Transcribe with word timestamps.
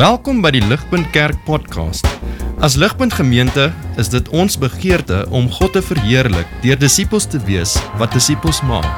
Welkom 0.00 0.38
by 0.40 0.48
die 0.54 0.62
Ligpunt 0.64 1.10
Kerk 1.12 1.42
podcast. 1.44 2.06
As 2.64 2.72
Ligpunt 2.80 3.12
Gemeente 3.12 3.66
is 4.00 4.08
dit 4.08 4.28
ons 4.32 4.54
begeerte 4.56 5.26
om 5.28 5.50
God 5.52 5.74
te 5.76 5.82
verheerlik 5.84 6.48
deur 6.62 6.78
disippels 6.80 7.26
te 7.28 7.36
wees 7.44 7.74
wat 8.00 8.16
disippels 8.16 8.62
maak 8.64 8.88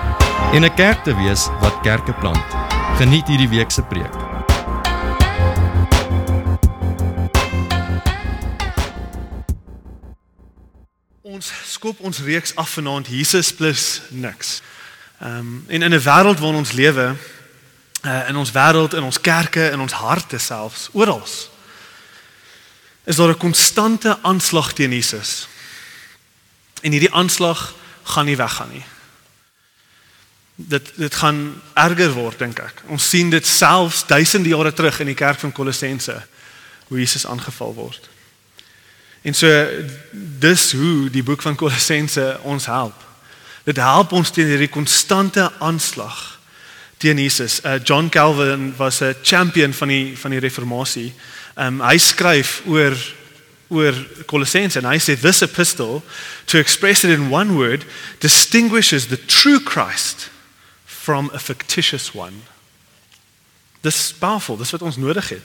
en 0.54 0.62
'n 0.62 0.74
kerk 0.78 1.02
te 1.02 1.10
wees 1.18 1.48
wat 1.58 1.74
kerke 1.82 2.14
plant. 2.22 2.46
Geniet 3.02 3.26
hierdie 3.26 3.48
week 3.50 3.70
se 3.74 3.82
preek. 3.82 4.14
Ons 11.22 11.50
skop 11.66 11.98
ons 11.98 12.22
reeks 12.22 12.54
af 12.54 12.70
vanaand 12.78 13.08
Jesus 13.10 13.50
plus 13.50 14.02
niks. 14.10 14.62
Ehm 15.18 15.38
um, 15.38 15.64
en 15.66 15.82
in 15.82 15.94
'n 15.94 15.98
wêreld 15.98 16.38
waarin 16.38 16.62
ons 16.62 16.72
lewe, 16.72 17.16
uh, 18.02 18.28
in 18.28 18.36
ons 18.36 18.50
wêreld, 18.52 18.94
in 18.94 19.02
ons 19.02 19.20
kerke, 19.20 19.70
in 19.70 19.80
ons 19.80 19.92
harte 19.92 20.38
selfs, 20.38 20.88
oral. 20.92 21.22
Is 23.04 23.16
daar 23.16 23.28
'n 23.28 23.36
konstante 23.36 24.18
aanslag 24.22 24.72
teen 24.72 24.92
Jesus. 24.92 25.48
En 26.82 26.90
hierdie 26.90 27.12
aanslag 27.12 27.74
gaan 28.02 28.24
nie 28.24 28.36
weggaan 28.36 28.68
nie. 28.68 28.84
Dit 30.54 30.92
dit 30.96 31.14
gaan 31.14 31.62
erger 31.74 32.12
word 32.12 32.38
dink 32.38 32.58
ek. 32.58 32.82
Ons 32.86 33.08
sien 33.08 33.30
dit 33.30 33.46
selfs 33.46 34.06
duisende 34.06 34.48
jare 34.48 34.72
terug 34.72 35.00
in 35.00 35.06
die 35.06 35.14
kerk 35.14 35.38
van 35.38 35.52
Kolossense 35.52 36.26
hoe 36.86 36.98
Jesus 36.98 37.26
aangeval 37.26 37.74
word. 37.74 38.08
En 39.22 39.34
so 39.34 39.68
dis 40.38 40.72
hoe 40.72 41.10
die 41.10 41.22
boek 41.22 41.42
van 41.42 41.54
Kolossense 41.54 42.40
ons 42.42 42.66
help. 42.66 43.04
Dit 43.64 43.76
help 43.76 44.12
ons 44.12 44.30
teen 44.30 44.46
hierdie 44.46 44.68
konstante 44.68 45.52
aanslag 45.58 46.31
teen 47.02 47.18
Jesus. 47.18 47.60
Uh, 47.64 47.78
John 47.82 48.08
Calvin 48.08 48.74
was 48.76 49.00
'n 49.00 49.14
champion 49.22 49.74
van 49.74 49.88
die 49.88 50.18
van 50.18 50.30
die 50.30 50.40
reformatie. 50.40 51.12
Um 51.54 51.80
hy 51.80 51.98
skryf 51.98 52.62
oor 52.66 52.96
oor 53.68 53.94
Kolossense 54.26 54.78
en 54.78 54.84
hy 54.84 54.98
sê 54.98 55.16
this 55.20 55.42
epistle 55.42 56.02
to 56.44 56.58
express 56.58 57.04
it 57.04 57.10
in 57.10 57.32
one 57.32 57.54
word 57.54 57.84
distinguishes 58.18 59.06
the 59.06 59.16
true 59.26 59.58
Christ 59.58 60.30
from 60.84 61.30
a 61.34 61.38
fictitious 61.38 62.12
one. 62.14 62.36
Dis 63.80 64.12
powerful, 64.18 64.56
dis 64.56 64.70
wat 64.70 64.82
ons 64.82 64.96
nodig 64.96 65.28
het. 65.28 65.42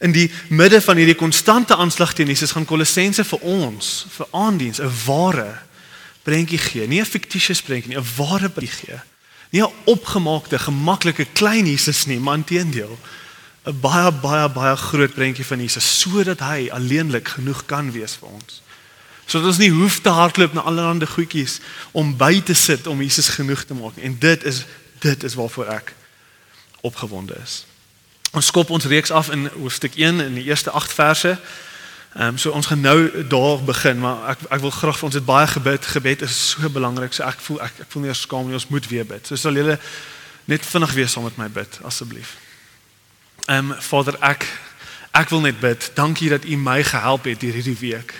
In 0.00 0.12
die 0.12 0.30
midde 0.48 0.80
van 0.80 0.96
hierdie 0.96 1.18
konstante 1.18 1.76
aanslag 1.76 2.14
teen 2.14 2.26
Jesus 2.26 2.52
gaan 2.52 2.64
Kolossense 2.64 3.24
vir 3.24 3.38
ons, 3.40 4.06
vir 4.08 4.26
aandiens, 4.30 4.80
'n 4.80 4.92
ware 5.06 5.58
prentjie 6.22 6.58
gee, 6.58 6.86
nie 6.86 7.00
'n 7.00 7.04
fictitious 7.04 7.60
prentjie 7.62 7.88
nie, 7.88 7.98
'n 7.98 8.12
ware 8.16 8.48
prentjie 8.48 8.86
gee 8.86 9.00
nie 9.56 9.64
'n 9.64 9.72
opgemaakte, 9.84 10.58
gemaklike 10.58 11.24
klein 11.32 11.66
Jesus 11.66 12.06
nie, 12.06 12.20
maar 12.20 12.36
inteendeel 12.36 12.98
'n 13.64 13.80
baie 13.80 14.12
baie 14.12 14.48
baie 14.48 14.76
groot 14.76 15.14
prentjie 15.14 15.44
van 15.44 15.60
Jesus 15.60 15.98
sodat 16.00 16.40
hy 16.40 16.68
alleenlik 16.70 17.28
genoeg 17.28 17.64
kan 17.66 17.92
wees 17.92 18.14
vir 18.20 18.28
ons. 18.28 18.62
Sodat 19.26 19.48
ons 19.48 19.58
nie 19.58 19.70
hoef 19.70 20.00
te 20.00 20.08
hardloop 20.08 20.52
na 20.52 20.60
allerlei 20.60 21.06
goedjies 21.06 21.60
om 21.92 22.16
by 22.16 22.40
te 22.40 22.54
sit 22.54 22.86
om 22.86 23.02
Jesus 23.02 23.28
genoeg 23.28 23.64
te 23.64 23.74
maak 23.74 23.96
nie. 23.96 24.04
En 24.04 24.18
dit 24.18 24.44
is 24.44 24.64
dit 24.98 25.22
is 25.22 25.34
waarvoor 25.34 25.66
ek 25.66 25.94
opgewonde 26.80 27.36
is. 27.42 27.64
Ons 28.32 28.46
skop 28.46 28.70
ons 28.70 28.84
reeks 28.84 29.10
af 29.10 29.30
in 29.30 29.50
hoofstuk 29.58 29.94
1 29.94 30.20
in 30.20 30.34
die 30.34 30.44
eerste 30.44 30.70
8 30.70 30.92
verse. 30.92 31.38
Ehm 32.16 32.26
um, 32.26 32.38
so 32.38 32.50
ons 32.50 32.66
gaan 32.66 32.80
nou 32.80 33.26
daar 33.28 33.64
begin, 33.64 33.98
maar 33.98 34.28
ek 34.28 34.38
ek 34.48 34.60
wil 34.60 34.70
graag 34.70 34.96
vir 34.96 35.04
ons 35.04 35.16
dit 35.18 35.24
baie 35.24 35.46
gebid. 35.46 35.86
Gebed 35.86 36.22
is 36.24 36.36
so 36.50 36.70
belangrik. 36.72 37.12
So 37.12 37.22
ek 37.28 37.42
voel 37.44 37.60
ek 37.60 37.82
ek 37.84 37.90
voel 37.92 38.06
nie 38.06 38.14
skaam 38.16 38.46
nie. 38.48 38.56
Ons 38.56 38.70
moet 38.72 38.88
weer 38.88 39.04
bid. 39.04 39.26
So 39.26 39.36
sal 39.36 39.52
julle 39.52 39.76
net 40.48 40.64
vinnig 40.64 40.94
wees 40.96 41.12
saam 41.12 41.28
met 41.28 41.36
my 41.36 41.50
bid 41.52 41.76
asseblief. 41.84 42.38
Ehm 43.44 43.70
um, 43.72 43.82
Vader, 43.84 44.16
ek 44.24 44.48
ek 45.12 45.28
wil 45.28 45.44
net 45.44 45.60
bid. 45.60 45.90
Dankie 45.94 46.32
dat 46.32 46.48
U 46.48 46.56
my 46.56 46.80
gehelp 46.88 47.28
het 47.28 47.44
hierdie 47.44 47.76
week. 47.84 48.16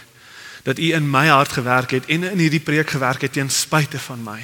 Dat 0.68 0.78
U 0.78 0.92
in 0.92 1.10
my 1.10 1.26
hart 1.32 1.56
gewerk 1.56 1.96
het 1.96 2.04
en 2.12 2.28
in 2.36 2.44
hierdie 2.44 2.60
preek 2.60 2.92
gewerk 2.92 3.24
het 3.24 3.32
ten 3.32 3.48
spyte 3.50 3.98
van 3.98 4.20
my. 4.22 4.42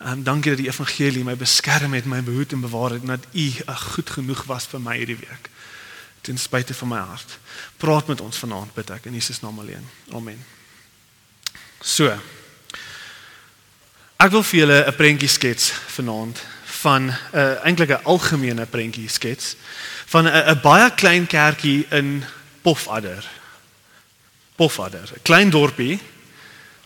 Ehm 0.00 0.12
um, 0.12 0.24
dankie 0.24 0.56
dat 0.56 0.64
die 0.64 0.72
evangelie 0.72 1.28
my 1.28 1.36
beskerm 1.36 1.92
het, 1.92 2.08
my 2.08 2.24
behoed 2.24 2.56
en 2.56 2.64
bewaar 2.64 2.96
het 2.96 3.04
en 3.04 3.18
dat 3.20 3.28
U 3.32 3.52
goed 3.92 4.10
genoeg 4.10 4.44
was 4.48 4.64
vir 4.64 4.80
my 4.80 4.96
hierdie 4.96 5.20
week 5.20 5.52
ten 6.22 6.38
spyte 6.38 6.74
van 6.74 6.88
my 6.88 6.98
hart. 6.98 7.38
Praat 7.76 8.06
met 8.06 8.20
ons 8.20 8.38
vanaand 8.38 8.74
bid 8.74 8.90
ek 8.94 9.08
in 9.10 9.18
Jesus 9.18 9.40
naam 9.42 9.58
alleen. 9.58 9.86
Amen. 10.14 10.38
So. 11.82 12.08
Ek 14.22 14.30
wil 14.30 14.44
vir 14.46 14.58
julle 14.60 14.78
'n 14.86 14.94
prentjie 14.94 15.28
skets 15.28 15.72
vanaand 15.98 16.38
van 16.82 17.10
'n 17.10 17.18
uh, 17.34 17.64
eintlik 17.66 17.90
'n 17.90 18.04
algemene 18.04 18.66
prentjie 18.66 19.08
skets 19.08 19.56
van 20.06 20.26
'n 20.30 20.60
baie 20.62 20.90
klein 20.94 21.26
kerkie 21.26 21.86
in 21.90 22.24
Pofadder. 22.62 23.26
Pofadder, 24.56 25.10
'n 25.10 25.22
klein 25.22 25.50
dorpie 25.50 26.00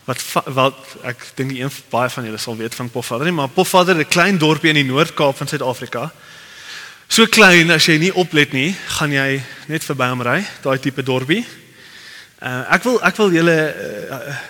wat 0.07 0.21
wat 0.45 0.75
ek 1.03 1.31
dink 1.35 1.51
een 1.51 1.71
baie 1.89 2.09
van 2.09 2.23
julle 2.23 2.37
sal 2.37 2.55
weet 2.57 2.75
van 2.75 2.89
Pofadder, 2.89 3.33
maar 3.33 3.49
Pofadder, 3.49 3.95
'n 3.95 4.07
klein 4.07 4.37
dorpie 4.37 4.69
in 4.69 4.81
die 4.81 4.91
Noord-Kaap 4.91 5.37
van 5.37 5.47
Suid-Afrika. 5.47 6.11
So 7.07 7.23
klein 7.31 7.71
as 7.71 7.85
jy 7.87 7.95
nie 8.01 8.11
oplet 8.11 8.51
nie, 8.51 8.73
gaan 8.97 9.13
jy 9.15 9.39
net 9.71 9.85
verby 9.87 10.09
hom 10.11 10.21
ry, 10.27 10.41
daai 10.63 10.75
tipe 10.83 11.03
dorpie. 11.07 11.45
Uh, 12.37 12.65
ek 12.75 12.83
wil 12.83 12.97
ek 13.07 13.21
wil 13.21 13.31
julle 13.33 13.55
uh, 13.55 14.41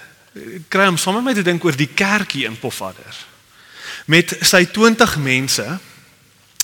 kry 0.73 0.87
om 0.89 0.97
saam 0.99 1.19
met 1.19 1.27
my 1.29 1.35
te 1.37 1.45
dink 1.45 1.63
oor 1.63 1.77
die 1.77 1.91
kerkie 1.93 2.47
in 2.49 2.57
Pofadder. 2.59 3.21
Met 4.09 4.33
sy 4.41 4.65
20 4.73 5.15
mense 5.21 5.67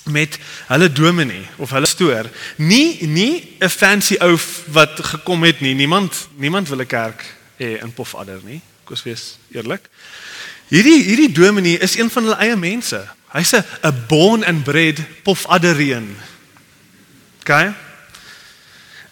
met 0.09 0.35
hulle 0.67 0.89
dominee 0.91 1.45
of 1.61 1.71
hulle 1.71 1.87
stoor. 1.87 2.27
Nie 2.57 3.05
nie 3.07 3.55
'n 3.61 3.69
fancy 3.69 4.17
ou 4.19 4.35
wat 4.73 4.99
gekom 4.99 5.43
het 5.43 5.61
nie. 5.61 5.73
Niemand 5.73 6.27
niemand 6.35 6.69
wil 6.69 6.81
'n 6.81 6.87
kerk 6.87 7.23
hê 7.61 7.79
in 7.81 7.93
Pofadder 7.93 8.41
nie. 8.43 8.61
Ek 8.83 8.89
was 8.89 9.03
wees 9.03 9.37
eerlik. 9.51 9.87
Hierdie 10.67 11.03
hierdie 11.03 11.31
dominee 11.31 11.77
is 11.79 11.97
een 11.97 12.09
van 12.09 12.23
hulle 12.23 12.39
eie 12.41 12.55
mense. 12.55 13.01
Hy's 13.33 13.53
'n 13.53 14.05
born 14.07 14.43
and 14.45 14.63
bred 14.63 15.01
Pofadderien. 15.23 16.15
OK? 17.41 17.73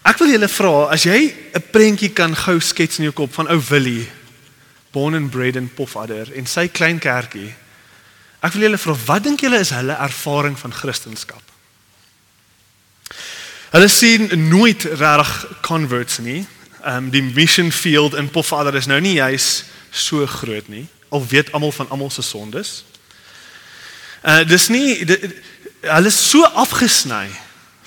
Ek 0.02 0.18
wil 0.18 0.32
julle 0.34 0.48
vra 0.50 0.90
as 0.90 1.04
jy 1.04 1.34
'n 1.54 1.64
prentjie 1.72 2.14
kan 2.14 2.36
gou 2.36 2.60
skets 2.60 2.98
in 2.98 3.04
jou 3.04 3.14
kop 3.14 3.34
van 3.34 3.50
ou 3.50 3.62
Willie, 3.70 4.10
born 4.92 5.16
and 5.16 5.32
bred 5.32 5.56
in 5.56 5.70
Pofadder 5.74 6.34
en 6.34 6.46
sy 6.46 6.68
klein 6.68 7.00
kerkie. 7.00 7.54
Ek 8.42 8.54
wil 8.54 8.62
julle 8.62 8.78
vra 8.78 8.96
wat 9.06 9.24
dink 9.24 9.42
julle 9.42 9.60
is 9.60 9.70
hulle 9.70 9.94
ervaring 9.94 10.58
van 10.60 10.74
Christendom? 10.74 11.42
Hulle 13.72 13.88
sien 13.88 14.30
nooit 14.50 14.84
reg 14.84 15.46
converts 15.62 16.18
nie. 16.18 16.48
Ehm 16.84 17.06
um, 17.06 17.10
die 17.10 17.22
mission 17.22 17.72
field 17.72 18.14
in 18.14 18.30
Pofadder 18.30 18.76
is 18.76 18.88
nou 18.88 19.00
nie 19.00 19.16
juis 19.16 19.64
so 19.92 20.26
groot 20.26 20.68
nie. 20.68 20.88
Al 21.12 21.26
weet 21.28 21.52
almal 21.52 21.72
van 21.76 21.90
almal 21.90 22.10
se 22.10 22.24
sondes. 22.24 22.82
Uh 24.24 24.46
dis 24.48 24.68
nie 24.72 25.06
dit, 25.06 25.28
hulle 25.82 26.08
is 26.08 26.20
so 26.30 26.44
afgesny 26.46 27.28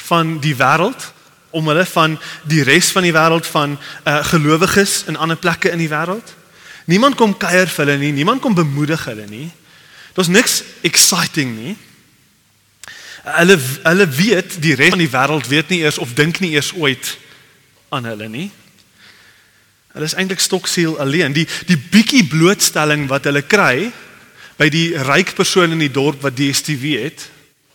van 0.08 0.38
die 0.44 0.56
wêreld 0.58 1.12
om 1.54 1.68
hulle 1.70 1.86
van 1.86 2.18
die 2.50 2.62
res 2.66 2.90
van 2.92 3.06
die 3.06 3.14
wêreld 3.14 3.46
van 3.46 3.78
uh 4.04 4.20
gelowiges 4.28 5.04
in 5.08 5.16
ander 5.16 5.38
plekke 5.40 5.70
in 5.70 5.80
die 5.80 5.88
wêreld. 5.88 6.34
Niemand 6.84 7.16
kom 7.16 7.36
kuier 7.36 7.70
vir 7.70 7.86
hulle 7.86 7.98
nie, 8.02 8.12
niemand 8.12 8.42
kom 8.44 8.54
bemoedig 8.54 9.06
hulle 9.08 9.26
nie. 9.30 9.48
Daar's 10.12 10.28
niks 10.28 10.62
exciting 10.84 11.54
nie. 11.56 11.76
Hulle 13.24 13.56
hulle 13.86 14.08
weet 14.18 14.58
die 14.60 14.74
res 14.76 14.92
van 14.92 15.00
die 15.00 15.12
wêreld 15.14 15.48
weet 15.48 15.72
nie 15.72 15.80
eers 15.86 15.98
of 15.98 16.12
dink 16.18 16.42
nie 16.44 16.52
eers 16.58 16.74
ooit 16.76 17.16
aan 17.88 18.04
hulle 18.10 18.28
nie. 18.28 18.50
Hulle 19.94 20.08
is 20.10 20.16
eintlik 20.18 20.42
stoksiel 20.42 20.98
alleen. 20.98 21.32
Die 21.32 21.46
die 21.68 21.78
bietjie 21.78 22.24
blootstelling 22.26 23.06
wat 23.10 23.28
hulle 23.30 23.44
kry 23.46 23.92
by 24.58 24.68
die 24.70 24.90
ryk 25.06 25.34
persoon 25.38 25.74
in 25.74 25.82
die 25.82 25.92
dorp 25.94 26.22
wat 26.22 26.36
DStv 26.38 26.98
het, 27.02 27.28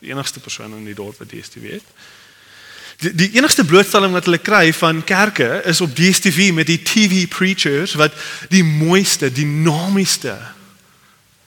die 0.04 0.12
enigste 0.12 0.40
persoon 0.44 0.76
in 0.78 0.88
die 0.88 0.96
dorp 0.96 1.20
wat 1.20 1.32
DStv 1.32 1.80
het. 1.80 1.94
Die, 3.00 3.14
die 3.16 3.30
enigste 3.40 3.64
blootstelling 3.64 4.12
wat 4.16 4.28
hulle 4.28 4.42
kry 4.44 4.74
van 4.76 5.00
kerke 5.08 5.62
is 5.68 5.80
op 5.82 5.96
DStv 5.96 6.52
met 6.56 6.68
die 6.68 6.82
TV 6.84 7.24
preachers 7.32 7.96
wat 8.00 8.16
die 8.52 8.64
mooiste, 8.68 9.32
dinamieste 9.32 10.36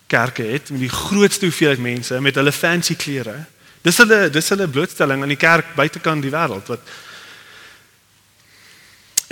kerke 0.09 0.47
het 0.55 0.73
met 0.73 0.87
die 0.87 0.93
grootste 0.93 1.49
hoeveelheid 1.49 1.85
mense 1.85 2.21
met 2.21 2.41
hulle 2.41 2.53
fancy 2.53 2.97
klere. 2.97 3.43
Dis 3.85 4.01
hulle 4.01 4.29
dis 4.33 4.53
hulle 4.55 4.69
blootstelling 4.73 5.25
aan 5.25 5.37
die 5.37 5.41
kerk 5.41 5.75
buitekant 5.77 6.25
die 6.25 6.33
wêreld 6.33 6.73
wat 6.73 6.93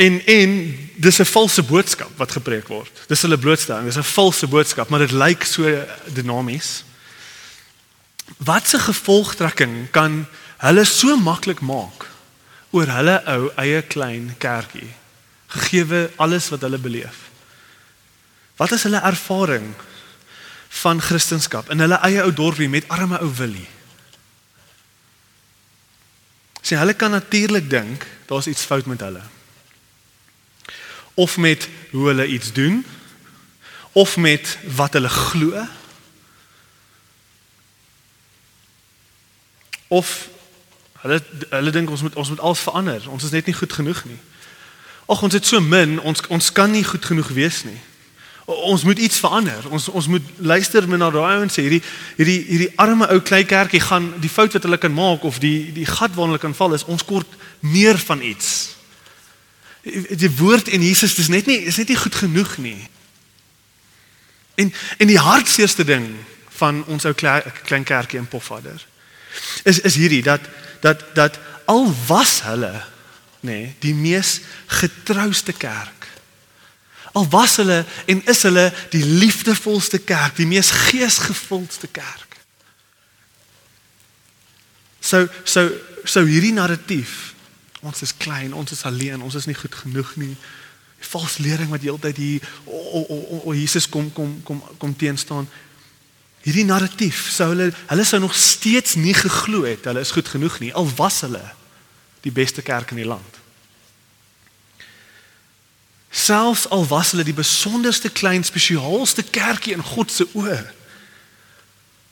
En 0.01 0.27
en 0.27 0.53
dis 0.97 1.19
'n 1.19 1.25
valse 1.25 1.63
boodskap 1.63 2.11
wat 2.17 2.33
gepreek 2.33 2.69
word. 2.69 2.91
Dis 3.07 3.23
hulle 3.23 3.39
blootstelling, 3.39 3.85
dis 3.85 3.97
'n 3.97 4.13
valse 4.17 4.47
boodskap, 4.47 4.89
maar 4.89 4.99
dit 4.99 5.11
lyk 5.11 5.45
so 5.45 5.85
dinamies. 6.05 6.85
Wat 8.37 8.69
se 8.69 8.79
gevolgtrekking 8.79 9.91
kan 9.91 10.27
hulle 10.57 10.85
so 10.85 11.17
maklik 11.17 11.61
maak 11.61 12.07
oor 12.71 12.87
hulle 12.87 13.23
ou 13.27 13.51
eie 13.57 13.83
klein 13.83 14.35
kerkie 14.39 14.93
gegee 15.47 16.09
alles 16.17 16.49
wat 16.49 16.61
hulle 16.61 16.79
beleef? 16.79 17.17
Wat 18.57 18.73
is 18.73 18.83
hulle 18.83 19.01
ervaring 19.01 19.75
van 20.69 21.01
Christendom 21.01 21.65
in 21.69 21.81
hulle 21.81 21.99
eie 22.01 22.23
ou 22.23 22.33
dorpie 22.33 22.69
met 22.69 22.89
arme 22.89 23.21
ou 23.21 23.35
Willie? 23.35 23.69
Sien, 26.61 26.79
hulle 26.79 26.95
kan 26.95 27.11
natuurlik 27.11 27.71
dink 27.71 28.07
daar's 28.27 28.47
iets 28.47 28.65
fout 28.65 28.87
met 28.87 29.01
hulle. 29.01 29.23
Of 31.15 31.37
met 31.37 31.69
hoe 31.91 32.07
hulle 32.07 32.27
iets 32.27 32.53
doen, 32.53 32.85
of 33.93 34.17
met 34.17 34.59
wat 34.75 34.93
hulle 34.93 35.09
glo. 35.09 35.67
Of 39.89 40.29
hulle 41.01 41.23
hulle 41.49 41.71
dink 41.71 41.91
ons 41.91 42.03
moet 42.03 42.15
ons 42.15 42.29
moet 42.29 42.41
alles 42.41 42.59
verander. 42.59 43.11
Ons 43.11 43.25
is 43.25 43.31
net 43.31 43.47
nie 43.47 43.55
goed 43.55 43.73
genoeg 43.73 44.05
nie. 44.05 44.19
Ag 45.11 45.23
ons 45.23 45.35
het 45.35 45.47
so 45.47 45.61
min, 45.61 45.99
ons 46.01 46.23
ons 46.29 46.53
kan 46.53 46.71
nie 46.71 46.85
goed 46.85 47.05
genoeg 47.05 47.33
wees 47.35 47.65
nie. 47.67 47.79
Ons 48.45 48.85
moet 48.87 48.99
iets 48.99 49.19
verander. 49.19 49.67
Ons 49.71 49.89
ons 49.89 50.07
moet 50.07 50.27
luister 50.39 50.87
na 50.89 51.11
daai 51.11 51.37
ouens 51.39 51.55
sê 51.55 51.67
hierdie 51.67 51.83
hierdie 52.19 52.41
hierdie 52.47 52.73
arme 52.79 53.09
ou 53.11 53.21
klein 53.21 53.47
kerkie 53.47 53.83
gaan 53.83 54.13
die 54.23 54.31
fout 54.31 54.55
wat 54.55 54.67
hulle 54.67 54.79
kan 54.79 54.95
maak 54.95 55.27
of 55.27 55.39
die 55.43 55.73
die 55.75 55.87
gat 55.87 56.15
waarna 56.15 56.37
hulle 56.37 56.45
kan 56.47 56.55
val 56.55 56.79
is 56.79 56.87
ons 56.87 57.05
kort 57.05 57.39
meer 57.61 57.99
van 57.99 58.23
iets. 58.23 58.80
Die 60.17 60.37
woord 60.37 60.69
en 60.69 60.83
Jesus 60.83 61.15
dis 61.15 61.29
net 61.29 61.47
nie 61.47 61.61
is 61.67 61.77
net 61.77 61.89
nie 61.89 61.99
goed 61.99 62.15
genoeg 62.15 62.57
nie. 62.59 62.89
En 64.55 64.73
en 64.99 65.07
die 65.07 65.19
hartseerste 65.19 65.85
ding 65.85 66.13
van 66.61 66.85
ons 66.87 67.05
ou 67.09 67.15
klein 67.15 67.85
kerkie 67.85 68.19
in 68.19 68.29
Pofadder 68.29 68.87
is 69.63 69.81
is 69.81 69.95
hierdie 69.95 70.23
dat 70.23 70.41
dat 70.81 71.05
dat 71.15 71.39
al 71.65 71.87
was 72.07 72.41
hulle 72.43 72.75
nê 73.41 73.51
nee, 73.53 73.75
die 73.81 73.95
mees 73.95 74.41
getrouste 74.67 75.53
kerk 75.53 76.09
al 77.13 77.29
was 77.33 77.57
hulle 77.57 77.85
en 78.07 78.23
is 78.31 78.43
hulle 78.43 78.67
die 78.93 79.05
liefdevolste 79.05 79.99
kerk 79.99 80.37
die 80.37 80.49
mees 80.51 80.71
geesgevuldste 80.91 81.89
kerk 81.95 82.37
sou 85.01 85.27
sou 85.45 85.67
sou 86.05 86.27
hierdie 86.29 86.55
narratief 86.57 87.30
ons 87.81 88.03
is 88.03 88.17
klein 88.17 88.55
ons 88.55 88.73
is 88.73 88.83
alleen 88.85 89.23
ons 89.23 89.35
is 89.35 89.49
nie 89.49 89.57
goed 89.57 89.75
genoeg 89.75 90.15
nie. 90.21 90.35
Die 91.01 91.09
valse 91.09 91.43
lering 91.43 91.71
wat 91.73 91.85
heeltyd 91.85 92.17
hier 92.21 92.49
o 92.65 92.77
oh, 92.77 93.11
oh, 93.11 93.11
oh, 93.11 93.45
oh, 93.47 93.57
Jesus 93.57 93.89
kom 93.89 94.13
kom 94.13 94.41
kom 94.45 94.63
kom 94.79 94.97
teen 94.97 95.19
staan. 95.19 95.49
Hierdie 96.45 96.65
narratief 96.65 97.29
sou 97.33 97.51
hulle 97.53 97.71
hulle 97.89 98.05
sou 98.05 98.21
nog 98.21 98.37
steeds 98.37 98.97
nie 99.01 99.15
geglo 99.17 99.65
het 99.69 99.89
hulle 99.89 100.05
is 100.05 100.13
goed 100.17 100.29
genoeg 100.29 100.61
nie 100.61 100.75
al 100.77 100.89
was 100.97 101.23
hulle 101.25 101.45
die 102.25 102.33
beste 102.33 102.63
kerk 102.63 102.93
in 102.93 103.01
die 103.01 103.09
land. 103.09 103.39
Selfs 106.11 106.67
al 106.69 106.85
was 106.91 107.15
hulle 107.15 107.25
die 107.25 107.37
besonderste 107.37 108.11
klein 108.11 108.45
spesiaalste 108.45 109.23
kerkie 109.23 109.73
in 109.77 109.85
God 109.95 110.13
se 110.13 110.27
oë 110.35 110.59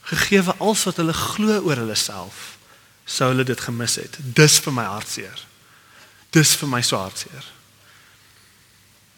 gegee 0.09 0.41
als 0.57 0.87
wat 0.89 0.97
hulle 0.97 1.13
glo 1.13 1.59
oor 1.61 1.83
hulle 1.83 1.99
self 1.99 2.57
sou 3.09 3.29
hulle 3.33 3.45
dit 3.45 3.61
gemis 3.61 3.97
het. 4.01 4.17
Dis 4.21 4.57
vir 4.65 4.73
my 4.77 4.87
hartseer 4.89 5.48
dis 6.31 6.55
vir 6.61 6.69
my 6.69 6.83
so 6.83 6.97
hartseer 6.97 7.47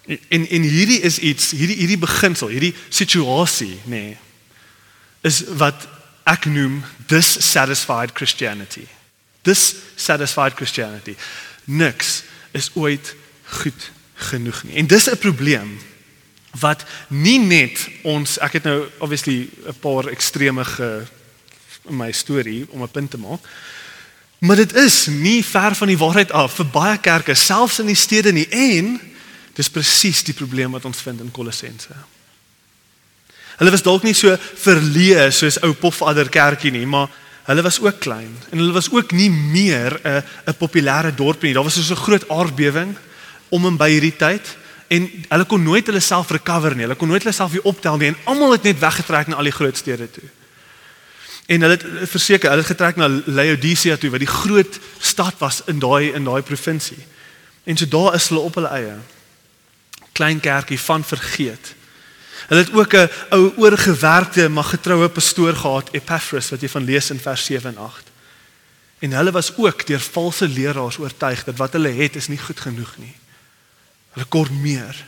en 0.07 0.49
en 0.49 0.63
hierdie 0.63 1.01
is 1.07 1.19
iets 1.19 1.51
hierdie 1.51 1.77
hierdie 1.77 2.01
beginsel 2.01 2.49
hierdie 2.49 2.75
situasie 2.89 3.77
nê 3.85 4.05
nee, 4.11 4.19
is 5.23 5.43
wat 5.61 5.89
ek 6.25 6.47
noem 6.47 6.81
dissatisfied 7.11 8.15
christianity 8.17 8.87
dissatisfied 9.43 10.57
christianity 10.57 11.17
niks 11.65 12.23
is 12.53 12.71
ooit 12.75 13.15
goed 13.63 13.91
genoeg 14.31 14.63
nie. 14.63 14.75
En 14.75 14.87
dis 14.87 15.11
'n 15.11 15.19
probleem 15.19 15.79
wat 16.61 16.85
nie 17.09 17.39
net 17.39 17.89
ons 18.03 18.39
ek 18.39 18.53
het 18.53 18.63
nou 18.63 18.89
obviously 18.99 19.49
'n 19.67 19.79
paar 19.81 20.07
extreme 20.07 20.65
ge 20.65 21.03
in 21.89 21.97
my 21.97 22.13
storie 22.13 22.67
om 22.71 22.83
'n 22.83 22.91
punt 22.91 23.11
te 23.11 23.19
maak. 23.19 23.41
Maar 24.41 24.57
dit 24.57 24.73
is 24.75 25.07
nie 25.07 25.45
ver 25.45 25.75
van 25.75 25.91
die 25.91 25.99
waarheid 26.01 26.31
af 26.33 26.55
vir 26.57 26.69
baie 26.73 26.99
kerke 26.99 27.35
selfs 27.37 27.83
in 27.83 27.91
die 27.93 27.99
stede 27.99 28.33
nie 28.33 28.47
en 28.49 28.95
dis 29.57 29.69
presies 29.69 30.23
die 30.25 30.37
probleem 30.37 30.73
wat 30.73 30.87
ons 30.89 31.03
vind 31.05 31.21
in 31.21 31.33
Kolossense. 31.35 31.93
Hulle 33.61 33.75
was 33.75 33.85
dalk 33.85 34.07
nie 34.07 34.17
so 34.17 34.33
verleë 34.63 35.27
soos 35.37 35.59
ou 35.61 35.75
Pofadder 35.77 36.31
kerkie 36.33 36.73
nie, 36.73 36.87
maar 36.89 37.11
hulle 37.51 37.67
was 37.67 37.77
ook 37.85 38.01
klein 38.01 38.33
en 38.49 38.63
hulle 38.63 38.73
was 38.73 38.89
ook 38.89 39.13
nie 39.13 39.29
meer 39.29 40.01
'n 40.05 40.23
'n 40.49 40.57
populêre 40.57 41.13
dorp 41.15 41.43
nie. 41.43 41.53
Daar 41.53 41.65
was 41.65 41.75
so 41.75 41.95
'n 41.95 42.05
groot 42.07 42.29
aardbewing 42.29 42.97
om 43.51 43.67
en 43.67 43.77
by 43.77 43.91
hierdie 43.91 44.17
tyd 44.17 44.57
en 44.89 45.11
hulle 45.29 45.45
kon 45.45 45.63
nooit 45.63 45.87
hulle 45.87 46.01
self 46.01 46.31
recover 46.31 46.75
nie. 46.75 46.83
Hulle 46.83 46.97
kon 46.97 47.09
nooit 47.09 47.23
hulle 47.23 47.35
self 47.35 47.53
weer 47.53 47.63
optel 47.63 47.97
nie 47.97 48.09
en 48.09 48.17
almal 48.25 48.53
het 48.53 48.63
net 48.63 48.79
weggetrek 48.79 49.27
na 49.27 49.37
al 49.37 49.45
die 49.45 49.59
groot 49.59 49.77
stede 49.77 50.11
toe. 50.11 50.29
En 51.47 51.61
hulle 51.61 51.77
het 51.77 52.11
verseker, 52.11 52.49
hulle 52.49 52.63
het 52.63 52.71
getrek 52.71 52.97
na 52.97 53.09
Laodicea 53.09 53.97
toe 53.97 54.11
wat 54.11 54.23
die 54.23 54.31
groot 54.31 54.79
stad 54.99 55.39
was 55.39 55.63
in 55.67 55.79
daai 55.79 56.13
in 56.13 56.25
daai 56.25 56.43
provinsie. 56.43 56.99
En 57.65 57.77
so 57.77 57.89
daar 57.89 58.15
is 58.15 58.29
hulle 58.29 58.41
op 58.41 58.55
hulle 58.55 58.69
eie. 58.69 58.97
Klein 60.13 60.41
kerkie 60.41 60.81
van 60.81 61.05
vergeet. 61.05 61.75
Hulle 62.49 62.61
het 62.61 62.73
ook 62.73 62.95
'n 62.95 63.11
ou 63.31 63.53
oorgewerkte 63.57 64.49
maar 64.49 64.65
getroue 64.65 65.09
pastoor 65.09 65.57
gehad, 65.57 65.89
Epaphras 65.93 66.51
wat 66.51 66.61
jy 66.61 66.69
van 66.69 66.85
lees 66.85 67.11
in 67.11 67.21
vers 67.21 67.45
7 67.45 67.71
en 67.71 67.77
8. 67.77 68.11
En 68.99 69.13
hulle 69.13 69.31
was 69.31 69.53
ook 69.57 69.87
deur 69.87 70.01
valse 70.01 70.49
leraars 70.49 70.99
oortuig 70.99 71.45
dat 71.45 71.57
wat 71.57 71.73
hulle 71.73 71.89
het 71.89 72.17
is 72.17 72.29
nie 72.29 72.39
goed 72.39 72.61
genoeg 72.61 72.97
nie. 72.97 73.15
Hulle 74.13 74.27
kort 74.27 74.51
meer. 74.51 75.07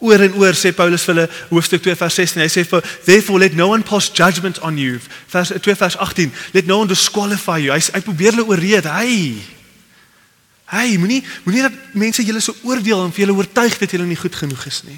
Oor 0.00 0.20
en 0.24 0.34
oor 0.40 0.56
sê 0.56 0.72
Paulus 0.72 1.02
vir 1.04 1.12
hulle 1.12 1.26
hoofstuk 1.50 1.82
2 1.84 1.94
vers 2.00 2.14
16 2.16 2.40
hy 2.40 2.48
sê 2.48 2.62
for 2.64 2.84
therefore 3.04 3.42
let 3.42 3.56
no 3.56 3.68
one 3.68 3.84
pass 3.84 4.08
judgment 4.08 4.56
on 4.64 4.78
you. 4.80 4.96
Vers 5.28 5.52
2 5.52 5.74
vers 5.76 5.96
18 6.00 6.32
let 6.56 6.68
no 6.68 6.78
one 6.80 6.88
disqualify 6.88 7.58
you. 7.60 7.74
Hy 7.74 7.82
hy 7.84 8.00
probeer 8.06 8.32
hulle 8.32 8.48
oorreed 8.48 8.88
hy 8.88 9.10
hy 10.70 10.86
moenie 11.02 11.20
moenie 11.44 11.66
dat 11.66 11.76
mense 11.98 12.24
julle 12.24 12.40
so 12.40 12.56
oordeel 12.64 13.02
en 13.04 13.12
vir 13.12 13.26
julle 13.26 13.36
oortuig 13.36 13.76
dat 13.82 13.92
julle 13.92 14.06
nie 14.08 14.16
goed 14.16 14.38
genoeg 14.40 14.64
is 14.70 14.78
nie. 14.86 14.96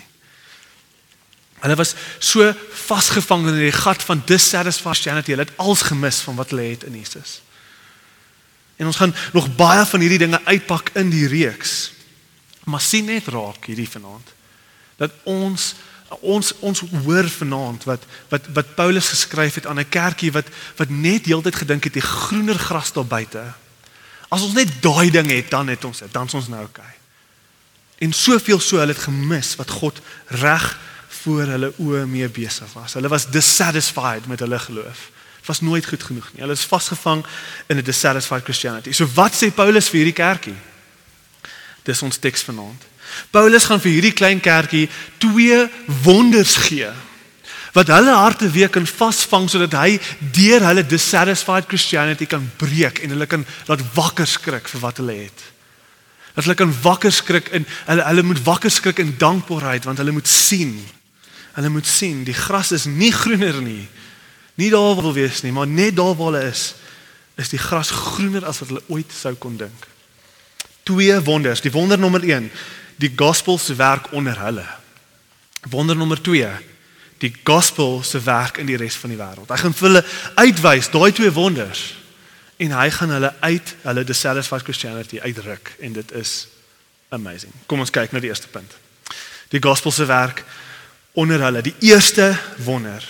Hulle 1.64 1.78
was 1.80 1.96
so 2.22 2.46
vasgevang 2.84 3.48
in 3.50 3.58
die 3.58 3.72
gat 3.74 4.02
van 4.06 4.22
dissatisfied 4.26 4.94
Christianity. 4.94 5.34
Hulle 5.34 5.46
het 5.48 5.58
alles 5.62 5.82
gemis 5.86 6.20
van 6.26 6.38
wat 6.38 6.54
hulle 6.54 6.68
het 6.68 6.86
in 6.86 6.94
Jesus. 6.98 7.40
En 8.78 8.86
ons 8.90 8.98
gaan 8.98 9.14
nog 9.34 9.50
baie 9.58 9.82
van 9.86 10.02
hierdie 10.02 10.20
dinge 10.22 10.40
uitpak 10.46 10.90
in 10.98 11.10
die 11.10 11.26
reeks. 11.30 11.90
Maar 12.70 12.82
sien 12.82 13.10
net 13.10 13.30
raak 13.34 13.66
hierdie 13.70 13.88
vanaand 13.90 14.30
dat 15.02 15.10
ons 15.28 15.72
ons 16.20 16.52
ons 16.60 16.82
hoor 17.04 17.28
vanaand 17.38 17.84
wat 17.88 18.02
wat 18.28 18.48
wat 18.52 18.74
Paulus 18.76 19.08
geskryf 19.08 19.54
het 19.54 19.66
aan 19.66 19.80
'n 19.80 19.88
kerkie 19.88 20.32
wat 20.32 20.48
wat 20.76 20.90
net 20.90 21.26
heeltyd 21.26 21.56
gedink 21.56 21.84
het 21.84 21.92
die 21.92 22.04
groener 22.04 22.58
gras 22.58 22.92
daar 22.92 23.06
buite. 23.06 23.42
As 24.28 24.42
ons 24.42 24.54
net 24.54 24.82
daai 24.82 25.10
ding 25.10 25.30
het, 25.30 25.50
dan 25.50 25.68
het 25.68 25.84
ons 25.84 25.98
dit, 25.98 26.12
dan 26.12 26.26
is 26.26 26.34
ons 26.34 26.48
nou 26.48 26.64
okay. 26.64 26.94
En 27.98 28.12
soveel 28.12 28.60
so 28.60 28.76
hulle 28.76 28.92
het 28.92 29.02
gemis 29.02 29.56
wat 29.56 29.70
God 29.70 30.00
reg 30.26 30.78
voor 31.22 31.46
hulle 31.46 31.72
oë 31.78 32.06
mee 32.06 32.28
besig 32.28 32.72
was. 32.72 32.92
Hulle 32.92 33.08
was 33.08 33.30
dissatisfied 33.30 34.26
met 34.26 34.40
hulle 34.40 34.58
geloof. 34.58 35.10
Dit 35.38 35.46
was 35.46 35.60
nooit 35.60 35.86
goed 35.86 36.02
genoeg 36.02 36.32
nie. 36.32 36.40
Hulle 36.40 36.52
is 36.52 36.64
vasgevang 36.64 37.26
in 37.66 37.76
'n 37.76 37.84
dissatisfied 37.84 38.44
Christianity. 38.44 38.92
So 38.92 39.06
wat 39.14 39.32
sê 39.34 39.54
Paulus 39.54 39.88
vir 39.88 40.00
hierdie 40.00 40.22
kerkie? 40.24 40.58
Dis 41.82 42.02
ons 42.02 42.16
teks 42.16 42.42
vanaand. 42.42 42.82
Paulus 43.30 43.64
gaan 43.68 43.80
vir 43.80 43.92
hierdie 43.94 44.16
klein 44.16 44.40
kerkie 44.40 44.88
twee 45.22 45.64
wonders 46.04 46.56
gee 46.68 46.90
wat 47.72 47.88
hulle 47.88 48.12
harte 48.12 48.50
weer 48.52 48.68
kan 48.68 48.84
vasvang 48.86 49.48
sodat 49.48 49.72
hy 49.80 49.96
deur 50.36 50.64
hulle 50.66 50.84
dissatisfied 50.84 51.68
Christianity 51.70 52.28
kan 52.28 52.44
breek 52.60 53.00
en 53.00 53.14
hulle 53.14 53.28
kan 53.28 53.46
laat 53.70 53.84
wakker 53.96 54.28
skrik 54.28 54.68
vir 54.68 54.82
wat 54.82 55.00
hulle 55.00 55.14
het. 55.22 55.44
Dat 56.34 56.44
hulle 56.44 56.58
kan 56.58 56.74
wakker 56.84 57.12
skrik 57.12 57.48
in 57.56 57.64
hulle 57.86 58.04
hulle 58.10 58.26
moet 58.28 58.42
wakker 58.44 58.72
skrik 58.72 59.00
in 59.00 59.14
dankbaarheid 59.16 59.88
want 59.88 60.02
hulle 60.04 60.12
moet 60.12 60.28
sien. 60.28 60.74
Hulle 61.56 61.72
moet 61.72 61.88
sien 61.88 62.26
die 62.28 62.36
gras 62.36 62.74
is 62.76 62.84
nie 62.84 63.12
groener 63.12 63.62
nie. 63.64 63.86
Nie 64.60 64.68
daar 64.68 65.00
wil 65.00 65.16
wees 65.16 65.40
nie, 65.40 65.52
maar 65.52 65.66
net 65.66 65.96
daar 65.96 66.12
waar 66.12 66.34
hulle 66.34 66.44
is 66.52 66.74
is 67.40 67.48
die 67.48 67.58
gras 67.58 67.88
groener 67.88 68.44
as 68.44 68.60
wat 68.60 68.68
hulle 68.68 68.84
ooit 68.92 69.16
sou 69.16 69.32
kon 69.40 69.56
dink 69.56 69.88
twee 70.82 71.20
wonders. 71.22 71.60
Die 71.60 71.70
wonder 71.70 71.98
nommer 71.98 72.22
1, 72.22 72.50
die 72.96 73.12
gospel 73.16 73.58
se 73.58 73.74
werk 73.74 74.12
onder 74.12 74.38
hulle. 74.40 74.66
Wonder 75.70 75.96
nommer 75.96 76.22
2, 76.22 76.48
die 77.18 77.34
gospel 77.44 78.02
se 78.02 78.20
werk 78.20 78.58
in 78.58 78.66
die 78.66 78.76
res 78.76 78.96
van 78.98 79.12
die 79.14 79.18
wêreld. 79.18 79.50
Hy 79.50 79.60
gaan 79.62 79.76
hulle 79.78 80.04
uitwys 80.34 80.90
daai 80.90 81.12
twee 81.14 81.32
wonders 81.32 81.84
en 82.62 82.74
hy 82.74 82.88
gaan 82.94 83.14
hulle 83.14 83.32
uit 83.40 83.74
hulle 83.82 84.04
dissatisfied 84.06 84.66
Christianity 84.66 85.20
uitruk 85.22 85.74
en 85.80 85.92
dit 85.92 86.12
is 86.18 86.34
amazing. 87.14 87.52
Kom 87.66 87.82
ons 87.82 87.94
kyk 87.94 88.12
na 88.12 88.22
die 88.22 88.30
eerste 88.30 88.50
punt. 88.50 88.74
Die 89.54 89.62
gospel 89.62 89.94
se 89.94 90.06
werk 90.08 90.44
onder 91.12 91.42
hulle. 91.42 91.62
Die 91.62 91.76
eerste 91.92 92.32
wonder 92.64 93.04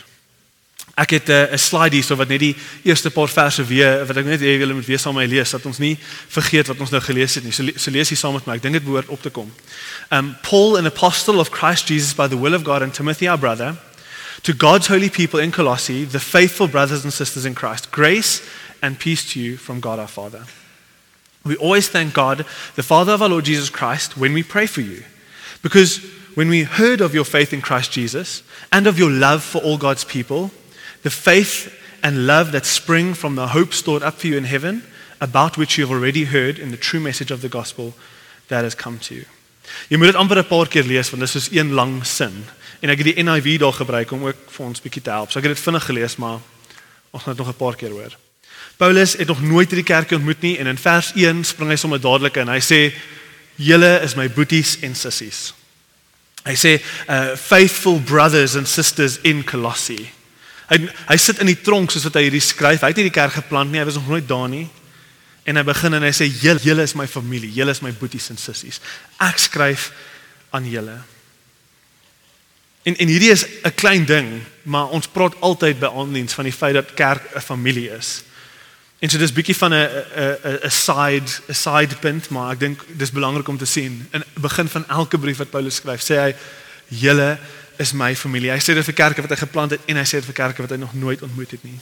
Ek 0.94 1.10
het 1.10 1.28
eh, 1.28 1.48
'n 1.48 1.54
uh, 1.54 1.58
slide 1.58 1.94
hierso 1.96 2.16
wat 2.16 2.28
net 2.28 2.40
die 2.40 2.56
eerste 2.84 3.10
paar 3.10 3.28
verse 3.28 3.64
weer 3.64 4.04
wat 4.06 4.16
ek 4.16 4.24
net 4.24 4.40
hê 4.40 4.58
julle 4.60 4.74
moet 4.74 4.86
weer 4.86 4.98
saam 4.98 5.14
met 5.14 5.28
my 5.28 5.34
lees 5.34 5.50
dat 5.50 5.66
ons 5.66 5.78
nie 5.78 5.96
vergeet 6.28 6.68
wat 6.68 6.80
ons 6.80 6.90
nou 6.90 7.00
gelees 7.00 7.34
het 7.34 7.44
nie. 7.44 7.52
So, 7.52 7.64
so 7.76 7.90
lees 7.90 8.08
hier 8.08 8.18
saam 8.18 8.34
met 8.34 8.46
my. 8.46 8.54
Ek 8.54 8.62
dink 8.62 8.74
dit 8.74 8.84
behoort 8.84 9.08
op 9.08 9.22
te 9.22 9.30
kom. 9.30 9.52
Um 10.10 10.36
Paul 10.42 10.76
an 10.76 10.86
apostle 10.86 11.38
of 11.38 11.50
Christ 11.50 11.88
Jesus 11.88 12.14
by 12.14 12.28
the 12.28 12.36
will 12.36 12.54
of 12.54 12.62
God 12.62 12.82
and 12.82 12.92
Timothy 12.92 13.28
our 13.28 13.38
brother 13.38 13.76
to 14.42 14.52
God's 14.52 14.88
holy 14.88 15.08
people 15.08 15.40
in 15.40 15.50
Colossae, 15.50 16.04
the 16.04 16.20
faithful 16.20 16.68
brothers 16.68 17.04
and 17.04 17.12
sisters 17.12 17.44
in 17.44 17.54
Christ. 17.54 17.90
Grace 17.90 18.42
and 18.82 18.98
peace 18.98 19.32
to 19.32 19.40
you 19.40 19.56
from 19.56 19.80
God 19.80 19.98
our 19.98 20.08
Father. 20.08 20.44
We 21.44 21.56
always 21.56 21.88
thank 21.88 22.14
God, 22.14 22.44
the 22.76 22.82
Father 22.82 23.12
of 23.12 23.22
our 23.22 23.28
Lord 23.28 23.44
Jesus 23.44 23.70
Christ, 23.70 24.16
when 24.16 24.32
we 24.32 24.42
pray 24.42 24.66
for 24.66 24.80
you. 24.80 25.04
Because 25.62 25.98
when 26.34 26.48
we 26.48 26.62
heard 26.62 27.00
of 27.00 27.14
your 27.14 27.24
faith 27.24 27.52
in 27.52 27.60
Christ 27.60 27.92
Jesus 27.92 28.42
and 28.70 28.86
of 28.86 28.98
your 28.98 29.10
love 29.10 29.42
for 29.42 29.58
all 29.58 29.78
God's 29.78 30.04
people, 30.04 30.50
the 31.02 31.10
faith 31.10 31.72
and 32.02 32.26
love 32.26 32.50
that 32.52 32.66
spring 32.66 33.14
from 33.14 33.34
the 33.34 33.48
hope 33.48 33.72
stored 33.72 34.02
up 34.02 34.20
for 34.20 34.26
you 34.26 34.36
in 34.36 34.44
heaven, 34.44 34.82
about 35.20 35.56
which 35.56 35.78
you 35.78 35.86
have 35.86 35.94
already 35.94 36.24
heard 36.24 36.58
in 36.58 36.70
the 36.70 36.76
true 36.76 37.00
message 37.00 37.30
of 37.30 37.40
the 37.40 37.48
gospel 37.48 37.94
that 38.48 38.64
has 38.64 38.74
come 38.74 38.98
to 38.98 39.14
you. 39.14 39.24
Jy 39.88 39.96
moet 39.96 40.10
dit 40.10 40.18
amper 40.18 40.38
'n 40.38 40.46
paar 40.46 40.68
keer 40.68 40.84
lees 40.84 41.10
want 41.10 41.22
dit 41.22 41.34
is 41.34 41.44
soos 41.44 41.52
een 41.54 41.72
lang 41.72 42.06
sin. 42.06 42.44
En 42.80 42.90
ek 42.90 42.98
het 42.98 43.14
die 43.14 43.22
NIV 43.22 43.58
daar 43.58 43.72
gebruik 43.72 44.10
om 44.10 44.26
ook 44.26 44.36
vir 44.50 44.66
ons 44.66 44.80
bietjie 44.80 45.02
te 45.02 45.10
help. 45.10 45.30
So 45.30 45.38
ek 45.38 45.44
het 45.44 45.54
dit 45.54 45.64
vinnig 45.64 45.84
gelees, 45.84 46.16
maar 46.16 46.38
ons 47.10 47.22
gaan 47.22 47.36
dit 47.36 47.44
nog 47.44 47.54
'n 47.54 47.56
paar 47.56 47.76
keer 47.76 47.90
hoor. 47.90 48.16
Paulus 48.76 49.16
het 49.16 49.28
nog 49.28 49.42
nooit 49.42 49.70
hierdie 49.70 49.86
kerk 49.94 50.10
ontmoet 50.10 50.40
nie 50.40 50.58
en 50.58 50.66
in 50.66 50.78
vers 50.78 51.12
1 51.14 51.44
spring 51.44 51.70
hy 51.70 51.76
sommer 51.76 52.00
dadelik 52.00 52.36
in. 52.36 52.48
Hy 52.48 52.60
sê: 52.60 52.94
"Julle 53.54 54.00
is 54.02 54.14
my 54.14 54.30
boeties 54.30 54.78
en 54.80 54.94
sissies." 54.94 55.54
Hy 56.44 56.54
sê, 56.54 56.82
uh, 57.08 57.36
"Faithful 57.36 58.00
brothers 58.00 58.56
and 58.56 58.68
sisters 58.68 59.18
in 59.22 59.44
Colossae." 59.44 60.10
Hy 60.72 60.78
hy 61.10 61.16
sit 61.20 61.42
in 61.44 61.50
die 61.50 61.60
tronk 61.60 61.92
soos 61.92 62.06
wat 62.08 62.16
hy 62.16 62.26
hierdie 62.28 62.44
skryf. 62.44 62.80
Hy 62.80 62.92
het 62.94 63.00
nie 63.02 63.10
die 63.10 63.14
kerk 63.14 63.36
geplant 63.36 63.72
nie. 63.72 63.80
Hy 63.82 63.88
was 63.90 64.00
nog 64.00 64.08
nooit 64.08 64.28
daar 64.28 64.48
nie. 64.48 64.68
En 65.44 65.58
hy 65.58 65.64
begin 65.66 65.98
en 65.98 66.06
hy 66.06 66.12
sê 66.14 66.28
julle 66.30 66.62
julle 66.62 66.84
is 66.86 66.94
my 66.98 67.06
familie, 67.10 67.50
julle 67.52 67.74
is 67.74 67.82
my 67.82 67.90
boeties 67.98 68.30
en 68.30 68.38
sissies. 68.38 68.78
Ek 69.20 69.40
skryf 69.42 69.90
aan 70.54 70.68
julle. 70.70 70.96
En 72.86 72.96
en 72.96 73.10
hierdie 73.10 73.30
is 73.30 73.44
'n 73.64 73.74
klein 73.74 74.04
ding, 74.06 74.42
maar 74.62 74.88
ons 74.88 75.06
praat 75.06 75.34
altyd 75.40 75.78
by 75.80 75.90
aandiens 75.90 76.34
van 76.34 76.44
die 76.44 76.54
feit 76.54 76.74
dat 76.74 76.94
kerk 76.94 77.34
'n 77.34 77.40
familie 77.40 77.90
is. 77.90 78.22
En 78.98 79.10
so 79.10 79.18
dis 79.18 79.32
bietjie 79.32 79.56
van 79.56 79.74
'n 79.74 79.86
'n 79.86 80.58
'n 80.66 80.70
side 80.70 81.30
'n 81.48 81.54
side 81.54 81.96
punt, 82.00 82.28
maar 82.28 82.52
ek 82.52 82.60
dink 82.60 82.84
dis 82.86 83.10
belangrik 83.10 83.48
om 83.48 83.58
te 83.58 83.66
sien. 83.66 84.08
In 84.12 84.24
begin 84.34 84.68
van 84.68 84.88
elke 84.88 85.18
brief 85.18 85.36
wat 85.36 85.50
Paulus 85.50 85.74
skryf, 85.74 86.02
sê 86.02 86.14
hy 86.14 86.34
julle 86.88 87.38
is 87.78 87.92
my 87.92 88.14
familie. 88.16 88.52
Hy 88.52 88.60
sê 88.60 88.74
dit 88.76 88.84
vir 88.84 88.98
kerke 88.98 89.24
wat 89.24 89.32
hy 89.34 89.40
geplant 89.40 89.74
het 89.76 89.90
en 89.90 89.98
hy 90.00 90.04
sê 90.08 90.20
dit 90.20 90.28
vir 90.30 90.38
kerke 90.42 90.64
wat 90.64 90.74
hy 90.74 90.80
nog 90.80 90.94
nooit 90.94 91.22
ontmoet 91.22 91.56
het 91.56 91.64
nie. 91.64 91.78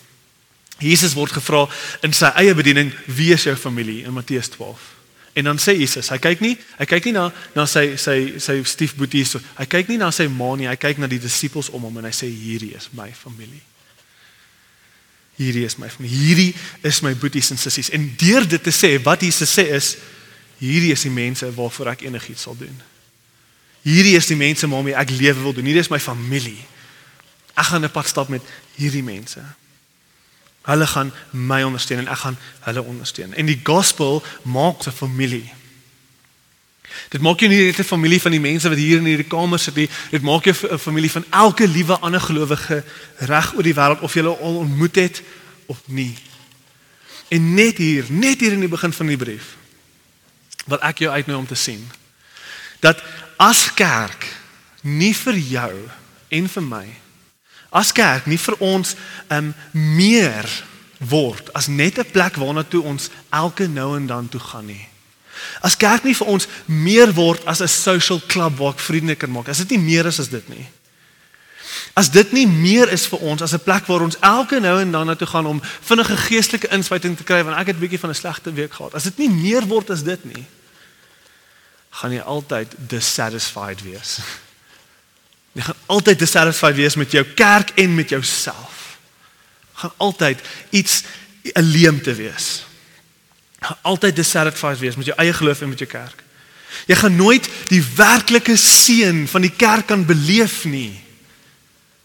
Jesus 0.81 1.15
word 1.15 1.35
gevra 1.37 1.67
in 2.07 2.15
sy 2.17 2.31
eie 2.41 2.55
bediening, 2.57 2.93
wie 3.07 3.35
is 3.35 3.45
jou 3.45 3.57
familie 3.57 4.05
in 4.09 4.15
Matteus 4.17 4.49
12? 4.55 4.87
En 5.33 5.45
dan 5.45 5.61
sê 5.63 5.77
Jesus, 5.79 6.09
hy 6.11 6.19
kyk 6.19 6.41
nie, 6.43 6.55
hy 6.79 6.87
kyk 6.89 7.07
nie 7.07 7.15
na 7.15 7.29
na 7.55 7.67
sy 7.71 7.95
sy 8.01 8.41
sy 8.43 8.57
stiefboeties, 8.67 9.37
hy 9.61 9.67
kyk 9.71 9.93
nie 9.93 9.99
na 10.01 10.11
sy 10.15 10.27
ma 10.33 10.55
nie, 10.59 10.67
hy 10.71 10.79
kyk 10.81 10.99
na 10.99 11.09
die 11.11 11.21
disippels 11.23 11.71
om 11.71 11.85
hom 11.87 12.01
en 12.01 12.09
hy 12.09 12.15
sê 12.17 12.31
hierdie 12.31 12.73
is 12.79 12.89
my 12.97 13.11
familie. 13.15 13.63
Hierdie 15.39 15.65
is 15.69 15.79
my 15.81 15.89
familie. 15.89 16.17
Hierdie 16.17 16.55
is 16.85 17.01
my 17.05 17.15
boeties 17.17 17.53
en 17.55 17.61
sissies. 17.61 17.93
En 17.97 18.09
deur 18.21 18.49
dit 18.49 18.63
te 18.63 18.73
sê, 18.75 18.97
wat 19.05 19.23
Jesus 19.25 19.53
sê 19.53 19.69
is 19.77 19.95
hierdie 20.61 20.93
is 20.93 21.07
die 21.07 21.15
mense 21.15 21.47
waarvoor 21.57 21.95
ek 21.95 22.05
enigiets 22.09 22.49
sal 22.49 22.59
doen. 22.59 22.75
Hierdie 23.83 24.17
is 24.17 24.27
die 24.27 24.37
mense 24.37 24.69
waarmee 24.69 24.95
ek 24.95 25.11
lewe 25.11 25.41
wil 25.41 25.53
doen. 25.53 25.65
Hierdie 25.65 25.85
is 25.85 25.93
my 25.93 26.01
familie. 26.01 26.61
Ek 27.55 27.73
gaan 27.73 27.85
'n 27.85 27.91
pad 27.91 28.07
stap 28.07 28.29
met 28.29 28.43
hierdie 28.77 29.03
mense. 29.03 29.41
Hulle 30.63 30.87
gaan 30.87 31.13
my 31.31 31.63
ondersteun 31.63 31.99
en 31.99 32.09
ek 32.09 32.19
gaan 32.19 32.39
hulle 32.61 32.83
ondersteun. 32.83 33.35
En 33.35 33.47
die 33.47 33.61
gospel 33.63 34.23
maak 34.43 34.87
'n 34.87 34.93
familie. 34.93 35.53
Dit 37.09 37.21
maak 37.21 37.41
jou 37.41 37.51
nie 37.51 37.65
net 37.65 37.79
'n 37.79 37.85
familie 37.85 38.21
van 38.21 38.31
die 38.31 38.41
mense 38.41 38.69
wat 38.69 38.79
hier 38.79 38.99
in 38.99 39.05
hierdie 39.05 39.29
kamer 39.29 39.59
sit 39.59 39.75
nie. 39.75 39.89
Dit 40.11 40.23
maak 40.23 40.45
jou 40.45 40.55
'n 40.73 40.79
familie 40.79 41.11
van 41.11 41.25
elke 41.31 41.69
liewe 41.69 41.99
ander 41.99 42.21
gelowige 42.21 42.85
reg 43.17 43.55
oor 43.55 43.63
die 43.63 43.75
wêreld 43.75 44.01
of 44.01 44.15
jy 44.15 44.23
hulle 44.23 44.37
al 44.37 44.57
ontmoet 44.57 44.95
het 44.95 45.23
of 45.67 45.79
nie. 45.85 46.17
En 47.29 47.55
net 47.55 47.77
hier, 47.77 48.05
net 48.09 48.41
hier 48.41 48.53
in 48.53 48.61
die 48.61 48.69
begin 48.69 48.93
van 48.93 49.07
die 49.07 49.17
brief 49.17 49.57
wil 50.67 50.81
ek 50.83 50.99
jou 50.99 51.13
uitnooi 51.13 51.39
om 51.39 51.47
te 51.47 51.55
sien 51.55 51.91
dat 52.81 53.03
as 53.41 53.71
kerk 53.75 54.27
nie 54.85 55.15
vir 55.17 55.39
jou 55.39 55.73
en 56.29 56.51
vir 56.55 56.67
my 56.67 56.87
as 57.71 57.93
kerk 57.97 58.27
nie 58.27 58.39
vir 58.39 58.59
ons 58.61 58.97
um 59.31 59.55
meer 59.73 60.49
word 61.01 61.49
as 61.57 61.69
net 61.69 61.99
'n 61.99 62.11
plek 62.13 62.37
waarna 62.37 62.63
toe 62.63 62.83
ons 62.83 63.11
elke 63.31 63.67
nou 63.67 63.97
en 63.97 64.07
dan 64.07 64.29
toe 64.29 64.41
gaan 64.41 64.67
nie. 64.67 64.87
As 65.63 65.77
kerk 65.77 66.05
nie 66.05 66.15
vir 66.15 66.27
ons 66.27 66.47
meer 66.67 67.13
word 67.13 67.45
as 67.47 67.61
'n 67.61 67.69
social 67.69 68.21
club 68.27 68.59
waar 68.59 68.73
ek 68.73 68.81
vriende 68.81 69.17
kan 69.17 69.31
maak. 69.31 69.49
As 69.49 69.59
dit 69.59 69.71
nie 69.71 69.79
meer 69.79 70.07
is 70.07 70.21
as 70.21 70.29
dit 70.29 70.49
nie. 70.49 70.69
As 71.95 72.11
dit 72.11 72.33
nie 72.33 72.47
meer 72.47 72.89
is 72.93 73.07
vir 73.07 73.19
ons 73.19 73.43
as 73.43 73.53
'n 73.53 73.65
plek 73.65 73.87
waar 73.87 74.03
ons 74.03 74.17
elke 74.21 74.61
nou 74.61 74.81
en 74.81 74.93
dan 74.93 75.07
na 75.07 75.15
toe 75.15 75.27
gaan 75.27 75.47
om 75.47 75.63
vinnige 75.63 76.17
geestelike 76.17 76.69
inspuiting 76.69 77.17
te 77.17 77.25
kry 77.25 77.45
want 77.45 77.57
ek 77.57 77.67
het 77.67 77.77
'n 77.77 77.81
bietjie 77.81 78.01
van 78.01 78.11
'n 78.11 78.15
slegte 78.15 78.53
week 78.53 78.73
gehad. 78.73 78.95
As 78.95 79.05
dit 79.05 79.19
nie 79.19 79.31
meer 79.31 79.67
word 79.67 79.91
as 79.91 80.03
dit 80.03 80.25
nie, 80.25 80.47
gaan 81.91 82.13
jy 82.15 82.21
altyd 82.21 82.75
dissatisfied 82.89 83.83
wees. 83.83 84.19
Jy 85.59 85.65
gaan 85.67 85.81
altyd 85.91 86.19
dissatisfied 86.19 86.77
wees 86.79 86.95
met 86.95 87.11
jou 87.11 87.25
kerk 87.35 87.73
en 87.75 87.95
met 87.95 88.09
jouself. 88.09 88.99
Gaan 89.75 89.93
altyd 89.97 90.39
iets 90.71 91.03
'n 91.43 91.67
leemte 91.75 92.15
wees 92.15 92.71
altyd 93.83 94.17
dissatisfied 94.17 94.79
wees 94.79 94.97
met 94.97 95.11
jou 95.11 95.17
eie 95.21 95.33
geloof 95.33 95.61
en 95.61 95.69
met 95.69 95.79
jou 95.79 95.91
kerk. 95.91 96.23
Jy 96.87 96.97
gaan 96.97 97.17
nooit 97.17 97.49
die 97.69 97.83
werklike 97.97 98.57
seën 98.57 99.27
van 99.29 99.45
die 99.45 99.53
kerk 99.53 99.87
kan 99.91 100.07
beleef 100.07 100.65
nie. 100.65 100.95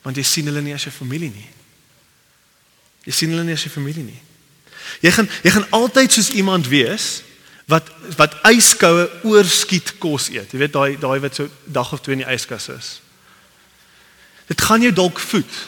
Want 0.01 0.17
jy 0.19 0.25
sien 0.27 0.49
hulle 0.49 0.61
nie 0.61 0.73
as 0.75 0.83
jou 0.87 0.93
familie 0.93 1.31
nie. 1.31 1.49
Jy 3.05 3.13
sien 3.13 3.31
hulle 3.33 3.45
nie 3.45 3.55
as 3.55 3.63
jou 3.63 3.71
familie 3.73 4.03
nie. 4.03 4.21
Jy 5.05 5.13
gaan 5.15 5.29
jy 5.45 5.53
gaan 5.53 5.69
altyd 5.77 6.11
soos 6.11 6.33
iemand 6.35 6.67
wees 6.69 7.23
wat 7.71 7.89
wat 8.17 8.37
yskoue 8.51 9.09
oorskiet 9.23 9.97
kos 9.97 10.29
eet. 10.29 10.51
Jy 10.51 10.59
weet 10.59 10.73
daai 10.73 10.97
daai 11.01 11.19
wat 11.19 11.35
so 11.35 11.49
dag 11.65 11.93
of 11.93 12.01
twee 12.01 12.19
in 12.19 12.23
die 12.25 12.33
yskas 12.33 12.69
is. 12.69 12.91
Dit 14.47 14.61
gaan 14.61 14.81
jou 14.81 14.93
dalk 14.93 15.19
voed. 15.19 15.59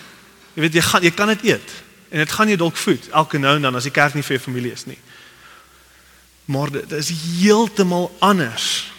Jy 0.53 0.61
weet 0.61 0.77
jy 0.77 0.81
gaan 0.81 1.03
jy 1.03 1.11
kan 1.11 1.33
dit 1.33 1.49
eet 1.53 1.75
en 2.09 2.23
dit 2.23 2.31
gaan 2.31 2.47
jou 2.47 2.57
dalk 2.57 2.77
voed 2.79 3.09
elke 3.11 3.37
nou 3.37 3.55
en 3.57 3.61
dan 3.67 3.75
as 3.75 3.83
die 3.83 3.91
kerk 3.91 4.13
nie 4.15 4.23
vir 4.23 4.37
jou 4.37 4.43
familie 4.45 4.71
is 4.71 4.85
nie 4.87 4.99
maar 6.47 6.71
dit 6.71 6.91
is 6.91 7.11
heeltemal 7.39 8.15
anders. 8.19 8.91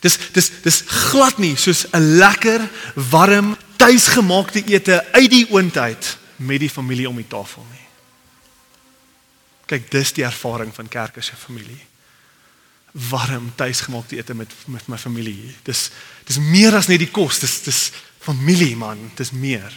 Dis 0.00 0.18
dis 0.32 0.50
dis 0.62 0.82
glad 0.86 1.38
nie 1.38 1.56
soos 1.56 1.86
'n 1.90 2.16
lekker, 2.20 2.68
warm, 2.94 3.56
tuisgemaakte 3.76 4.64
ete 4.64 5.04
uit 5.12 5.30
die 5.30 5.46
oond 5.50 5.76
uit 5.76 6.18
met 6.36 6.60
die 6.60 6.70
familie 6.70 7.08
om 7.08 7.16
die 7.16 7.28
tafel 7.28 7.66
nie. 7.70 7.73
Kyk, 9.66 9.90
dis 9.90 10.12
die 10.12 10.24
ervaring 10.24 10.74
van 10.74 10.88
kerk 10.88 11.18
as 11.18 11.30
'n 11.32 11.36
familie. 11.36 11.80
Warm, 12.92 13.52
tuisgemaakte 13.54 14.16
ete 14.16 14.34
met 14.34 14.52
met 14.66 14.86
my 14.86 14.98
familie. 14.98 15.54
Dis 15.62 15.90
dis 16.24 16.38
meer 16.38 16.74
as 16.74 16.86
net 16.86 16.98
die 16.98 17.10
kos, 17.10 17.38
dis 17.38 17.62
dis 17.62 17.90
familie 18.20 18.76
man, 18.76 19.10
dis 19.14 19.30
meer. 19.30 19.72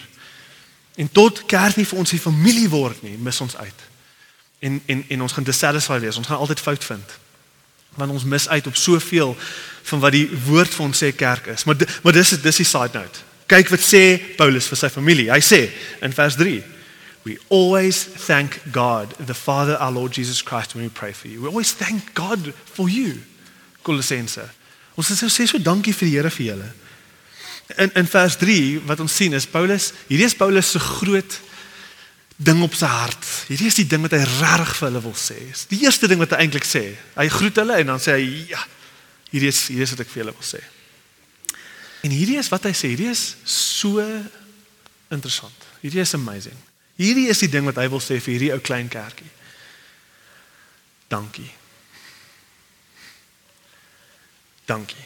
En 0.95 1.11
tot 1.11 1.45
kerk 1.45 1.75
nie 1.75 1.85
vir 1.85 1.97
ons 1.97 2.09
die 2.09 2.19
familie 2.19 2.69
word 2.69 3.01
nie, 3.01 3.17
mis 3.17 3.41
ons 3.41 3.55
uit 3.55 3.81
en 4.59 4.81
en 4.85 5.05
en 5.07 5.21
ons 5.21 5.31
gaan 5.33 5.43
dissatisfied 5.43 6.01
wees. 6.01 6.17
Ons 6.17 6.27
gaan 6.27 6.37
altyd 6.37 6.59
fout 6.59 6.83
vind. 6.83 7.17
Want 7.95 8.11
ons 8.11 8.23
mis 8.23 8.49
uit 8.49 8.67
op 8.67 8.75
soveel 8.75 9.37
van 9.83 9.99
wat 9.99 10.11
die 10.11 10.29
woord 10.45 10.73
vir 10.73 10.85
ons 10.85 11.03
sê 11.03 11.15
kerk 11.15 11.45
is. 11.45 11.63
Maar 11.63 11.75
maar 12.03 12.13
dis 12.13 12.29
dis 12.29 12.55
die 12.55 12.65
side 12.65 12.93
note. 12.93 13.19
Kyk 13.45 13.69
wat 13.69 13.83
sê 13.83 14.19
Paulus 14.37 14.67
vir 14.67 14.77
sy 14.77 14.89
familie. 14.89 15.31
Hy 15.31 15.41
sê 15.41 15.69
in 16.01 16.13
vers 16.13 16.35
3 16.35 16.63
We 17.27 17.37
always 17.49 18.05
thank 18.05 18.61
God, 18.71 19.09
the 19.19 19.33
Father 19.33 19.75
our 19.81 19.91
Lord 19.91 20.13
Jesus 20.13 20.41
Christ 20.41 20.73
when 20.73 20.85
we 20.85 20.89
pray 20.89 21.11
for 21.11 21.27
you. 21.27 21.41
We 21.41 21.49
always 21.49 21.73
thank 21.73 22.13
God 22.13 22.53
for 22.53 22.87
you. 22.87 23.19
Colossense. 23.83 24.45
Ons 24.95 25.11
sê 25.11 25.27
so, 25.27 25.27
so 25.27 25.59
dankie 25.59 25.91
vir 25.91 26.07
die 26.07 26.13
Here 26.15 26.31
vir 26.31 26.45
julle. 26.53 26.69
In 27.83 27.91
in 27.99 28.07
vers 28.07 28.37
3 28.39 28.85
wat 28.87 29.03
ons 29.03 29.11
sien 29.11 29.35
is 29.35 29.45
Paulus, 29.45 29.89
hierdie 30.07 30.23
is 30.23 30.37
Paulus 30.39 30.71
se 30.71 30.79
groot 30.79 31.35
ding 32.39 32.61
op 32.63 32.77
sy 32.79 32.87
hart. 32.87 33.27
Hierdie 33.49 33.67
is 33.67 33.79
die 33.81 33.87
ding 33.91 34.05
wat 34.07 34.15
hy 34.15 34.23
regtig 34.23 34.71
vir 34.77 34.87
hulle 34.87 35.03
wil 35.09 35.17
sê. 35.19 35.37
Die 35.73 35.81
eerste 35.83 36.07
ding 36.07 36.23
wat 36.23 36.31
hy 36.31 36.45
eintlik 36.45 36.69
sê. 36.69 36.85
Hy 37.17 37.27
groet 37.33 37.59
hulle 37.59 37.81
en 37.83 37.91
dan 37.91 37.99
sê 37.99 38.15
hy 38.21 38.29
ja, 38.53 38.63
hierdie 39.33 39.51
is 39.51 39.65
hierdie 39.67 39.89
is 39.89 39.97
wat 39.97 40.05
ek 40.05 40.15
vir 40.15 40.23
julle 40.23 40.37
wil 40.37 40.47
sê. 40.53 40.63
En 42.07 42.15
hierdie 42.15 42.39
is 42.39 42.53
wat 42.55 42.71
hy 42.71 42.71
sê, 42.71 42.93
hierdie 42.95 43.11
is 43.11 43.27
so 43.43 43.99
interessant. 45.11 45.67
Hierdie 45.83 46.05
is 46.07 46.15
amazing. 46.15 46.55
Hierdie 46.97 47.27
is 47.29 47.43
die 47.43 47.51
ding 47.51 47.67
wat 47.69 47.77
hy 47.77 47.87
wil 47.93 48.01
sê 48.01 48.17
vir 48.21 48.35
hierdie 48.35 48.53
ou 48.55 48.61
klein 48.63 48.89
kerkie. 48.89 49.29
Dankie. 51.07 51.51
Dankie. 54.67 55.05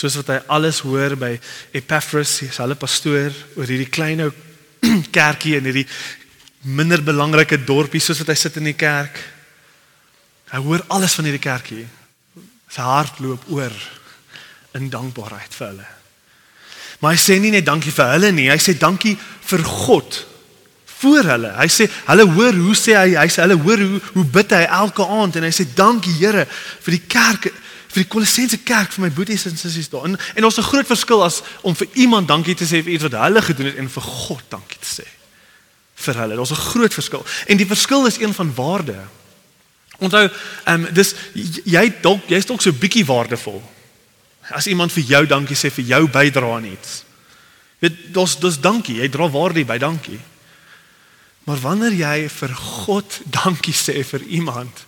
soos 0.00 0.16
wat 0.20 0.30
hy 0.32 0.38
alles 0.54 0.80
hoor 0.86 1.16
by 1.18 1.34
Epaphras, 1.76 2.38
hulle 2.46 2.78
pastoor 2.78 3.34
oor 3.58 3.68
hierdie 3.68 3.90
klein 3.92 4.24
ou 4.24 4.30
kerkie 5.16 5.58
in 5.58 5.68
hierdie 5.68 5.86
minder 6.76 7.02
belangrike 7.04 7.58
dorpie 7.66 8.02
soos 8.02 8.20
wat 8.22 8.32
hy 8.32 8.38
sit 8.38 8.58
in 8.60 8.70
die 8.70 8.78
kerk. 8.78 9.16
Hy 10.52 10.60
hoor 10.64 10.84
alles 10.94 11.16
van 11.18 11.28
hierdie 11.28 11.42
kerkie. 11.42 11.86
Sy 12.70 12.84
hart 12.86 13.20
loop 13.24 13.48
oor 13.52 13.74
in 14.78 14.90
dankbaarheid 14.92 15.56
vir 15.56 15.72
hulle. 15.72 15.88
Maar 17.00 17.16
hy 17.16 17.20
sê 17.20 17.38
nie 17.40 17.50
net 17.50 17.66
dankie 17.66 17.92
vir 17.92 18.12
hulle 18.14 18.32
nie, 18.36 18.50
hy 18.52 18.58
sê 18.60 18.76
dankie 18.78 19.16
vir 19.50 19.64
God 19.64 20.26
voor 21.00 21.24
hulle. 21.32 21.50
Hy 21.56 21.68
sê 21.72 21.86
hulle 22.10 22.26
hoor 22.34 22.58
hoe 22.60 22.76
sê 22.76 22.96
hy 22.98 23.14
hy 23.16 23.28
sê 23.32 23.40
hulle 23.46 23.56
hoor 23.62 23.80
hoe 23.80 24.00
hoe 24.18 24.24
bid 24.36 24.52
hy 24.52 24.66
elke 24.68 25.06
aand 25.06 25.38
en 25.40 25.46
hy 25.48 25.52
sê 25.54 25.64
dankie 25.76 26.12
Here 26.18 26.44
vir 26.84 26.96
die 26.96 27.04
kerk 27.08 27.48
vir 27.90 28.04
die 28.04 28.10
Kolossense 28.10 28.60
kerk 28.62 28.92
vir 28.94 29.06
my 29.06 29.10
boeties 29.14 29.48
en 29.48 29.56
sissies 29.58 29.88
daar. 29.90 30.04
En, 30.06 30.18
en 30.36 30.44
ons 30.44 30.58
'n 30.58 30.68
groot 30.68 30.86
verskil 30.86 31.24
as 31.24 31.40
om 31.62 31.74
vir 31.74 31.88
iemand 31.94 32.28
dankie 32.28 32.54
te 32.54 32.68
sê 32.68 32.84
vir 32.84 32.92
iets 32.92 33.08
wat 33.08 33.16
hulle 33.16 33.42
gedoen 33.42 33.66
het 33.66 33.80
en 33.80 33.88
vir 33.88 34.02
God 34.02 34.44
dankie 34.48 34.78
te 34.78 34.92
sê 35.00 35.06
vir 36.04 36.14
hulle. 36.14 36.36
Daar's 36.36 36.52
'n 36.52 36.68
groot 36.68 36.94
verskil. 36.94 37.24
En 37.46 37.56
die 37.56 37.66
verskil 37.66 38.06
is 38.06 38.20
een 38.20 38.34
van 38.34 38.54
waarde. 38.54 38.98
Onthou, 39.98 40.30
ehm 40.64 40.84
um, 40.84 40.94
dis 40.94 41.14
jy 41.64 41.92
dalk 42.00 42.28
jy's 42.28 42.46
dalk 42.46 42.60
so 42.60 42.72
bietjie 42.72 43.04
waardevol. 43.04 43.62
As 44.50 44.66
iemand 44.66 44.92
vir 44.92 45.06
jou 45.06 45.22
dankie 45.26 45.56
sê 45.56 45.70
vir 45.70 45.84
jou 45.84 46.02
bydrae 46.10 46.56
aan 46.56 46.68
iets. 46.72 47.04
Dit 47.80 47.96
dis 48.12 48.36
dis 48.42 48.60
dankie, 48.60 48.98
jy 49.00 49.08
dra 49.08 49.30
waarde 49.30 49.64
by 49.64 49.78
dankie. 49.78 50.20
Maar 51.48 51.62
wanneer 51.62 51.96
jy 51.96 52.28
vir 52.28 52.54
God 52.54 53.20
dankie 53.24 53.74
sê 53.74 54.02
vir 54.04 54.22
iemand, 54.28 54.84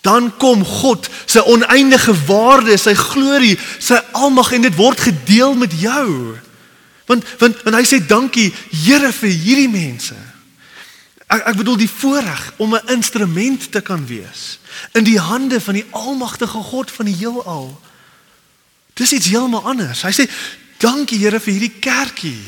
dan 0.00 0.30
kom 0.40 0.64
God 0.64 1.08
se 1.26 1.42
oneindige 1.44 2.14
waarde, 2.26 2.76
sy 2.80 2.94
glorie, 2.96 3.56
sy 3.78 3.98
almag 4.16 4.52
en 4.56 4.64
dit 4.64 4.76
word 4.76 5.00
gedeel 5.00 5.54
met 5.54 5.74
jou. 5.76 6.36
Want 7.08 7.26
want 7.40 7.64
want 7.66 7.76
hy 7.76 7.84
sê 7.88 8.00
dankie 8.06 8.50
Here 8.70 9.12
vir 9.12 9.32
hierdie 9.34 9.70
mense. 9.72 10.16
Ek 11.30 11.44
ek 11.52 11.60
bedoel 11.60 11.82
die 11.82 11.90
voorreg 11.90 12.52
om 12.58 12.74
'n 12.74 12.96
instrument 12.96 13.70
te 13.72 13.80
kan 13.80 14.06
wees 14.06 14.58
in 14.94 15.04
die 15.04 15.18
hande 15.18 15.60
van 15.60 15.74
die 15.74 15.86
almagtige 15.90 16.62
God 16.72 16.90
van 16.90 17.06
die 17.06 17.14
heelal. 17.14 17.80
Dis 19.00 19.14
iets 19.16 19.30
heeltemal 19.32 19.64
anders. 19.64 20.02
Hy 20.04 20.12
sê 20.12 20.26
dankie 20.80 21.20
Here 21.20 21.40
vir 21.40 21.56
hierdie 21.56 21.76
kerkie. 21.80 22.40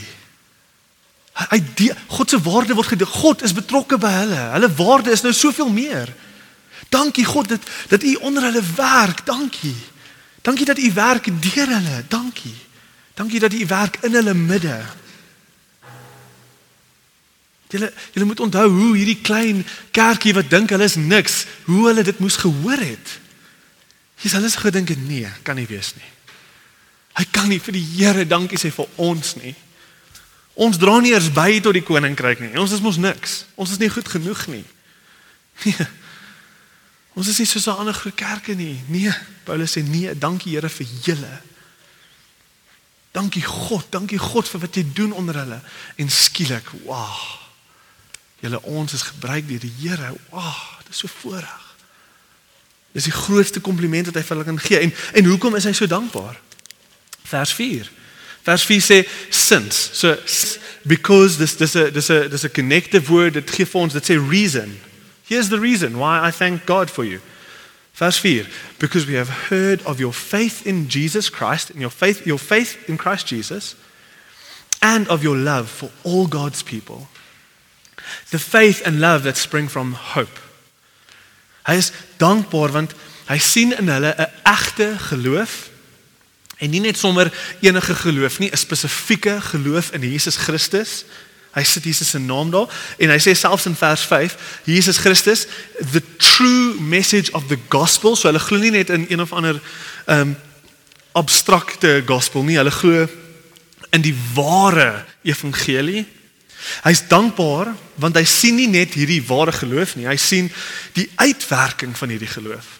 Hy, 1.33 1.47
hy 1.55 1.61
die, 1.79 1.89
God 2.13 2.33
se 2.33 2.41
waarde 2.45 2.77
word 2.77 2.93
gedeel. 2.93 3.09
God 3.09 3.45
is 3.47 3.57
betrokke 3.57 3.97
by 4.01 4.11
hulle. 4.21 4.43
Hulle 4.57 4.71
waarde 4.77 5.15
is 5.15 5.25
nou 5.25 5.33
soveel 5.37 5.73
meer. 5.73 6.13
Dankie 6.93 7.25
God 7.25 7.55
dat 7.55 7.71
dat 7.89 8.05
U 8.05 8.15
onder 8.29 8.51
hulle 8.51 8.65
werk. 8.77 9.25
Dankie. 9.27 9.77
Dankie 10.45 10.69
dat 10.69 10.79
U 10.79 10.93
werk 10.93 11.31
deur 11.41 11.73
hulle. 11.79 12.05
Dankie. 12.09 12.59
Dankie 13.15 13.41
dat 13.41 13.53
U 13.53 13.67
werk 13.67 13.97
in 14.03 14.21
hulle 14.21 14.35
midde. 14.35 14.77
Julle 17.73 17.93
julle 18.13 18.27
moet 18.29 18.41
onthou 18.41 18.69
hoe 18.69 18.97
hierdie 18.97 19.21
klein 19.25 19.67
kerkie 19.97 20.35
wat 20.37 20.51
dink 20.53 20.75
hulle 20.75 20.85
is 20.85 21.01
niks, 21.01 21.47
hoe 21.65 21.87
hulle 21.87 22.05
dit 22.05 22.19
moes 22.21 22.37
gehoor 22.37 22.77
het. 22.77 23.21
Jesus 24.21 24.37
hulle 24.37 24.51
het 24.53 24.65
gedink 24.67 24.93
nee, 25.09 25.31
kan 25.43 25.57
nie 25.57 25.67
wees 25.67 25.95
nie. 25.97 26.11
Hy 27.19 27.25
kan 27.31 27.49
nie 27.49 27.61
vir 27.61 27.77
die 27.77 27.85
Here 27.97 28.25
dankie 28.27 28.59
sê 28.61 28.71
vir 28.73 28.89
ons 28.97 29.35
nie. 29.37 29.55
Ons 30.55 30.79
dra 30.81 30.99
nie 31.01 31.13
eers 31.13 31.31
by 31.33 31.61
tot 31.65 31.77
die 31.77 31.85
koninkryk 31.85 32.41
nie. 32.41 32.53
Ons 32.61 32.75
is 32.77 32.85
mos 32.85 33.01
niks. 33.01 33.45
Ons 33.57 33.73
is 33.73 33.81
nie 33.81 33.91
goed 33.93 34.09
genoeg 34.09 34.47
nie. 34.53 34.65
Nee. 35.65 35.89
Ons 37.13 37.29
is 37.29 37.39
nie 37.39 37.47
soos 37.47 37.67
'n 37.69 37.77
ander 37.77 37.95
groot 37.95 38.15
kerke 38.17 38.55
nie. 38.55 38.81
Nee, 38.89 39.13
Paulus 39.45 39.77
sê 39.77 39.83
nee, 39.85 40.15
dankie 40.19 40.57
Here 40.57 40.69
vir 40.69 40.87
julle. 41.05 41.41
Dankie 43.13 43.43
God, 43.45 43.85
dankie 43.91 44.19
God 44.19 44.49
vir 44.49 44.61
wat 44.61 44.75
jy 44.75 44.85
doen 44.95 45.13
onder 45.13 45.37
hulle. 45.37 45.61
En 45.97 46.09
skielik, 46.09 46.71
wow. 46.85 47.21
Julle 48.41 48.63
ons 48.63 48.93
is 48.93 49.03
gebruik 49.03 49.49
deur 49.49 49.61
die 49.61 49.75
Here. 49.81 50.15
Wow, 50.31 50.79
dit 50.79 50.89
is 50.89 50.99
so 50.99 51.09
voorreg. 51.21 51.75
Dis 52.93 53.05
die 53.05 53.13
grootste 53.13 53.61
kompliment 53.61 54.07
wat 54.07 54.15
hy 54.15 54.23
vir 54.23 54.37
hulle 54.37 54.49
kan 54.49 54.59
gee. 54.59 54.79
En 54.79 54.95
en 55.13 55.25
hoekom 55.25 55.57
is 55.57 55.65
hy 55.65 55.73
so 55.73 55.87
dankbaar? 55.87 56.41
Vers 57.33 57.51
4. 57.51 57.89
Vers 58.45 58.63
4 58.63 58.81
sê 58.81 59.09
since. 59.31 59.91
So 59.93 60.17
because 60.87 61.39
this 61.39 61.55
this 61.57 61.75
a 61.77 61.91
this 61.91 62.11
a 62.11 62.29
this 62.29 62.45
a 62.45 62.49
connective 62.49 63.11
word 63.11 63.35
that 63.35 63.51
gee 63.51 63.67
ons 63.75 63.93
dit 63.93 64.05
sê 64.05 64.19
reason. 64.19 64.79
Here's 65.25 65.49
the 65.49 65.61
reason 65.61 65.99
why 65.99 66.21
I 66.21 66.31
thank 66.31 66.67
God 66.67 66.91
for 66.91 67.05
you. 67.05 67.21
Verse 67.95 68.19
4 68.19 68.47
because 68.79 69.07
we 69.07 69.15
have 69.15 69.49
heard 69.49 69.83
of 69.83 70.01
your 70.01 70.13
faith 70.13 70.67
in 70.67 70.89
Jesus 70.89 71.31
Christ 71.31 71.71
and 71.71 71.81
your 71.81 71.91
faith 71.91 72.27
your 72.27 72.39
faith 72.39 72.89
in 72.89 72.99
Christ 72.99 73.27
Jesus 73.27 73.77
and 74.81 75.09
of 75.09 75.23
your 75.23 75.37
love 75.37 75.69
for 75.69 75.91
all 76.03 76.27
God's 76.27 76.63
people. 76.63 77.09
The 78.31 78.39
faith 78.39 78.83
and 78.85 79.01
love 79.01 79.23
that 79.23 79.37
spring 79.37 79.69
from 79.69 79.93
hope. 79.93 80.41
Hy 81.65 81.79
is 81.79 81.93
dankbaar 82.19 82.73
want 82.75 82.95
hy 83.29 83.39
sien 83.39 83.73
in 83.73 83.89
hulle 83.89 84.13
'n 84.19 84.33
egte 84.45 84.99
geloof 85.09 85.72
en 86.63 86.71
nie 86.71 86.81
net 86.81 86.99
sommer 86.99 87.33
enige 87.61 87.95
geloof 87.95 88.39
nie, 88.39 88.51
'n 88.51 88.57
spesifieke 88.57 89.41
geloof 89.41 89.91
in 89.91 90.03
Jesus 90.11 90.37
Christus. 90.37 91.05
Hy 91.53 91.63
sit 91.65 91.85
Jesus 91.85 92.09
se 92.09 92.19
naam 92.19 92.51
daar 92.51 92.69
en 92.97 93.11
hy 93.11 93.19
sê 93.19 93.35
selfs 93.37 93.67
in 93.67 93.77
vers 93.77 94.01
5 94.01 94.37
Jesus 94.65 94.97
Christus 94.97 95.47
the 95.93 96.03
true 96.17 96.81
message 96.81 97.33
of 97.33 97.47
the 97.47 97.59
gospel. 97.69 98.17
So 98.17 98.29
hulle 98.29 98.41
glo 98.41 98.59
nie 98.59 98.71
net 98.71 98.91
in 98.91 99.07
een 99.09 99.21
of 99.21 99.33
ander 99.33 99.61
um 100.07 100.37
abstrakte 101.13 102.03
gospel 102.07 102.43
nie. 102.43 102.57
Hulle 102.57 102.71
glo 102.71 103.09
in 103.91 104.01
die 104.01 104.17
ware 104.35 105.05
evangelie. 105.23 106.07
Hy's 106.83 107.05
dankbaar 107.09 107.75
want 107.95 108.17
hy 108.17 108.25
sien 108.25 108.55
nie 108.55 108.69
net 108.69 108.95
hierdie 108.95 109.23
ware 109.27 109.53
geloof 109.53 109.97
nie. 109.97 110.07
Hy 110.07 110.17
sien 110.17 110.49
die 110.93 111.11
uitwerking 111.17 111.97
van 111.99 112.09
hierdie 112.09 112.33
geloof. 112.33 112.79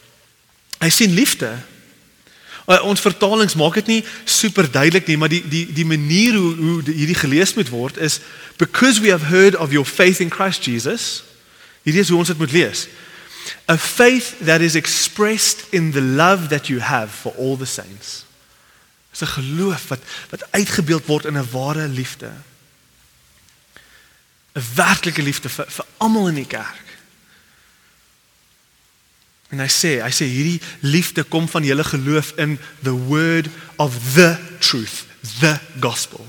Hy 0.79 0.89
sien 0.89 1.13
liefde 1.15 1.59
Uh, 2.67 2.79
ons 2.87 3.01
vertalings 3.01 3.55
maak 3.59 3.75
dit 3.75 3.87
nie 3.87 4.05
super 4.25 4.71
duidelik 4.71 5.07
nie, 5.07 5.17
maar 5.19 5.31
die 5.33 5.43
die 5.49 5.65
die 5.75 5.87
manier 5.87 6.37
hoe 6.39 6.55
hoe 6.57 6.83
hierdie 6.87 7.19
gelees 7.19 7.55
moet 7.59 7.73
word 7.75 7.97
is 7.99 8.21
because 8.57 9.01
we 9.01 9.11
have 9.11 9.27
heard 9.27 9.57
of 9.57 9.73
your 9.73 9.87
faith 9.87 10.21
in 10.21 10.31
Christ 10.31 10.65
Jesus. 10.65 11.25
Hierdie 11.83 12.05
is 12.05 12.09
hoe 12.09 12.19
ons 12.19 12.31
dit 12.31 12.39
moet 12.39 12.53
lees. 12.55 12.87
A 13.67 13.79
faith 13.79 14.35
that 14.47 14.61
is 14.61 14.75
expressed 14.79 15.67
in 15.71 15.91
the 15.91 16.01
love 16.01 16.49
that 16.49 16.69
you 16.71 16.79
have 16.81 17.11
for 17.11 17.35
all 17.35 17.57
the 17.57 17.67
saints. 17.67 18.25
Dis 19.11 19.21
'n 19.21 19.27
geloof 19.27 19.89
wat 19.89 20.01
wat 20.31 20.47
uitgebeeld 20.51 21.07
word 21.07 21.25
in 21.25 21.39
'n 21.39 21.51
ware 21.51 21.89
liefde. 21.89 22.31
'n 24.55 24.65
Werklike 24.75 25.23
liefde 25.23 25.49
vir 25.49 25.67
vir 25.69 25.87
almal 25.99 26.29
in 26.29 26.35
die 26.35 26.47
kerk. 26.47 26.92
En 29.53 29.61
hy 29.61 29.69
sê, 29.69 29.99
hy 30.01 30.11
sê 30.11 30.27
hierdie 30.29 30.61
liefde 30.81 31.25
kom 31.29 31.49
van 31.49 31.65
julle 31.67 31.85
geloof 31.85 32.33
in 32.41 32.57
the 32.83 32.95
word 33.09 33.51
of 33.77 33.93
the 34.15 34.39
truth, 34.65 35.05
the 35.41 35.59
gospel. 35.81 36.25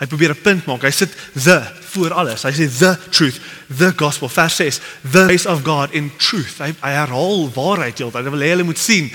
Hy 0.00 0.06
probeer 0.06 0.32
'n 0.34 0.42
punt 0.42 0.64
maak. 0.66 0.82
Hy 0.82 0.90
sit 0.90 1.12
the 1.34 1.60
voor 1.92 2.12
alles. 2.12 2.42
Hy 2.42 2.52
sê 2.52 2.66
the 2.78 2.98
truth, 3.10 3.38
the 3.68 3.92
gospel. 3.96 4.28
Vers 4.28 4.56
6, 4.56 4.80
the 5.12 5.24
grace 5.24 5.46
of 5.46 5.62
God 5.62 5.92
in 5.92 6.10
truth. 6.16 6.58
Hy, 6.58 6.74
hy 6.80 6.90
herhaal 6.90 7.50
waarheid 7.52 7.98
heeltyd. 7.98 8.24
Hy 8.24 8.30
wil 8.30 8.40
hê 8.40 8.50
hulle 8.54 8.64
moet 8.64 8.78
sien 8.78 9.10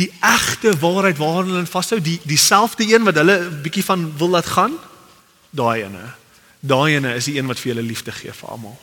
die 0.00 0.10
egte 0.24 0.72
waarheid 0.80 1.18
waaraan 1.20 1.50
hulle 1.52 1.66
vashou, 1.66 2.00
die 2.00 2.20
dieselfde 2.24 2.86
een 2.88 3.04
wat 3.04 3.20
hulle 3.20 3.36
'n 3.38 3.62
bietjie 3.62 3.84
van 3.84 4.12
wil 4.16 4.28
laat 4.28 4.46
gaan. 4.46 4.72
Daai 5.50 5.82
ene. 5.84 6.14
Daai 6.60 6.94
ene 6.96 7.14
is 7.14 7.24
die 7.24 7.36
een 7.36 7.46
wat 7.46 7.60
vir 7.60 7.74
julle 7.74 7.86
liefde 7.86 8.12
gee 8.12 8.32
vir 8.32 8.48
almal. 8.48 8.78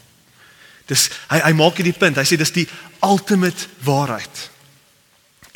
Dis 0.88 1.10
hy 1.32 1.42
hy 1.44 1.54
maak 1.58 1.80
hierdie 1.80 1.96
punt. 1.98 2.18
Hy 2.20 2.26
sê 2.28 2.38
dis 2.40 2.54
die 2.56 2.68
ultimate 3.06 3.68
waarheid. 3.86 4.50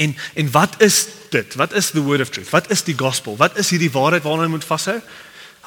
En 0.01 0.15
en 0.35 0.51
wat 0.51 0.77
is 0.83 1.05
dit? 1.31 1.55
Wat 1.55 1.73
is 1.73 1.91
the 1.95 2.03
word 2.03 2.21
of 2.21 2.29
truth? 2.29 2.49
Wat 2.49 2.69
is 2.71 2.83
die 2.83 2.97
gospel? 2.97 3.37
Wat 3.39 3.57
is 3.57 3.71
hierdie 3.71 3.91
waarheid 3.91 4.23
waarna 4.27 4.47
jy 4.47 4.55
moet 4.57 4.67
vashou? 4.67 4.99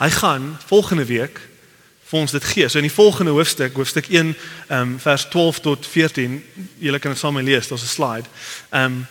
Hy 0.01 0.11
gaan 0.11 0.55
volgende 0.67 1.07
week 1.09 1.41
vir 2.05 2.21
ons 2.21 2.35
dit 2.35 2.45
gee. 2.45 2.69
So 2.69 2.79
in 2.79 2.89
die 2.89 2.93
volgende 2.93 3.33
hoofstuk, 3.33 3.77
hoofstuk 3.79 4.11
1, 4.13 4.35
ehm 4.69 4.81
um, 4.81 4.95
vers 5.01 5.27
12 5.33 5.61
tot 5.61 5.87
14, 5.87 6.37
julle 6.79 6.99
kan 6.99 7.15
dit 7.15 7.21
saam 7.21 7.39
lees, 7.39 7.69
daar's 7.69 7.83
'n 7.83 7.95
slide. 7.97 8.29
Ehm 8.71 8.85
um, 8.85 9.07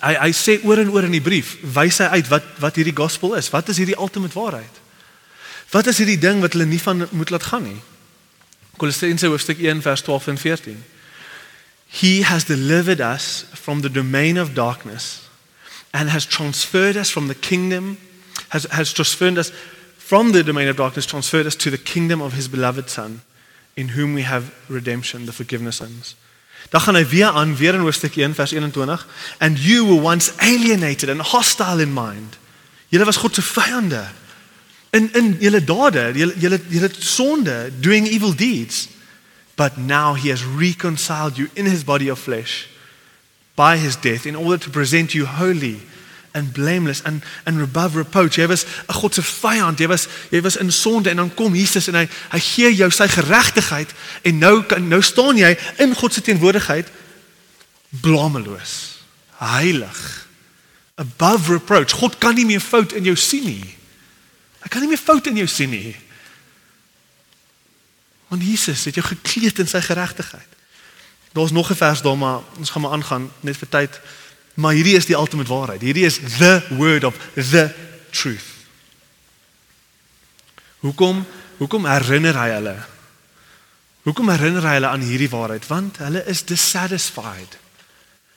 hy 0.00 0.14
hy 0.14 0.32
sê 0.32 0.58
oor 0.64 0.78
en 0.78 0.90
oor 0.90 1.04
in 1.04 1.14
die 1.14 1.22
brief, 1.22 1.56
wys 1.62 1.98
hy 1.98 2.08
uit 2.18 2.28
wat 2.28 2.44
wat 2.58 2.74
hierdie 2.76 2.96
gospel 2.96 3.34
is. 3.34 3.50
Wat 3.50 3.68
is 3.68 3.76
hierdie 3.76 3.98
ultimate 3.98 4.34
waarheid? 4.34 4.82
Wat 5.70 5.86
is 5.86 5.98
hierdie 5.98 6.18
ding 6.18 6.40
wat 6.40 6.52
hulle 6.52 6.66
nie 6.66 6.80
van 6.82 7.08
moet 7.10 7.30
laat 7.30 7.42
gaan 7.42 7.62
nie? 7.62 7.80
Kolossense 8.76 9.26
hoofstuk 9.26 9.58
1 9.58 9.82
vers 9.82 10.00
12 10.00 10.26
en 10.26 10.38
14. 10.38 10.84
He 11.86 12.24
has 12.24 12.44
delivered 12.44 13.00
us 13.00 13.44
from 13.52 13.80
the 13.80 13.90
domain 13.90 14.38
of 14.38 14.52
darkness 14.52 15.20
and 15.90 16.10
has 16.10 16.26
transferred 16.26 16.96
us 16.96 17.10
from 17.10 17.26
the 17.26 17.34
kingdom 17.34 17.98
has 18.48 18.66
has 18.68 18.92
transferred 18.92 19.38
us 19.38 19.52
from 19.98 20.32
the 20.32 20.44
domain 20.44 20.68
of 20.68 20.76
darkness 20.76 21.06
transferred 21.06 21.46
us 21.46 21.56
to 21.56 21.70
the 21.70 21.82
kingdom 21.82 22.20
of 22.20 22.32
his 22.32 22.48
beloved 22.48 22.90
son 22.90 23.20
in 23.76 23.88
whom 23.88 24.14
we 24.14 24.22
have 24.22 24.42
redemption 24.68 25.26
the 25.26 25.32
forgiveness 25.32 25.80
of 25.80 25.88
sins. 25.88 26.16
Dan 26.70 26.80
gaan 26.80 26.94
hy 26.94 27.06
weer 27.06 27.28
aan 27.28 27.56
weer 27.56 27.74
in 27.74 27.80
hoofstuk 27.80 28.16
1 28.16 28.34
vers 28.34 28.50
21 28.50 28.98
and 29.38 29.58
you 29.58 29.86
were 29.86 30.02
once 30.02 30.32
alienated 30.38 31.08
and 31.08 31.20
hostile 31.20 31.82
in 31.82 31.92
mind. 31.92 32.36
Julle 32.88 33.04
was 33.04 33.16
God 33.16 33.34
se 33.34 33.42
vyande 33.42 34.06
in 34.96 35.12
in 35.12 35.36
julle 35.40 35.60
dade, 35.64 36.12
julle 36.14 36.34
julle 36.40 36.60
julle 36.68 36.90
sonde, 36.98 37.70
doing 37.80 38.06
evil 38.06 38.34
deeds. 38.34 38.88
But 39.56 39.76
now 39.76 40.14
he 40.14 40.28
has 40.28 40.44
reconciled 40.44 41.36
you 41.36 41.48
in 41.54 41.64
his 41.64 41.84
body 41.84 42.10
of 42.10 42.18
flesh 42.18 42.68
by 43.54 43.76
his 43.76 43.96
death 43.96 44.26
in 44.26 44.36
order 44.36 44.58
to 44.58 44.70
present 44.70 45.14
you 45.14 45.24
holy 45.24 45.80
and 46.34 46.52
blameless 46.52 47.02
and 47.04 47.22
and 47.44 47.60
above 47.60 47.96
reproach. 47.96 48.36
Jy 48.36 48.46
was 48.46 48.64
'n 48.64 49.00
God 49.00 49.14
se 49.14 49.22
vyand. 49.22 49.78
Jy 49.78 49.86
was 49.86 50.08
jy 50.30 50.40
was 50.40 50.56
in 50.56 50.72
sonde 50.72 51.10
en 51.10 51.16
dan 51.16 51.34
kom 51.34 51.54
Jesus 51.54 51.88
en 51.88 51.94
hy 51.94 52.08
hy 52.30 52.40
gee 52.40 52.74
jou 52.74 52.90
sy 52.90 53.08
geregtigheid 53.08 53.94
en 54.22 54.38
nou 54.38 54.62
kan 54.62 54.88
nou 54.88 55.02
staan 55.02 55.36
jy 55.36 55.56
in 55.78 55.94
God 55.94 56.12
se 56.12 56.20
teenwoordigheid 56.20 56.90
blameloos, 58.00 58.98
heilig, 59.38 60.26
above 60.94 61.52
reproach. 61.52 61.92
God 61.92 62.18
kan 62.18 62.34
nie 62.34 62.46
meer 62.46 62.60
fout 62.60 62.92
in 62.92 63.04
jou 63.04 63.16
sien 63.16 63.44
nie. 63.44 63.76
Hy 64.66 64.72
kan 64.74 64.82
nie 64.82 64.90
meer 64.90 64.98
fout 64.98 65.28
in 65.30 65.36
jou 65.38 65.46
sien 65.46 65.70
nie. 65.70 65.94
Want 68.26 68.42
Jesus 68.42 68.82
het 68.88 68.96
jou 68.98 69.04
gekleed 69.06 69.60
in 69.62 69.68
sy 69.70 69.78
geregtigheid. 69.86 70.56
Daar's 71.36 71.54
nog 71.54 71.70
'n 71.70 71.78
vers 71.78 72.02
daar 72.02 72.18
maar 72.18 72.42
ons 72.58 72.70
gaan 72.70 72.82
maar 72.82 72.92
aangaan 72.92 73.30
net 73.40 73.56
vir 73.56 73.68
tyd. 73.68 74.00
Maar 74.54 74.72
hierdie 74.72 74.96
is 74.96 75.06
die 75.06 75.14
ultimate 75.14 75.52
waarheid. 75.52 75.80
Hierdie 75.80 76.04
is 76.04 76.18
the 76.38 76.66
word 76.68 77.04
of 77.04 77.14
the 77.34 77.74
truth. 78.10 78.46
Hoekom 80.78 81.26
hoekom 81.56 81.86
herinner 81.86 82.34
hy 82.34 82.48
hulle? 82.48 82.76
Hoekom 84.02 84.28
herinner 84.28 84.62
hy 84.62 84.72
hulle 84.72 84.86
aan 84.86 85.00
hierdie 85.00 85.30
waarheid? 85.30 85.66
Want 85.66 85.96
hulle 85.96 86.24
is 86.26 86.44
dissatisfied. 86.44 87.58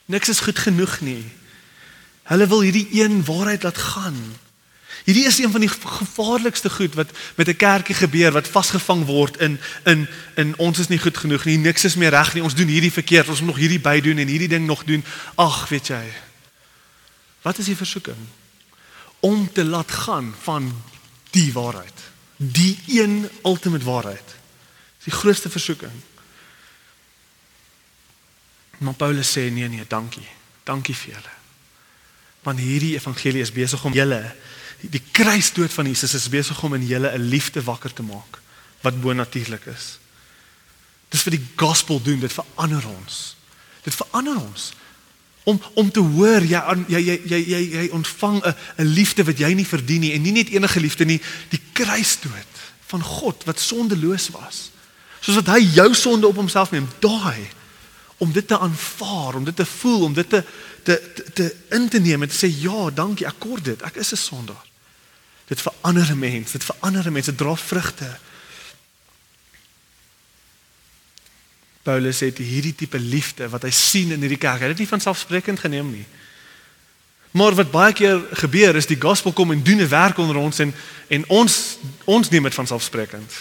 Niks 0.05 0.29
is 0.29 0.39
goed 0.39 0.59
genoeg 0.59 0.99
nie. 0.99 1.31
Hulle 2.23 2.47
wil 2.47 2.61
hierdie 2.61 2.87
een 3.01 3.25
waarheid 3.25 3.63
laat 3.63 3.77
gaan. 3.77 4.37
Hierdie 5.09 5.25
is 5.25 5.39
een 5.39 5.51
van 5.51 5.63
die 5.63 5.69
gevaarlikste 5.69 6.69
goed 6.69 6.93
wat 6.93 7.09
met 7.35 7.47
'n 7.47 7.55
kerkie 7.55 7.95
gebeur 7.95 8.31
wat 8.31 8.47
vasgevang 8.47 9.05
word 9.05 9.37
in 9.37 9.59
in 9.83 10.07
in 10.35 10.57
ons 10.57 10.79
is 10.79 10.87
nie 10.87 10.99
goed 10.99 11.17
genoeg 11.17 11.45
nie, 11.45 11.57
niks 11.57 11.83
is 11.83 11.95
meer 11.95 12.09
reg 12.09 12.33
nie, 12.33 12.43
ons 12.43 12.55
doen 12.55 12.67
hierdie 12.67 12.91
verkeerd, 12.91 13.27
ons 13.27 13.39
moet 13.39 13.47
nog 13.47 13.57
hierdie 13.57 13.79
by 13.79 14.01
doen 14.01 14.17
en 14.17 14.27
hierdie 14.27 14.47
ding 14.47 14.65
nog 14.65 14.83
doen. 14.83 15.05
Ag, 15.35 15.69
weet 15.69 15.87
jy. 15.87 16.13
Wat 17.41 17.57
is 17.57 17.65
die 17.65 17.75
versoeking? 17.75 18.17
Om 19.19 19.51
te 19.53 19.65
laat 19.65 19.91
gaan 19.91 20.35
van 20.41 20.81
die 21.29 21.53
waarheid. 21.53 21.99
Die 22.37 22.79
een 22.87 23.29
ultimate 23.43 23.85
waarheid. 23.85 24.27
Dis 24.97 25.09
die 25.09 25.19
grootste 25.19 25.49
versoeking. 25.49 26.01
Maar 28.77 28.93
Paulus 28.93 29.37
sê 29.37 29.49
nee 29.51 29.67
nee, 29.67 29.85
dankie. 29.87 30.27
Dankie 30.63 30.95
vir 30.95 31.13
julle. 31.13 31.33
Want 32.41 32.59
hierdie 32.59 32.93
evangelie 32.93 33.41
is 33.41 33.51
besig 33.51 33.83
om 33.83 33.93
julle 33.93 34.35
die, 34.81 34.89
die 34.89 35.03
kruisdood 35.11 35.73
van 35.73 35.85
Jesus 35.85 36.13
is 36.13 36.29
besig 36.29 36.63
om 36.63 36.73
in 36.73 36.85
julle 36.87 37.11
'n 37.11 37.29
liefde 37.29 37.63
wakker 37.63 37.93
te 37.93 38.03
maak 38.03 38.39
wat 38.81 39.01
bonatuurlik 39.01 39.65
is. 39.65 39.99
Dis 41.09 41.21
vir 41.21 41.31
die 41.31 41.47
gospel 41.55 42.01
doen, 42.01 42.19
dit 42.19 42.33
verander 42.33 42.87
ons. 42.87 43.35
Dit 43.83 43.95
verander 43.95 44.37
ons 44.37 44.73
om 45.49 45.61
om 45.73 45.91
te 45.91 45.99
hoor 45.99 46.43
jy 46.45 46.59
jy 46.87 46.99
jy 46.99 47.15
jy 47.25 47.39
jy, 47.47 47.61
jy 47.73 47.85
ontvang 47.95 48.41
'n 48.43 48.55
'n 48.77 48.85
liefde 48.85 49.23
wat 49.23 49.37
jy 49.37 49.53
nie 49.53 49.65
verdien 49.65 50.01
nie 50.01 50.13
en 50.13 50.21
nie 50.21 50.31
net 50.31 50.49
enige 50.49 50.79
liefde 50.79 51.05
nie, 51.05 51.21
die 51.49 51.61
kruisdood 51.73 52.53
van 52.87 53.01
God 53.01 53.43
wat 53.45 53.59
sondeloos 53.59 54.29
was. 54.29 54.71
Soos 55.21 55.35
wat 55.35 55.47
hy 55.47 55.61
jou 55.73 55.93
sonde 55.93 56.27
op 56.27 56.35
homself 56.35 56.71
neem, 56.71 56.87
daai 56.99 57.49
om 58.17 58.31
dit 58.31 58.47
te 58.47 58.59
aanvaar, 58.59 59.35
om 59.35 59.43
dit 59.43 59.55
te 59.55 59.65
voel, 59.65 60.03
om 60.03 60.13
dit 60.13 60.29
te 60.29 60.43
te 60.83 61.11
te, 61.15 61.23
te 61.33 61.55
in 61.69 61.89
te 61.89 61.99
neem 61.99 62.21
en 62.21 62.29
te 62.29 62.35
sê 62.45 62.49
ja, 62.61 62.89
dankie, 62.89 63.25
ek 63.27 63.39
kort 63.39 63.63
dit. 63.63 63.81
Ek 63.81 63.95
is 63.95 64.11
'n 64.11 64.17
sondaar. 64.17 64.68
Dit 65.49 65.61
verander 65.61 66.11
'n 66.11 66.19
mens, 66.19 66.51
dit 66.51 66.63
verander 66.63 67.07
'n 67.07 67.11
mens, 67.11 67.25
dit 67.25 67.37
dra 67.37 67.55
vrugte. 67.55 68.17
Paulus 71.81 72.19
het 72.19 72.37
hierdie 72.37 72.75
tipe 72.75 72.99
liefde 72.99 73.49
wat 73.49 73.61
hy 73.61 73.69
sien 73.69 74.11
in 74.11 74.19
hierdie 74.19 74.37
kerk. 74.37 74.59
Hy 74.59 74.67
het 74.67 74.77
dit 74.77 74.85
nie 74.85 74.93
van 74.93 75.01
selfsprekend 75.01 75.59
geneem 75.59 75.91
nie. 75.91 76.05
Maar 77.31 77.55
wat 77.55 77.71
baie 77.71 77.93
keer 77.93 78.21
gebeur 78.31 78.75
is 78.75 78.89
die 78.89 79.01
gospel 79.01 79.31
kom 79.31 79.51
en 79.51 79.63
doen 79.63 79.81
'n 79.81 79.89
werk 79.89 80.17
onder 80.17 80.35
ons 80.35 80.59
en 80.59 80.73
en 81.07 81.23
ons 81.27 81.77
ons 82.03 82.29
neem 82.29 82.43
dit 82.43 82.53
van 82.53 82.67
selfsprekend. 82.67 83.33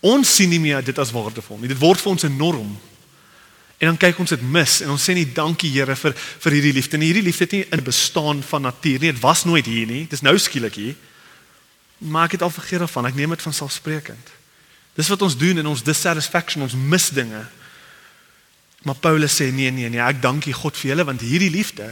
Ons 0.00 0.34
sien 0.34 0.48
nie 0.48 0.60
meer 0.60 0.84
dit 0.84 0.98
as 0.98 1.10
waardevol 1.10 1.58
nie. 1.58 1.68
Dit 1.68 1.78
word 1.78 2.00
vir 2.00 2.10
ons 2.10 2.22
'n 2.22 2.36
norm. 2.36 2.80
En 3.78 3.86
dan 3.86 3.96
kyk 3.96 4.18
ons 4.18 4.34
dit 4.34 4.42
mis 4.42 4.80
en 4.82 4.90
ons 4.90 5.04
sê 5.04 5.14
nie 5.14 5.26
dankie 5.32 5.70
Here 5.70 5.94
vir 5.96 6.14
vir 6.14 6.56
hierdie 6.56 6.72
liefde 6.74 6.98
nie. 6.98 7.12
Hierdie 7.12 7.28
liefde 7.28 7.46
het 7.46 7.52
nie 7.54 7.66
in 7.70 7.84
bestaan 7.86 8.42
van 8.42 8.66
natuur 8.66 8.98
nie. 8.98 9.12
Dit 9.12 9.22
was 9.22 9.44
nooit 9.44 9.66
hier 9.66 9.86
nie. 9.86 10.02
Dit 10.08 10.18
is 10.18 10.24
nou 10.26 10.34
skielik 10.38 10.74
hier. 10.74 10.96
Maar 11.98 12.26
ek 12.26 12.38
het 12.38 12.42
al 12.42 12.50
vergeet 12.50 12.82
daarvan. 12.82 13.06
Ek 13.06 13.14
neem 13.14 13.30
dit 13.34 13.42
van 13.42 13.54
selfsprekend. 13.54 14.34
Dis 14.98 15.10
wat 15.12 15.22
ons 15.22 15.36
doen 15.38 15.62
in 15.62 15.70
ons 15.70 15.84
dissatisfaction, 15.86 16.66
ons 16.66 16.74
mis 16.74 17.08
dinge. 17.14 17.44
Maar 18.82 18.98
Paulus 18.98 19.38
sê 19.38 19.52
nee 19.54 19.70
nee 19.70 19.90
nee, 19.90 20.02
ek 20.02 20.22
dankie 20.22 20.54
God 20.54 20.76
vir 20.78 20.92
julle 20.92 21.06
want 21.06 21.22
hierdie 21.22 21.50
liefde 21.50 21.86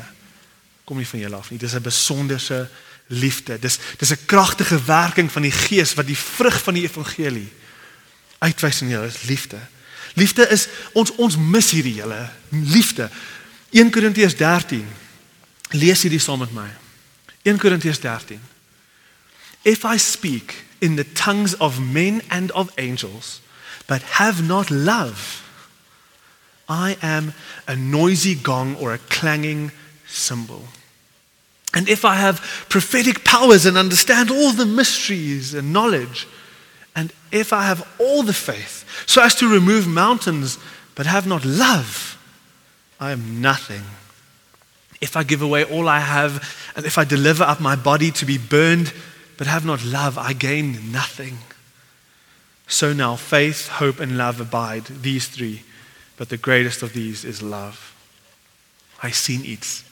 kom 0.86 0.98
nie 0.98 1.06
van 1.06 1.22
julle 1.22 1.38
af 1.38 1.50
nie. 1.50 1.58
Dis 1.58 1.74
'n 1.74 1.82
besonderse 1.82 2.68
liefde. 3.06 3.58
Dis 3.58 3.78
dis 3.98 4.10
'n 4.10 4.26
kragtige 4.26 4.78
werking 4.84 5.30
van 5.32 5.42
die 5.42 5.54
Gees 5.54 5.94
wat 5.94 6.06
die 6.06 6.18
vrug 6.18 6.62
van 6.62 6.74
die 6.74 6.82
evangelie 6.82 7.52
uitwys 8.38 8.82
in 8.82 8.88
julle 8.88 9.10
liefde. 9.26 9.58
Liefde 10.16 10.46
is 10.48 10.68
ons 10.96 11.12
ons 11.20 11.36
mis 11.36 11.70
hierdie 11.76 11.98
hele 12.00 12.22
liefde. 12.48 13.10
1 13.76 13.90
Korintiërs 13.92 14.36
13. 14.38 14.86
Lees 15.76 16.04
hierdie 16.06 16.20
saam 16.22 16.40
met 16.40 16.54
my. 16.56 16.68
1 17.44 17.60
Korintiërs 17.60 18.00
13. 18.00 18.40
If 19.66 19.84
I 19.84 19.98
speak 20.00 20.64
in 20.80 20.96
the 20.96 21.04
tongues 21.04 21.54
of 21.60 21.80
men 21.80 22.22
and 22.30 22.50
of 22.52 22.72
angels, 22.78 23.42
but 23.86 24.02
have 24.16 24.40
not 24.42 24.70
love, 24.70 25.44
I 26.68 26.96
am 27.02 27.34
a 27.68 27.76
noisy 27.76 28.34
gong 28.34 28.76
or 28.80 28.92
a 28.92 28.98
clanging 29.10 29.70
cymbal. 30.06 30.62
And 31.74 31.88
if 31.88 32.04
I 32.04 32.14
have 32.14 32.40
prophetic 32.70 33.22
powers 33.22 33.66
and 33.66 33.76
understand 33.76 34.30
all 34.30 34.52
the 34.52 34.64
mysteries 34.64 35.52
and 35.52 35.74
knowledge, 35.74 36.26
and 36.96 37.12
if 37.30 37.52
I 37.52 37.64
have 37.66 37.86
all 38.00 38.22
the 38.22 38.32
faith 38.32 38.84
so 39.06 39.22
as 39.22 39.34
to 39.36 39.52
remove 39.52 39.86
mountains, 39.86 40.58
but 40.94 41.04
have 41.06 41.26
not 41.26 41.44
love, 41.44 42.18
I 42.98 43.12
am 43.12 43.42
nothing. 43.42 43.82
If 45.02 45.14
I 45.14 45.22
give 45.22 45.42
away 45.42 45.64
all 45.64 45.88
I 45.88 46.00
have, 46.00 46.42
and 46.74 46.86
if 46.86 46.96
I 46.96 47.04
deliver 47.04 47.44
up 47.44 47.60
my 47.60 47.76
body 47.76 48.10
to 48.12 48.24
be 48.24 48.38
burned, 48.38 48.94
but 49.36 49.46
have 49.46 49.66
not 49.66 49.84
love, 49.84 50.16
I 50.16 50.32
gain 50.32 50.90
nothing. 50.90 51.38
So 52.66 52.94
now 52.94 53.14
faith, 53.16 53.68
hope, 53.68 54.00
and 54.00 54.16
love 54.16 54.40
abide, 54.40 54.86
these 54.86 55.28
three, 55.28 55.62
but 56.16 56.30
the 56.30 56.38
greatest 56.38 56.82
of 56.82 56.94
these 56.94 57.26
is 57.26 57.42
love. 57.42 57.94
Hy 58.98 59.10
sien 59.10 59.44
iets. 59.44 59.84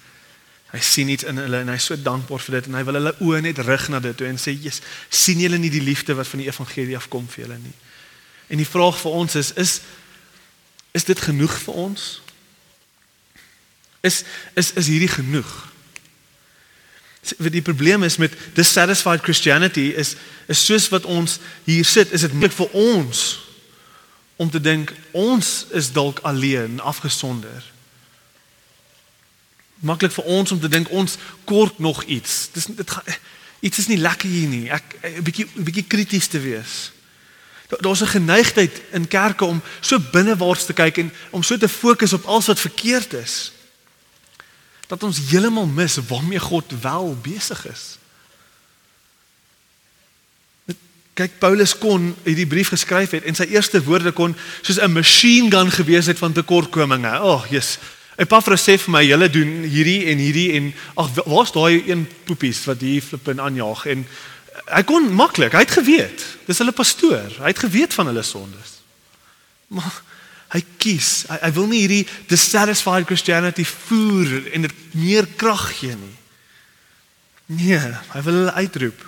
Hy 0.75 0.81
sien 0.83 1.09
iets 1.09 1.23
in 1.31 1.39
hulle 1.39 1.61
en 1.63 1.71
hy's 1.71 1.85
so 1.87 1.97
dankbaar 2.03 2.43
vir 2.43 2.57
dit 2.57 2.67
en 2.67 2.75
hy 2.75 2.83
wil 2.89 2.97
hulle 2.99 3.13
oë 3.23 3.43
net 3.45 3.61
rig 3.63 3.85
na 3.93 4.01
dit 4.03 4.17
toe 4.19 4.27
en 4.27 4.41
sê, 4.43 4.51
"Jesus, 4.51 4.83
sien 5.09 5.39
julle 5.39 5.59
nie 5.59 5.71
die 5.71 5.83
liefde 5.83 6.15
wat 6.19 6.27
van 6.27 6.41
die 6.43 6.49
evangelie 6.49 6.97
afkom 6.97 7.29
vir 7.29 7.45
julle 7.45 7.59
nie?" 7.59 7.77
En 8.49 8.59
die 8.59 8.67
vraag 8.67 8.99
vir 8.99 9.11
ons 9.11 9.35
is 9.35 9.53
is 9.53 9.81
is 10.93 11.05
dit 11.05 11.21
genoeg 11.21 11.55
vir 11.63 11.75
ons? 11.75 12.23
Is 14.01 14.25
is 14.55 14.73
is 14.73 14.87
hierdie 14.87 15.09
genoeg? 15.09 15.53
Die 17.39 17.63
probleem 17.63 18.03
is 18.03 18.17
met 18.17 18.33
dissatisfied 18.55 19.23
Christianity 19.23 19.93
is 19.97 20.17
is 20.47 20.65
soos 20.65 20.89
wat 20.89 21.05
ons 21.05 21.39
hier 21.65 21.85
sit, 21.85 22.13
is 22.13 22.21
dit 22.21 22.33
moeilik 22.33 22.53
vir 22.53 22.71
ons 22.73 23.41
om 24.37 24.51
te 24.51 24.61
dink 24.61 24.93
ons 25.13 25.67
is 25.71 25.93
dalk 25.93 26.19
alleen, 26.27 26.81
afgesonder. 26.81 27.74
Maklik 29.85 30.13
vir 30.17 30.25
ons 30.25 30.53
om 30.53 30.61
te 30.61 30.69
dink 30.69 30.91
ons 30.91 31.17
kort 31.45 31.79
nog 31.79 32.03
iets. 32.09 32.49
Dis 32.53 32.67
dit 32.73 32.91
gaan 32.91 33.05
iets 33.65 33.79
is 33.79 33.89
nie 33.89 34.01
lekker 34.01 34.29
hier 34.29 34.49
nie. 34.49 34.69
Ek 34.71 34.97
'n 35.03 35.23
bietjie 35.23 35.47
'n 35.57 35.65
bietjie 35.65 35.87
krities 35.89 36.27
te 36.27 36.41
wees. 36.41 36.93
Daar's 37.81 38.03
'n 38.03 38.17
geneigtheid 38.17 38.83
in 38.93 39.09
kerke 39.09 39.45
om 39.45 39.63
so 39.81 39.99
binnewaarts 40.13 40.67
te 40.67 40.73
kyk 40.73 40.99
en 40.99 41.13
om 41.31 41.43
so 41.43 41.57
te 41.57 41.69
fokus 41.69 42.13
op 42.13 42.25
alles 42.25 42.47
wat 42.47 42.61
verkeerd 42.61 43.13
is 43.13 43.53
dat 44.87 45.03
ons 45.03 45.19
heeltemal 45.31 45.67
mis 45.67 45.97
waarmee 45.97 46.39
God 46.39 46.73
wel 46.81 47.17
besig 47.23 47.67
is. 47.67 47.99
Kyk 51.15 51.39
Paulus 51.39 51.79
kon 51.79 52.17
hierdie 52.23 52.47
brief 52.47 52.69
geskryf 52.69 53.11
het 53.11 53.25
en 53.25 53.35
sy 53.35 53.45
eerste 53.45 53.83
woorde 53.85 54.13
kon 54.13 54.37
soos 54.63 54.81
'n 54.81 54.93
machine 54.93 55.51
gun 55.51 55.71
gewees 55.71 56.07
het 56.07 56.19
van 56.19 56.33
tekortkominge. 56.33 57.09
Ag, 57.09 57.23
oh, 57.23 57.51
Jesus. 57.51 57.79
Epafras 58.21 58.63
sê 58.63 58.77
vir 58.79 58.95
my, 58.95 59.03
julle 59.03 59.29
doen 59.33 59.53
hierdie 59.67 60.07
en 60.13 60.23
hierdie 60.23 60.49
en 60.59 60.71
ag, 61.03 61.11
waar's 61.27 61.53
daai 61.55 61.83
een 61.89 62.07
poepies 62.29 62.63
wat 62.69 62.85
hier 62.85 63.03
flip 63.03 63.29
en 63.33 63.43
aanjaag 63.43 63.87
en 63.91 64.07
hy 64.71 64.83
kon 64.87 65.09
maklik, 65.13 65.53
hy 65.53 65.65
het 65.65 65.77
geweet. 65.77 66.23
Dis 66.47 66.61
hulle 66.63 66.73
pastoor. 66.73 67.33
Hy 67.43 67.51
het 67.51 67.65
geweet 67.65 67.95
van 67.97 68.07
hulle 68.09 68.23
sondes. 68.23 68.79
Maar 69.75 70.03
Hy 70.55 70.61
kies. 70.79 71.25
Hy, 71.27 71.39
hy 71.43 71.51
wil 71.57 71.67
nie 71.71 71.81
hierdie 71.83 72.05
dissatisfied 72.31 73.09
Christianity 73.09 73.65
voer 73.67 74.53
en 74.55 74.67
dit 74.69 74.83
meer 74.95 75.27
krag 75.41 75.67
gee 75.81 75.97
nie. 75.99 76.15
Nee, 77.59 77.81
hy 78.13 78.23
wil 78.25 78.39
hulle 78.39 78.55
uitroep. 78.55 79.03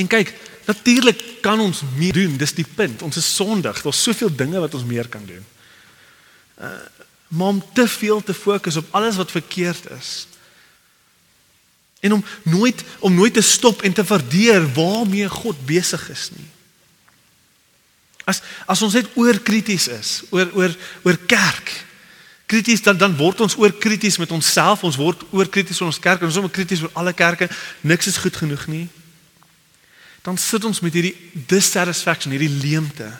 En 0.00 0.08
kyk, 0.10 0.32
natuurlik 0.66 1.20
kan 1.44 1.60
ons 1.62 1.82
meer 1.98 2.16
doen. 2.16 2.38
Dis 2.40 2.56
die 2.56 2.66
punt. 2.66 3.04
Ons 3.04 3.20
is 3.20 3.28
sondig. 3.28 3.82
Daar's 3.84 4.02
soveel 4.02 4.32
dinge 4.32 4.60
wat 4.64 4.74
ons 4.76 4.88
meer 4.88 5.08
kan 5.12 5.24
doen. 5.28 5.44
Uh 6.56 6.76
maar 7.28 7.46
om 7.48 7.64
te 7.72 7.88
veel 7.88 8.22
te 8.22 8.34
fokus 8.34 8.76
op 8.76 8.86
alles 8.90 9.16
wat 9.16 9.30
verkeerd 9.30 9.90
is. 9.90 10.26
En 12.00 12.12
om 12.12 12.24
nooit 12.42 12.84
om 12.98 13.14
nooit 13.14 13.34
te 13.34 13.40
stop 13.40 13.82
en 13.82 13.92
te 13.92 14.04
waardeer 14.04 14.72
waarmee 14.72 15.28
God 15.28 15.66
besig 15.66 16.10
is 16.10 16.30
nie. 16.34 16.48
As 18.24 18.42
as 18.66 18.82
ons 18.82 18.94
net 18.98 19.08
oor 19.14 19.38
krities 19.38 19.88
is, 19.88 20.22
oor 20.30 20.50
oor 20.54 20.76
oor 21.02 21.18
kerk. 21.30 21.72
Krities 22.46 22.82
dan 22.82 22.98
dan 22.98 23.16
word 23.18 23.40
ons 23.40 23.56
oor 23.58 23.72
krities 23.72 24.18
met 24.18 24.30
onsself, 24.30 24.84
ons 24.86 24.98
word 24.98 25.22
oor 25.30 25.48
krities 25.50 25.80
oor 25.80 25.90
ons 25.90 26.02
kerk, 26.02 26.22
ons 26.22 26.30
is 26.30 26.38
sommer 26.38 26.54
krities 26.54 26.82
oor 26.82 26.94
alle 26.94 27.14
kerke. 27.14 27.48
Niks 27.80 28.06
is 28.06 28.20
goed 28.22 28.36
genoeg 28.36 28.66
nie. 28.70 28.86
Dan 30.26 30.38
sit 30.38 30.64
ons 30.66 30.82
met 30.82 30.94
hierdie 30.94 31.14
dissatisfaction, 31.46 32.34
hierdie 32.34 32.50
leemte. 32.50 33.12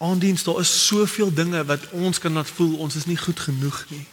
Aandiens 0.00 0.42
daar 0.42 0.60
is 0.60 0.86
soveel 0.86 1.34
dinge 1.34 1.64
wat 1.64 1.90
ons 1.90 2.18
kan 2.18 2.32
laat 2.32 2.48
voel 2.48 2.78
ons 2.80 2.96
is 2.96 3.04
nie 3.04 3.18
goed 3.20 3.40
genoeg 3.40 3.84
nie. 3.88 4.06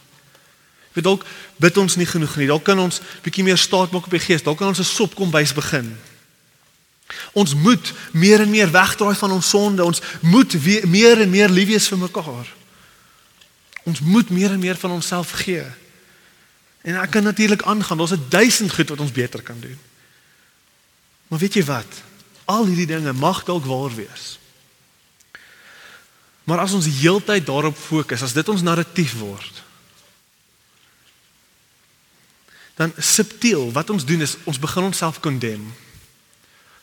Weet 0.92 1.04
dalk 1.04 1.24
bid 1.56 1.76
ons 1.80 1.96
nie 1.96 2.06
genoeg 2.06 2.36
nie. 2.36 2.48
Dalk 2.50 2.66
kan 2.66 2.78
ons 2.78 3.00
bietjie 3.24 3.44
meer 3.46 3.56
staat 3.58 3.94
maak 3.94 4.04
op 4.04 4.12
die 4.12 4.20
gees. 4.20 4.44
Dalk 4.44 4.58
kan 4.60 4.68
ons 4.68 4.82
'n 4.82 4.84
sopkombuis 4.84 5.54
begin. 5.56 5.96
Ons 7.32 7.54
moet 7.54 7.92
meer 8.12 8.40
en 8.40 8.50
meer 8.50 8.70
wegdraai 8.70 9.14
van 9.14 9.32
ons 9.32 9.48
sonde. 9.48 9.84
Ons 9.84 10.02
moet 10.20 10.52
weer, 10.52 10.88
meer 10.88 11.20
en 11.20 11.30
meer 11.30 11.48
lief 11.48 11.68
wees 11.68 11.88
vir 11.88 11.98
mekaar. 11.98 12.54
Ons 13.82 14.00
moet 14.00 14.30
meer 14.30 14.52
en 14.52 14.58
meer 14.58 14.76
van 14.76 14.90
onsself 14.90 15.30
gee. 15.30 15.64
En 16.82 17.00
ek 17.00 17.10
kan 17.10 17.22
natuurlik 17.22 17.62
aangaan. 17.62 17.96
Daar's 17.98 18.12
'n 18.12 18.26
duisend 18.28 18.74
goed 18.74 18.88
wat 18.88 19.00
ons 19.00 19.12
beter 19.12 19.42
kan 19.42 19.60
doen. 19.60 19.78
Maar 21.28 21.38
weet 21.38 21.54
jy 21.54 21.64
wat? 21.64 22.02
Al 22.44 22.66
hierdie 22.66 22.86
dinge 22.86 23.12
mag 23.12 23.44
dalk 23.44 23.64
waar 23.64 23.94
wees. 23.94 24.38
Maar 26.48 26.58
as 26.64 26.72
ons 26.72 26.86
heeltyd 26.88 27.44
daarop 27.46 27.76
fokus, 27.76 28.22
as 28.24 28.32
dit 28.32 28.48
ons 28.48 28.62
narratief 28.64 29.18
word, 29.20 29.64
dan 32.78 32.92
subtiel 32.96 33.68
wat 33.76 33.90
ons 33.92 34.06
doen 34.08 34.22
is 34.24 34.36
ons 34.48 34.60
begin 34.62 34.86
onsself 34.88 35.18
condemn. 35.20 35.66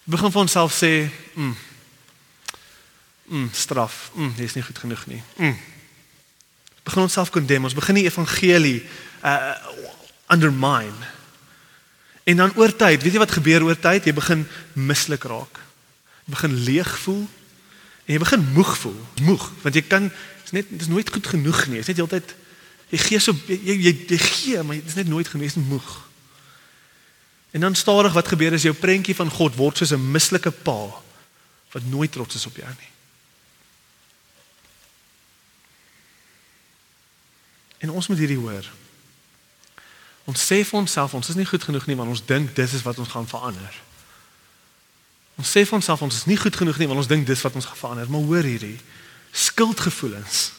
Ons 0.06 0.14
begin 0.18 0.34
vir 0.36 0.42
onsself 0.42 0.76
sê, 0.76 0.92
mm, 1.34 1.56
mm, 3.26 3.48
straf, 3.58 4.12
mm, 4.14 4.36
dit 4.36 4.46
is 4.46 4.54
nie 4.54 4.64
goed 4.68 4.82
genoeg 4.84 5.06
nie. 5.10 5.22
Mm. 5.40 5.58
Begin 6.86 7.08
onsself 7.08 7.32
condemn, 7.34 7.66
ons 7.66 7.78
begin 7.78 7.98
die 7.98 8.06
evangelie 8.06 8.84
uh 9.24 9.56
undermine. 10.26 11.10
En 12.26 12.38
dan 12.38 12.54
oor 12.58 12.74
tyd, 12.74 13.04
weet 13.04 13.14
jy 13.14 13.22
wat 13.22 13.34
gebeur 13.38 13.64
oor 13.66 13.78
tyd? 13.78 14.06
Jy 14.10 14.14
begin 14.18 14.48
mislik 14.74 15.26
raak. 15.30 15.60
Jy 16.26 16.34
begin 16.34 16.56
leeg 16.66 16.94
voel 17.06 17.28
En 18.06 18.14
jy 18.14 18.22
begin 18.22 18.44
moeg 18.54 18.78
voel, 18.78 18.98
moeg, 19.26 19.46
want 19.64 19.76
jy 19.76 19.82
kan 19.82 20.12
is 20.46 20.54
net 20.54 20.70
dis 20.70 20.88
nooit 20.92 21.10
goed 21.10 21.28
genoeg 21.28 21.66
nie. 21.68 21.82
Dit 21.82 21.88
is 21.88 21.94
net 21.94 22.02
heeltyd 22.04 22.36
jy 22.94 23.00
gee 23.02 23.20
so 23.20 23.34
jy 23.50 23.78
jy, 23.82 23.94
jy 24.14 24.20
gee, 24.22 24.62
maar 24.62 24.78
dit 24.78 24.92
is 24.92 24.98
net 25.00 25.10
nooit 25.10 25.28
genoeg, 25.28 25.50
jy's 25.50 25.70
moeg. 25.70 25.94
En 27.56 27.66
dan 27.66 27.76
stadig 27.76 28.14
wat 28.14 28.28
gebeur 28.28 28.54
is 28.54 28.68
jou 28.68 28.76
prentjie 28.78 29.16
van 29.18 29.32
God 29.32 29.56
word 29.56 29.78
soos 29.78 29.94
'n 29.96 30.12
mislike 30.12 30.52
pa 30.52 30.92
wat 31.72 31.86
nooit 31.90 32.12
trots 32.12 32.36
is 32.36 32.46
op 32.46 32.56
jou 32.56 32.68
nie. 32.68 32.92
En 37.78 37.90
ons 37.90 38.08
moet 38.08 38.18
hierdie 38.18 38.38
hoor. 38.38 38.66
Ons 40.26 40.46
sê 40.46 40.64
vir 40.66 40.80
onsself 40.80 41.14
ons 41.14 41.30
is 41.30 41.36
nie 41.36 41.46
goed 41.46 41.64
genoeg 41.64 41.86
nie 41.86 41.96
want 41.96 42.10
ons 42.10 42.26
dink 42.26 42.56
dis 42.56 42.74
is 42.74 42.82
wat 42.82 43.00
ons 43.00 43.10
gaan 43.10 43.28
verander. 43.28 43.82
Ons 45.36 45.52
sê 45.52 45.66
vir 45.68 45.78
onsself 45.78 46.04
ons 46.06 46.16
is 46.16 46.28
nie 46.30 46.38
goed 46.40 46.56
genoeg 46.56 46.78
nie 46.80 46.88
want 46.88 47.02
ons 47.04 47.12
dink 47.12 47.28
dis 47.28 47.42
wat 47.44 47.56
ons 47.60 47.68
gaan 47.68 47.82
verander, 47.82 48.12
maar 48.12 48.28
hoor 48.28 48.48
hierdie 48.48 48.78
skuldgevoelens 49.36 50.52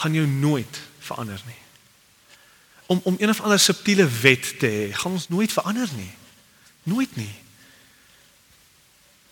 gaan 0.00 0.14
jou 0.14 0.26
nooit 0.26 0.80
verander 1.02 1.42
nie. 1.46 1.58
Om 2.86 3.00
om 3.04 3.16
een 3.18 3.28
of 3.28 3.40
ander 3.40 3.60
subtiele 3.60 4.06
wet 4.20 4.58
te 4.58 4.66
hê, 4.66 4.84
gaan 4.94 5.12
ons 5.18 5.28
nooit 5.28 5.52
verander 5.52 5.88
nie. 5.96 6.12
Nooit 6.82 7.16
nie. 7.16 7.34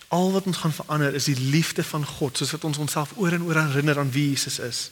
Al 0.08 0.32
wat 0.32 0.46
ons 0.46 0.56
gaan 0.56 0.72
verander 0.72 1.14
is 1.14 1.28
die 1.30 1.38
liefde 1.38 1.84
van 1.84 2.06
God, 2.06 2.36
soos 2.36 2.50
wat 2.50 2.64
ons 2.64 2.78
onsself 2.78 3.14
oor 3.16 3.32
en 3.32 3.46
oor 3.46 3.60
herinner 3.60 3.98
aan 3.98 4.10
wie 4.10 4.28
Jesus 4.30 4.58
is. 4.58 4.90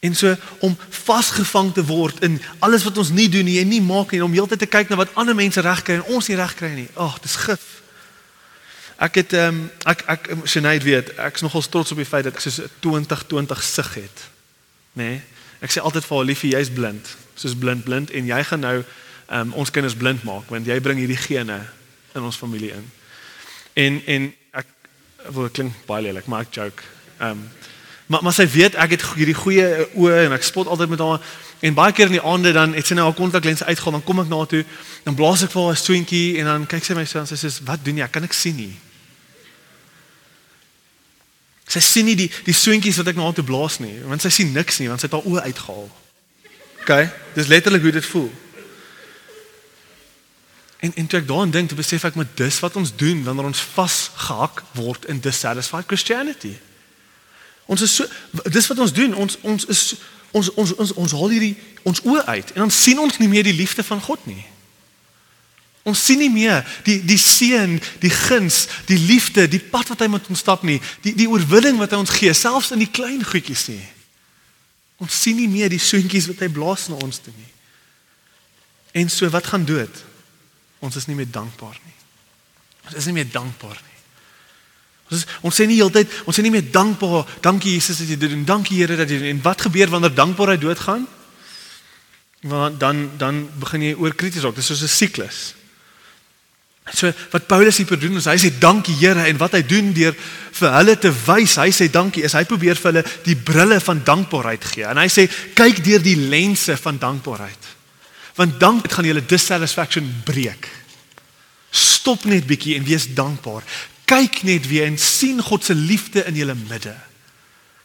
En 0.00 0.14
so 0.14 0.34
om 0.60 0.76
vasgevang 0.88 1.72
te 1.74 1.84
word 1.84 2.22
in 2.22 2.38
alles 2.58 2.84
wat 2.86 2.98
ons 2.98 3.10
nie 3.10 3.28
doen 3.28 3.44
nie 3.44 3.58
en 3.60 3.68
nie 3.68 3.82
maak 3.82 4.12
nie, 4.14 4.22
om 4.24 4.32
heeltyd 4.32 4.62
te 4.62 4.70
kyk 4.70 4.88
na 4.88 5.00
wat 5.00 5.14
ander 5.18 5.34
mense 5.34 5.60
regkry 5.60 5.98
en 5.98 6.14
ons 6.14 6.28
nie 6.30 6.38
regkry 6.38 6.70
nie. 6.74 6.88
Ag, 6.94 7.16
oh, 7.16 7.22
dis 7.22 7.36
gif. 7.36 7.66
Ek 8.98 9.14
het 9.14 9.32
ehm 9.32 9.54
um, 9.54 9.70
ek 9.86 10.02
ek 10.10 10.28
Sinead 10.44 10.82
weet, 10.82 11.14
ek's 11.22 11.44
nogal 11.46 11.62
trots 11.62 11.94
op 11.94 12.00
die 12.00 12.08
feit 12.08 12.26
dat 12.26 12.34
ek 12.34 12.42
so 12.42 12.66
2020 12.82 13.62
sig 13.62 13.94
het. 13.94 14.24
Nê? 14.92 15.04
Nee? 15.04 15.20
Ek 15.62 15.70
sê 15.70 15.82
altyd 15.82 16.06
vir 16.06 16.16
haar 16.16 16.26
liefie, 16.26 16.50
jy's 16.54 16.70
blind. 16.70 17.16
Soos 17.34 17.54
blind 17.58 17.84
blind 17.86 18.10
en 18.10 18.26
jy 18.26 18.42
gaan 18.50 18.64
nou 18.66 18.76
ehm 18.82 19.40
um, 19.40 19.52
ons 19.62 19.70
kinders 19.70 19.96
blind 19.96 20.22
maak 20.24 20.50
want 20.50 20.66
jy 20.66 20.80
bring 20.80 20.98
hierdie 20.98 21.20
gene 21.20 21.60
in 22.14 22.22
ons 22.22 22.36
familie 22.36 22.72
in. 22.74 22.86
En 23.74 24.00
en 24.06 24.30
ek 24.62 24.66
wil 25.34 25.50
klink 25.50 25.74
baie 25.86 26.02
lelik, 26.02 26.26
maar 26.26 26.46
ek 26.46 26.54
joke. 26.54 26.82
Ehm 27.18 27.30
um, 27.30 27.44
maar 28.08 28.22
maar 28.22 28.32
sy 28.32 28.48
weet 28.48 28.74
ek 28.74 28.96
het 28.96 29.04
hierdie 29.14 29.36
goeie 29.36 29.68
oë 29.94 30.24
en 30.26 30.32
ek 30.32 30.42
spot 30.42 30.66
altyd 30.66 30.96
met 30.96 31.04
haar 31.04 31.22
En 31.58 31.74
baie 31.74 31.92
keer 31.92 32.06
in 32.06 32.18
die 32.18 32.22
aande 32.22 32.52
dan 32.54 32.74
het 32.78 32.86
sy 32.86 32.94
nou 32.94 33.08
haar 33.08 33.16
kontaklense 33.18 33.64
uitgehaal, 33.66 33.96
dan 33.98 34.04
kom 34.06 34.20
ek 34.22 34.28
na 34.30 34.44
toe, 34.46 34.60
dan 35.02 35.16
blaas 35.18 35.42
ek 35.42 35.50
vir 35.50 35.62
haar 35.62 35.74
'n 35.74 35.82
swentjie 35.82 36.38
en 36.38 36.44
dan 36.44 36.66
kyk 36.66 36.84
sy 36.84 36.94
my 36.94 37.04
so 37.04 37.18
en 37.18 37.26
sy 37.26 37.34
sê, 37.34 37.50
"Wat 37.64 37.84
doen 37.84 37.96
jy? 37.96 38.06
Kan 38.08 38.22
ek 38.22 38.32
sien 38.32 38.56
nie?" 38.56 38.78
Sy 41.68 41.80
sien 41.84 42.06
nie 42.08 42.16
die 42.16 42.30
die 42.46 42.56
swentjies 42.56 42.96
wat 43.00 43.10
ek 43.12 43.18
na 43.18 43.28
haar 43.28 43.36
toe 43.36 43.44
blaas 43.44 43.78
nie, 43.82 43.94
want 44.08 44.24
sy 44.24 44.32
sien 44.32 44.52
niks 44.56 44.80
nie, 44.80 44.88
want 44.88 45.02
sy 45.02 45.10
het 45.10 45.16
haar 45.18 45.26
oë 45.28 45.44
uitgehaal. 45.50 45.88
OK, 46.80 46.92
dis 47.34 47.50
letterlik 47.52 47.84
hoe 47.84 47.92
dit 47.98 48.06
voel. 48.08 48.30
En 50.80 50.94
en 50.94 51.06
toe 51.06 51.20
ek 51.20 51.26
daaraan 51.28 51.52
dink, 51.52 51.68
toe 51.68 51.76
besef 51.76 52.06
ek 52.08 52.16
met 52.16 52.36
dis 52.38 52.60
wat 52.64 52.76
ons 52.80 52.94
doen 52.96 53.20
wanneer 53.26 53.50
ons 53.50 53.64
vasgehak 53.74 54.62
word 54.78 55.04
in 55.12 55.20
dissatisfied 55.20 55.90
Christianity. 55.90 56.54
Ons 57.68 57.84
is 57.84 57.94
so 57.94 58.06
dis 58.48 58.66
wat 58.70 58.78
ons 58.78 58.94
doen, 58.96 59.14
ons 59.14 59.36
ons 59.42 59.66
is 59.68 59.82
ons 60.30 60.48
ons 60.54 60.72
ons 60.80 60.92
ons 61.04 61.16
haal 61.18 61.34
hierdie 61.34 61.56
ons 61.88 62.00
oë 62.04 62.24
uit 62.24 62.54
en 62.54 62.64
dan 62.64 62.72
sien 62.72 63.00
ons 63.00 63.18
nie 63.20 63.28
meer 63.28 63.44
die 63.44 63.56
liefde 63.56 63.84
van 63.84 64.00
God 64.00 64.24
nie. 64.28 64.44
Ons 65.88 66.04
sien 66.04 66.20
nie 66.20 66.30
meer 66.32 66.66
die 66.84 66.98
die 67.06 67.18
seën, 67.20 67.78
die 68.02 68.12
guns, 68.12 68.66
die 68.90 68.98
liefde, 69.00 69.46
die 69.48 69.62
pad 69.62 69.88
wat 69.92 70.02
hy 70.04 70.10
met 70.12 70.28
ons 70.28 70.42
stap 70.44 70.66
nie, 70.66 70.78
die 71.04 71.14
die 71.16 71.28
oorwinning 71.30 71.78
wat 71.80 71.94
hy 71.94 72.02
ons 72.02 72.12
gee, 72.12 72.34
selfs 72.36 72.74
in 72.76 72.82
die 72.82 72.90
klein 72.92 73.24
goedjies 73.24 73.68
nie. 73.72 73.84
Ons 75.02 75.16
sien 75.22 75.38
nie 75.38 75.48
meer 75.48 75.70
die 75.70 75.80
soentjies 75.80 76.26
wat 76.28 76.42
hy 76.42 76.50
blaas 76.52 76.88
na 76.90 76.98
ons 77.00 77.22
toe 77.22 77.32
nie. 77.32 77.52
En 79.00 79.10
so 79.12 79.28
wat 79.30 79.46
gaan 79.46 79.64
dood? 79.68 80.02
Ons 80.84 80.98
is 80.98 81.06
nie 81.06 81.16
meer 81.18 81.30
dankbaar 81.30 81.76
nie. 81.84 81.96
Ons 82.88 82.98
is 82.98 83.06
nie 83.08 83.16
meer 83.18 83.30
dankbaar 83.30 83.78
nie. 83.78 83.96
Ons 85.08 85.22
is, 85.22 85.28
ons 85.40 85.56
sê 85.56 85.66
nie 85.68 85.78
heeltyd, 85.78 86.10
ons 86.28 86.36
sê 86.36 86.42
nie 86.44 86.52
meer 86.52 86.66
dankbaar, 86.72 87.28
dankie 87.44 87.76
Jesus 87.76 88.02
dat 88.02 88.10
jy 88.10 88.18
dit 88.20 88.34
doen, 88.34 88.44
dankie 88.48 88.76
Here 88.80 88.98
dat 88.98 89.08
jy 89.08 89.30
en 89.30 89.40
wat 89.44 89.64
gebeur 89.64 89.92
wanneer 89.94 90.12
dankbaarheid 90.16 90.60
doodgaan? 90.60 91.06
Want 92.48 92.78
dan 92.80 93.06
dan 93.18 93.46
begin 93.58 93.86
jy 93.86 93.94
oor 93.98 94.14
krities 94.14 94.44
raak. 94.44 94.54
Dit 94.58 94.66
is 94.66 94.70
soos 94.70 94.82
'n 94.82 94.94
siklus. 94.94 95.38
So 96.94 97.12
wat 97.30 97.46
Paulus 97.46 97.76
hier 97.76 97.98
doen 97.98 98.16
is 98.16 98.28
hy 98.28 98.36
sê 98.40 98.50
dankie 98.60 98.94
Here 98.96 99.26
en 99.28 99.40
wat 99.40 99.56
hy 99.58 99.62
doen 99.66 99.90
deur 99.96 100.14
vir 100.58 100.74
hulle 100.74 100.94
te 100.98 101.10
wys, 101.26 101.56
hy 101.60 101.68
sê 101.74 101.88
dankie 101.92 102.24
is 102.26 102.34
hy 102.36 102.44
probeer 102.48 102.78
vir 102.78 102.90
hulle 102.92 103.04
die 103.26 103.36
brille 103.36 103.78
van 103.84 104.00
dankbaarheid 104.04 104.68
gee. 104.72 104.86
En 104.88 105.00
hy 105.00 105.08
sê 105.12 105.28
kyk 105.58 105.82
deur 105.84 106.02
die 106.02 106.16
lense 106.16 106.76
van 106.80 107.00
dankbaarheid. 107.00 107.68
Want 108.38 108.58
dank 108.62 108.86
dit 108.86 108.94
gaan 108.94 109.08
julle 109.08 109.24
dissatisfaction 109.26 110.06
breek. 110.26 110.68
Stop 111.74 112.24
net 112.24 112.46
bietjie 112.48 112.78
en 112.78 112.86
wees 112.86 113.08
dankbaar. 113.14 113.66
Kyk 114.08 114.42
net 114.48 114.68
weer 114.70 114.88
en 114.88 114.96
sien 114.98 115.42
God 115.44 115.66
se 115.66 115.76
liefde 115.76 116.24
in 116.30 116.38
julle 116.38 116.56
midde. 116.68 116.94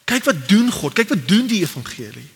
Kyk 0.08 0.30
wat 0.30 0.48
doen 0.48 0.72
God? 0.72 0.96
Kyk 0.96 1.12
wat 1.12 1.28
doen 1.28 1.50
die 1.52 1.64
evangelie? 1.66 2.30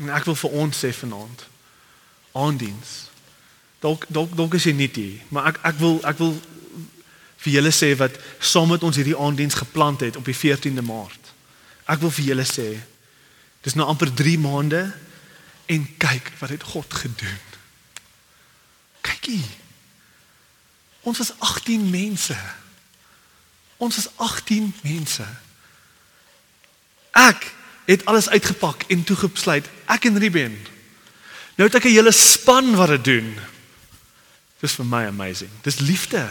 En 0.00 0.10
ek 0.16 0.26
wil 0.26 0.38
vir 0.42 0.58
ons 0.64 0.82
sê 0.82 0.90
vanaand 0.96 1.49
aandiens. 2.32 3.10
Dalk 3.80 4.04
dalk 4.08 4.36
dalk 4.36 4.54
is 4.54 4.66
jy 4.68 4.72
nie 4.76 4.90
hier, 4.92 5.20
maar 5.28 5.52
ek 5.52 5.60
ek 5.72 5.78
wil 5.80 6.00
ek 6.04 6.18
wil 6.20 6.34
vir 7.40 7.52
julle 7.52 7.72
sê 7.72 7.94
wat 7.96 8.18
saam 8.38 8.68
met 8.68 8.82
ons 8.84 8.96
hierdie 8.96 9.16
aandiens 9.16 9.56
geplant 9.56 10.00
het 10.04 10.16
op 10.20 10.26
die 10.28 10.36
14de 10.36 10.84
Maart. 10.84 11.32
Ek 11.88 12.02
wil 12.02 12.12
vir 12.12 12.32
julle 12.32 12.46
sê 12.48 12.68
dis 13.64 13.76
nou 13.76 13.86
amper 13.88 14.12
3 14.16 14.38
maande 14.40 14.82
en 15.70 15.86
kyk 16.00 16.32
wat 16.40 16.52
het 16.52 16.64
God 16.72 16.94
gedoen. 16.94 17.40
Kykie. 19.00 19.44
Ons 21.00 21.20
was 21.22 21.32
18 21.38 21.90
mense. 21.90 22.36
Ons 23.80 23.96
was 23.96 24.08
18 24.16 24.74
mense. 24.84 25.24
Ek 27.16 27.46
het 27.88 28.04
alles 28.04 28.28
uitgepak 28.28 28.84
en 28.88 29.04
toegesluit. 29.04 29.68
Ek 29.88 30.04
en 30.04 30.18
Ruben. 30.20 30.58
Nou 31.60 31.68
het 31.68 31.76
ek 31.76 31.90
'n 31.92 31.92
hele 31.92 32.12
span 32.12 32.74
wat 32.74 32.88
dit 32.88 33.04
doen. 33.04 33.36
Dis 34.60 34.72
vir 34.72 34.86
my 34.86 35.04
amazing. 35.06 35.50
Dis 35.62 35.78
liefde. 35.78 36.30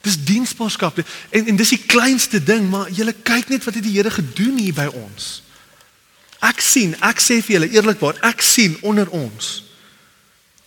Dis 0.00 0.24
diensbaarskap. 0.24 0.98
En 1.30 1.46
en 1.46 1.56
dis 1.56 1.68
die 1.68 1.86
kleinste 1.86 2.42
ding, 2.42 2.68
maar 2.70 2.90
jy 2.90 3.12
kyk 3.22 3.48
net 3.48 3.64
wat 3.64 3.74
het 3.74 3.82
die 3.82 3.96
Here 3.96 4.10
gedoen 4.10 4.58
hier 4.58 4.74
by 4.74 4.86
ons. 4.86 5.42
Ek 6.38 6.60
sien, 6.60 6.94
ek 7.00 7.20
sê 7.20 7.40
vir 7.40 7.56
julle 7.56 7.70
eerlikwaar, 7.70 8.18
ek 8.20 8.42
sien 8.42 8.76
onder 8.82 9.08
ons 9.08 9.62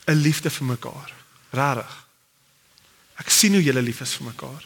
'n 0.06 0.18
liefde 0.18 0.50
vir 0.50 0.66
mekaar. 0.66 1.14
Rarig. 1.50 2.06
Ek 3.16 3.30
sien 3.30 3.54
hoe 3.54 3.64
julle 3.64 3.82
lief 3.82 4.02
is 4.02 4.14
vir 4.14 4.26
mekaar. 4.26 4.66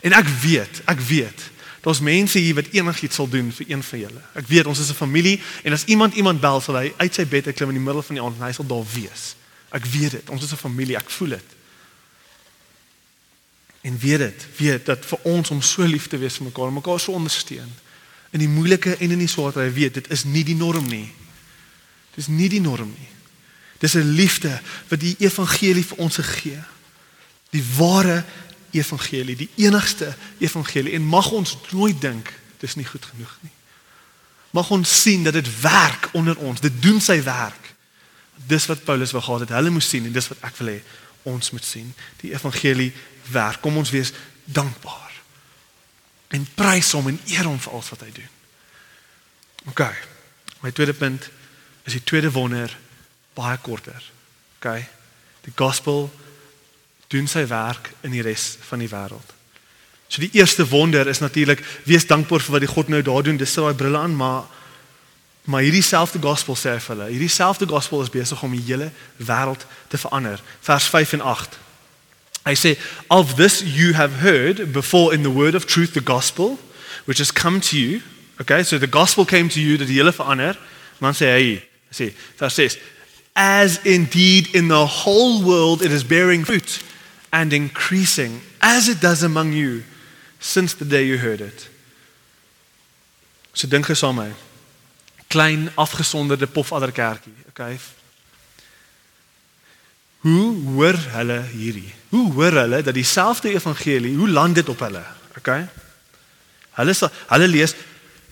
En 0.00 0.12
ek 0.12 0.26
weet, 0.26 0.80
ek 0.84 1.00
weet, 1.00 1.50
daar's 1.80 2.00
mense 2.00 2.38
hier 2.38 2.54
wat 2.54 2.70
enigiets 2.72 3.14
sal 3.14 3.28
doen 3.28 3.52
vir 3.52 3.66
een 3.68 3.82
van 3.82 3.98
julle. 3.98 4.22
Ek 4.34 4.46
weet 4.46 4.66
ons 4.66 4.78
is 4.78 4.90
'n 4.90 4.94
familie 4.94 5.40
en 5.62 5.72
as 5.72 5.84
iemand 5.84 6.14
iemand 6.14 6.40
bel, 6.40 6.60
sal 6.60 6.76
hy 6.76 6.92
uit 6.96 7.14
sy 7.14 7.26
bed 7.26 7.52
klim 7.54 7.68
in 7.68 7.74
die 7.74 7.84
middel 7.84 8.02
van 8.02 8.14
die 8.14 8.24
aand 8.24 8.36
en 8.36 8.46
hy 8.46 8.52
sal 8.52 8.66
daar 8.66 8.86
wees. 8.92 9.34
Ek 9.70 9.84
weet 9.84 10.10
dit. 10.10 10.30
Ons 10.30 10.42
is 10.42 10.52
'n 10.52 10.56
familie. 10.56 10.96
Ek 10.96 11.10
voel 11.10 11.28
dit. 11.28 11.56
En 13.80 13.98
weet 13.98 14.18
dit, 14.18 14.46
weet 14.56 14.86
dat 14.86 15.06
vir 15.06 15.18
ons 15.22 15.50
om 15.50 15.62
so 15.62 15.82
lief 15.82 16.06
te 16.06 16.18
wees 16.18 16.36
vir 16.36 16.44
mekaar, 16.44 16.72
mekaar 16.72 17.00
so 17.00 17.12
ondersteun 17.12 17.70
in 18.30 18.38
die 18.38 18.48
moeilike 18.48 18.96
en 18.96 19.10
in 19.10 19.18
die 19.18 19.30
swaar 19.30 19.52
tye, 19.52 19.70
weet 19.72 19.94
dit 19.94 20.10
is 20.10 20.24
nie 20.24 20.44
die 20.44 20.56
norm 20.56 20.86
nie. 20.86 21.08
Dit 22.10 22.26
is 22.26 22.28
nie 22.28 22.48
die 22.48 22.60
norm 22.60 22.90
nie. 22.98 23.08
Dis 23.78 23.94
'n 23.94 24.10
liefde 24.10 24.60
wat 24.88 25.00
die 25.00 25.16
evangelie 25.18 25.84
vir 25.84 25.98
ons 25.98 26.14
gegee. 26.16 26.62
Die 27.50 27.64
ware 27.76 28.24
evangelie, 28.70 29.36
die 29.36 29.50
enigste 29.56 30.16
evangelie 30.38 30.92
en 30.92 31.06
mag 31.06 31.30
ons 31.30 31.56
nooit 31.70 32.00
dink 32.00 32.32
dis 32.58 32.74
nie 32.74 32.86
goed 32.86 33.04
genoeg 33.04 33.36
nie. 33.40 33.54
Mag 34.56 34.70
ons 34.70 34.92
sien 35.02 35.22
dat 35.22 35.36
dit 35.36 35.48
werk 35.60 36.08
onder 36.12 36.36
ons. 36.36 36.60
Dit 36.60 36.82
doen 36.82 37.00
sy 37.00 37.20
werk. 37.22 37.74
Dis 38.48 38.66
wat 38.66 38.84
Paulus 38.84 39.12
wou 39.12 39.22
gehad 39.22 39.44
het. 39.44 39.54
Hulle 39.58 39.70
moes 39.70 39.88
sien 39.88 40.06
en 40.08 40.14
dis 40.14 40.30
wat 40.32 40.46
ek 40.48 40.56
wil 40.60 40.72
hê 40.72 40.78
ons 41.28 41.50
moet 41.52 41.64
sien. 41.64 41.90
Die 42.22 42.32
evangelie 42.32 42.92
werk. 43.30 43.60
Kom 43.60 43.76
ons 43.76 43.92
wees 43.92 44.14
dankbaar. 44.44 45.12
En 46.32 46.46
prys 46.56 46.92
hom 46.96 47.10
en 47.12 47.20
eer 47.28 47.44
hom 47.48 47.60
vir 47.60 47.72
alles 47.72 47.90
wat 47.92 48.06
hy 48.06 48.12
doen. 48.16 48.32
OK. 49.72 49.84
My 50.64 50.72
tweede 50.72 50.96
punt 50.96 51.28
is 51.84 51.96
die 51.98 52.04
tweede 52.04 52.32
wonder 52.32 52.72
baie 53.36 53.58
korter. 53.62 54.00
OK. 54.58 54.72
Die 55.44 55.54
gospel 55.56 56.08
doen 57.08 57.28
sy 57.28 57.46
werk 57.48 57.92
in 58.04 58.12
die 58.12 58.22
res 58.24 58.56
van 58.68 58.82
die 58.82 58.90
wêreld. 58.90 59.34
So 60.08 60.20
die 60.20 60.32
eerste 60.32 60.64
wonder 60.68 61.08
is 61.08 61.20
natuurlik 61.20 61.60
wees 61.84 62.06
dankbaar 62.08 62.40
vir 62.40 62.52
wat 62.56 62.64
die 62.64 62.70
God 62.70 62.88
nou 62.88 63.02
daar 63.04 63.22
doen. 63.22 63.36
Dis 63.36 63.54
daai 63.54 63.74
brille 63.74 63.98
aan, 63.98 64.16
maar 64.16 64.44
maar 65.48 65.64
hierdie 65.64 65.84
selfde 65.84 66.20
gospel 66.20 66.56
sê 66.60 66.74
vir 66.76 66.92
hulle, 66.92 67.06
hierdie 67.08 67.32
selfde 67.32 67.64
gospel 67.68 68.02
is 68.04 68.10
besig 68.12 68.42
om 68.44 68.52
die 68.52 68.64
hele 68.66 68.90
wêreld 69.16 69.64
te 69.88 69.96
verander. 69.96 70.42
Vers 70.60 70.88
5 70.92 71.14
en 71.16 71.22
8. 71.24 71.56
Hy 72.44 72.54
sê 72.56 72.74
of 73.08 73.34
this 73.40 73.62
you 73.64 73.94
have 73.96 74.20
heard 74.20 74.72
before 74.72 75.14
in 75.14 75.24
the 75.24 75.32
word 75.32 75.56
of 75.56 75.64
truth 75.64 75.96
the 75.96 76.04
gospel 76.04 76.58
which 77.06 77.18
has 77.18 77.32
come 77.32 77.60
to 77.60 77.78
you. 77.78 78.02
Okay, 78.40 78.62
so 78.62 78.78
the 78.78 78.86
gospel 78.86 79.24
came 79.24 79.48
to 79.48 79.60
you 79.60 79.78
dat 79.80 79.88
die 79.88 79.96
hele 79.96 80.12
verander. 80.12 80.58
Man 81.00 81.16
sê 81.16 81.32
hy 81.32 81.48
sê 81.92 82.12
vers 82.36 82.60
6 82.60 82.76
as 83.38 83.78
indeed 83.84 84.48
in 84.52 84.68
the 84.68 84.84
whole 84.86 85.42
world 85.44 85.80
it 85.80 85.92
is 85.92 86.04
bearing 86.04 86.44
fruit 86.44 86.82
and 87.30 87.52
increasing 87.52 88.40
as 88.58 88.88
it 88.88 89.00
does 89.00 89.22
among 89.22 89.52
you 89.52 89.82
since 90.38 90.74
the 90.76 90.86
day 90.86 91.06
you 91.06 91.18
heard 91.18 91.40
it. 91.40 91.68
So 93.52 93.68
dink 93.68 93.86
gesaam 93.86 94.14
my. 94.14 94.30
Klein 95.28 95.70
afgesonderde 95.74 96.46
pofadder 96.46 96.92
kerkie, 96.92 97.34
okay? 97.48 97.78
Hoe 100.18 100.54
hoor 100.74 100.96
hulle 101.14 101.42
hierdie? 101.52 101.92
Hoe 102.08 102.32
hoor 102.32 102.52
hulle 102.52 102.82
dat 102.82 102.94
dieselfde 102.94 103.52
evangelie, 103.52 104.16
hoe 104.16 104.28
land 104.28 104.54
dit 104.54 104.68
op 104.68 104.80
hulle? 104.80 105.04
Okay? 105.36 105.66
Hulle 106.78 106.94
sal 106.94 107.12
hulle 107.34 107.48
lees 107.48 107.74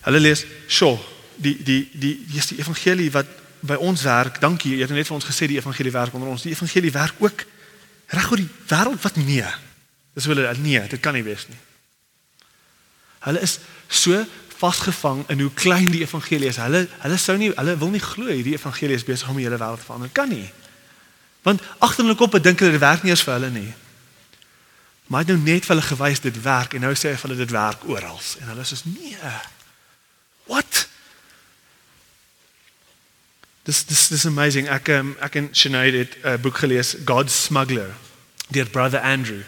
hulle 0.06 0.20
lees, 0.20 0.44
"Sjoe, 0.68 0.98
die 1.36 1.56
die 1.62 1.88
die 1.92 2.24
die 2.28 2.38
is 2.38 2.46
die 2.46 2.58
evangelie 2.58 3.10
wat 3.10 3.26
by 3.60 3.74
ons 3.74 4.02
werk. 4.02 4.40
Dankie, 4.40 4.76
jy 4.76 4.84
het 4.84 4.90
net 4.94 5.08
vir 5.08 5.16
ons 5.16 5.26
gesê 5.26 5.48
die 5.50 5.58
evangelie 5.58 5.92
werk 5.92 6.14
onder 6.14 6.28
ons. 6.28 6.44
Die 6.46 6.52
evangelie 6.54 6.92
werk 6.94 7.14
ook 7.18 7.44
reg 8.14 8.30
oor 8.30 8.42
die 8.42 8.50
wêreld 8.70 9.02
wat 9.02 9.16
nee. 9.16 9.46
Dis 10.14 10.28
hulle 10.30 10.48
nee, 10.62 10.82
dit 10.88 11.00
kan 11.02 11.16
nie 11.16 11.24
wees 11.26 11.46
nie. 11.50 11.58
Hulle 13.26 13.40
is 13.42 13.58
so 13.88 14.24
vasgevang 14.56 15.24
in 15.32 15.40
hoe 15.40 15.50
klein 15.52 15.90
die 15.92 16.04
evangelie 16.04 16.48
is. 16.48 16.60
Hulle 16.62 16.86
hulle 17.02 17.18
sou 17.20 17.36
nie 17.40 17.50
hulle 17.56 17.74
wil 17.80 17.92
nie 17.92 18.02
glo 18.02 18.30
hierdie 18.30 18.54
evangelie 18.56 18.96
is 18.96 19.04
besig 19.04 19.28
om 19.28 19.40
die 19.40 19.44
hele 19.48 19.58
wêreld 19.60 19.82
te 19.82 19.88
verander. 19.88 20.12
Kan 20.14 20.30
nie. 20.32 20.46
Want 21.46 21.62
agter 21.78 22.04
hulle 22.04 22.16
koppe 22.18 22.40
dink 22.40 22.62
hulle 22.62 22.76
dit 22.78 22.82
werk 22.82 23.04
nie 23.04 23.12
eens 23.12 23.24
vir 23.26 23.36
hulle 23.38 23.50
nie. 23.54 23.68
Maar 25.06 25.22
hy 25.22 25.26
het 25.26 25.34
nou 25.34 25.42
net 25.44 25.66
vir 25.66 25.76
hulle 25.76 25.88
gewys 25.90 26.22
dit 26.24 26.40
werk 26.42 26.74
en 26.74 26.86
nou 26.86 26.94
sê 26.94 27.12
hy 27.12 27.18
vir 27.20 27.28
hulle 27.28 27.42
dit 27.42 27.54
werk 27.54 27.84
oral 27.90 28.18
en 28.40 28.50
hulle 28.54 28.66
sê 28.66 28.80
nee. 28.94 29.36
Dis 33.66 33.84
dis 33.84 34.08
dis 34.08 34.26
amazing. 34.26 34.68
Ek 34.70 34.92
um, 34.94 35.16
ek 35.18 35.40
en 35.40 35.48
Sinead 35.50 35.94
het 35.98 36.12
'n 36.22 36.28
uh, 36.28 36.34
boek 36.38 36.58
gelees, 36.62 36.94
God's 37.04 37.34
Smuggler, 37.44 37.90
deur 38.48 38.68
Brother 38.70 39.00
Andrew. 39.00 39.42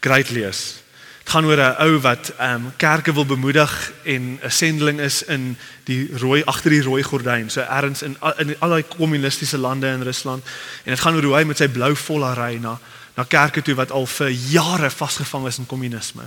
Great 0.00 0.30
lees. 0.30 0.82
Dit 1.22 1.30
gaan 1.30 1.44
oor 1.44 1.56
'n 1.56 1.78
ou 1.78 2.00
wat 2.00 2.32
ehm 2.38 2.54
um, 2.54 2.72
kerke 2.76 3.14
wil 3.14 3.26
bemoedig 3.26 3.92
en 4.02 4.40
'n 4.42 4.50
sendeling 4.50 5.00
is 5.00 5.22
in 5.22 5.56
die 5.84 6.10
rooi 6.16 6.42
agter 6.44 6.70
die 6.70 6.82
rooi 6.82 7.02
gordyn, 7.02 7.50
so 7.50 7.60
ergens 7.60 8.02
in 8.02 8.16
in 8.38 8.56
al 8.58 8.68
daai 8.68 8.84
kommunistiese 8.96 9.58
lande 9.58 9.86
in 9.86 10.02
Rusland. 10.02 10.44
En 10.84 10.90
dit 10.90 11.00
gaan 11.00 11.14
oor 11.14 11.22
hoe 11.22 11.36
hy 11.36 11.44
met 11.44 11.56
sy 11.56 11.68
blou 11.68 11.96
volary 11.96 12.58
na 12.58 12.78
na 13.14 13.24
kerke 13.24 13.62
toe 13.62 13.74
wat 13.74 13.90
al 13.90 14.06
vir 14.06 14.28
jare 14.28 14.90
vasgevang 14.90 15.46
is 15.46 15.58
in 15.58 15.66
kommunisme. 15.66 16.22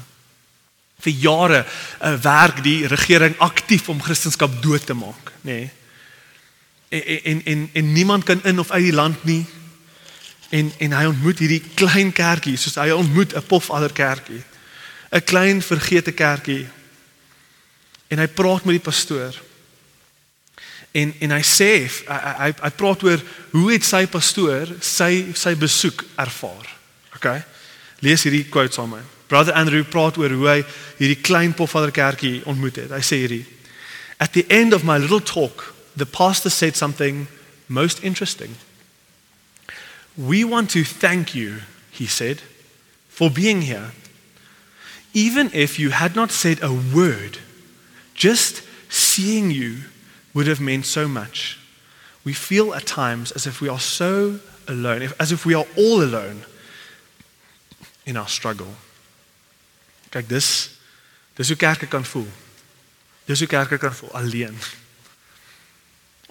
Vir 0.99 1.13
jare 1.13 1.65
uh, 2.01 2.13
werk 2.21 2.63
die 2.63 2.87
regering 2.87 3.35
aktief 3.37 3.89
om 3.89 4.01
Christendom 4.01 4.61
dood 4.61 4.85
te 4.85 4.93
maak, 4.93 5.31
nê. 5.41 5.51
Nee 5.51 5.71
en 6.89 7.23
en 7.23 7.41
en 7.45 7.69
en 7.73 7.93
niemand 7.93 8.23
kan 8.23 8.43
in 8.43 8.59
of 8.59 8.71
uit 8.71 8.83
die 8.83 8.93
land 8.93 9.23
nie. 9.23 9.45
En 10.49 10.71
en 10.77 10.91
hy 10.91 11.05
ontmoet 11.05 11.39
hierdie 11.39 11.63
klein 11.73 12.11
kerkie, 12.13 12.57
soos 12.57 12.75
hy 12.75 12.89
ontmoet 12.89 13.35
'n 13.35 13.45
pofaller 13.45 13.93
kerkie. 13.93 14.43
'n 15.11 15.23
Klein 15.23 15.61
vergete 15.61 16.11
kerkie. 16.11 16.67
En 18.07 18.19
hy 18.19 18.27
praat 18.27 18.65
met 18.65 18.75
die 18.75 18.91
pastoor. 18.91 19.41
En 20.91 21.13
en 21.19 21.31
hy 21.31 21.41
sê 21.41 21.71
hy 22.07 22.19
hy, 22.39 22.53
hy 22.61 22.69
praat 22.75 23.03
oor 23.03 23.21
hoe 23.51 23.71
het 23.71 23.83
sy 23.83 24.05
pastoor 24.07 24.75
sy 24.79 25.25
sy 25.33 25.55
besoek 25.55 26.05
ervaar. 26.15 26.69
OK. 27.15 27.27
Lees 27.99 28.23
hierdie 28.23 28.45
quote 28.49 28.73
saam 28.73 28.89
met 28.89 28.99
my. 28.99 29.05
Brother 29.27 29.53
Andrew 29.53 29.83
praat 29.83 30.17
oor 30.17 30.29
hoe 30.29 30.47
hy 30.47 30.65
hierdie 30.97 31.21
klein 31.21 31.53
pofaller 31.53 31.91
kerkie 31.91 32.41
ontmoet 32.45 32.75
het. 32.75 32.91
Hy 32.91 33.01
sê 33.01 33.25
hierdie 33.25 33.45
At 34.17 34.31
the 34.31 34.45
end 34.47 34.73
of 34.73 34.83
my 34.83 34.97
little 34.97 35.19
talk 35.19 35.74
the 35.95 36.05
pastor 36.05 36.49
said 36.49 36.75
something 36.75 37.27
most 37.67 38.03
interesting. 38.03 38.55
We 40.17 40.43
want 40.43 40.69
to 40.71 40.83
thank 40.83 41.35
you, 41.35 41.61
he 41.91 42.05
said, 42.05 42.41
for 43.09 43.29
being 43.29 43.61
here. 43.61 43.91
Even 45.13 45.49
if 45.53 45.79
you 45.79 45.91
had 45.91 46.15
not 46.15 46.31
said 46.31 46.61
a 46.61 46.71
word, 46.71 47.39
just 48.13 48.61
seeing 48.89 49.51
you 49.51 49.77
would 50.33 50.47
have 50.47 50.59
meant 50.59 50.85
so 50.85 51.07
much. 51.07 51.59
We 52.23 52.33
feel 52.33 52.73
at 52.73 52.85
times 52.85 53.31
as 53.31 53.45
if 53.45 53.61
we 53.61 53.69
are 53.69 53.79
so 53.79 54.39
alone, 54.67 55.09
as 55.19 55.31
if 55.31 55.45
we 55.45 55.53
are 55.53 55.65
all 55.77 56.01
alone 56.01 56.43
in 58.05 58.17
our 58.17 58.27
struggle. 58.27 58.73
Kyk, 60.11 60.27
dis 60.27 60.77
dis 61.35 61.49
hoe 61.49 61.57
kerke 61.57 61.87
kan 61.89 62.03
voel. 62.03 62.27
Dis 63.27 63.39
hoe 63.39 63.47
kerke 63.47 63.79
kan 63.79 63.93
voel 63.93 64.11
alleen. 64.11 64.57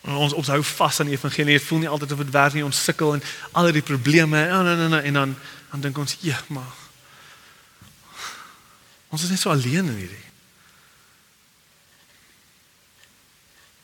Ons 0.05 0.35
ons 0.37 0.49
hou 0.53 0.61
vas 0.63 1.01
aan 1.01 1.09
die 1.09 1.17
evangelie. 1.17 1.57
Dit 1.57 1.65
voel 1.65 1.79
nie 1.79 1.89
altyd 1.89 2.13
of 2.13 2.19
dit 2.19 2.31
werk 2.31 2.53
nie. 2.53 2.65
Ons 2.65 2.83
sukkel 2.85 3.15
en 3.17 3.23
al 3.57 3.73
die 3.73 3.83
probleme 3.83 4.43
en 4.47 4.67
en 4.69 4.87
en 4.87 4.99
en 5.01 5.21
dan 5.21 5.37
dan 5.71 5.81
dink 5.81 5.99
ons, 5.99 6.17
"Ja, 6.21 6.41
maar 6.47 6.73
ons 9.09 9.23
is 9.23 9.31
net 9.31 9.41
so 9.41 9.51
alleen 9.51 9.89
in 9.89 9.97
hierdie." 9.97 10.25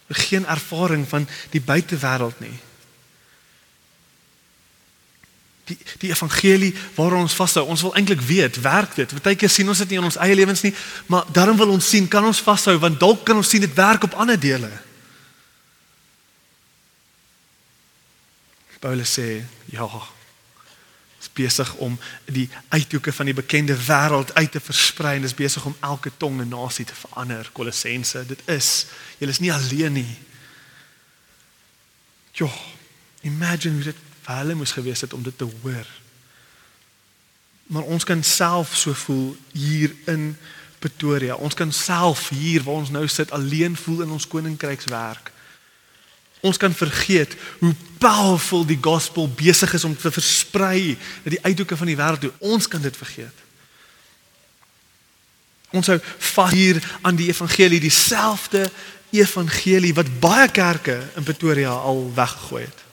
Geen 0.09 0.47
ervaring 0.47 1.09
van 1.09 1.29
die 1.51 1.61
buitewêreld 1.61 2.41
nie. 2.41 2.59
Die 5.65 5.79
die 5.99 6.11
evangelie 6.11 6.75
waaraan 6.95 7.21
ons 7.21 7.35
vashou, 7.35 7.67
ons 7.67 7.81
wil 7.81 7.95
eintlik 7.95 8.21
weet, 8.21 8.61
werk 8.61 8.95
dit? 8.95 9.13
Partykeer 9.13 9.51
sien 9.51 9.69
ons 9.69 9.79
dit 9.79 9.89
nie 9.89 9.99
in 9.99 10.05
ons 10.05 10.17
eie 10.17 10.35
lewens 10.35 10.61
nie, 10.61 10.75
maar 11.07 11.25
daarom 11.33 11.57
wil 11.57 11.69
ons 11.69 11.89
sien, 11.89 12.09
kan 12.09 12.25
ons 12.25 12.41
vashou 12.41 12.79
want 12.79 13.01
dalk 13.01 13.25
kan 13.25 13.37
ons 13.37 13.49
sien 13.49 13.61
dit 13.61 13.75
werk 13.75 14.03
op 14.03 14.15
ander 14.15 14.41
dele. 14.41 14.90
Paulus 18.81 19.13
sê 19.19 19.45
ja 19.65 19.87
is 21.21 21.29
besig 21.33 21.75
om 21.75 21.99
die 22.25 22.49
uithoeke 22.69 23.13
van 23.13 23.29
die 23.29 23.37
bekende 23.37 23.77
wêreld 23.77 24.33
uit 24.35 24.53
te 24.53 24.61
versprei 24.61 25.19
en 25.19 25.27
is 25.29 25.37
besig 25.37 25.65
om 25.69 25.77
elke 25.85 26.11
tong 26.17 26.41
en 26.41 26.49
nasie 26.49 26.85
te 26.89 26.97
verander. 26.97 27.51
Kolossense 27.53 28.25
dit 28.27 28.41
is 28.49 28.87
julle 29.19 29.33
is 29.37 29.41
nie 29.45 29.53
alleen 29.53 29.93
nie. 29.93 30.19
Jo 32.33 32.49
imagine 33.21 33.75
hoe 33.75 33.91
dit 33.91 34.07
vir 34.25 34.41
hulle 34.41 34.57
moes 34.57 34.73
gewees 34.73 35.05
het 35.05 35.13
om 35.13 35.23
dit 35.23 35.37
te 35.39 35.49
hoor. 35.61 35.89
Maar 37.69 37.83
ons 37.83 38.05
kan 38.05 38.23
self 38.25 38.73
so 38.77 38.97
voel 39.05 39.37
hier 39.53 39.93
in 40.09 40.33
Pretoria. 40.81 41.35
Ons 41.35 41.55
kan 41.55 41.73
self 41.73 42.31
hier 42.33 42.65
waar 42.65 42.81
ons 42.81 42.91
nou 42.91 43.05
sit 43.09 43.31
alleen 43.37 43.77
voel 43.77 44.07
in 44.07 44.17
ons 44.17 44.27
koninkrykswerk 44.27 45.30
Ons 46.41 46.57
kan 46.57 46.75
vergeet 46.75 47.35
hoe 47.59 47.75
powerful 47.99 48.65
die 48.67 48.79
gospel 48.81 49.29
besig 49.29 49.75
is 49.77 49.85
om 49.85 49.97
te 49.97 50.11
versprei 50.11 50.97
na 51.25 51.35
die 51.35 51.43
uithoeke 51.43 51.77
van 51.77 51.91
die 51.91 51.97
wêreld 51.99 52.25
toe. 52.25 52.33
Ons 52.39 52.69
kan 52.69 52.81
dit 52.81 52.97
vergeet. 52.97 53.47
Ons 55.77 55.87
hou 55.93 55.99
vas 56.35 56.53
hier 56.53 56.81
aan 57.07 57.19
die 57.19 57.29
evangelie, 57.31 57.81
dieselfde 57.81 58.65
evangelie 59.15 59.93
wat 59.95 60.11
baie 60.23 60.49
kerke 60.51 60.97
in 61.19 61.27
Pretoria 61.27 61.71
al 61.71 62.09
weggegooi 62.15 62.65
het. 62.65 62.85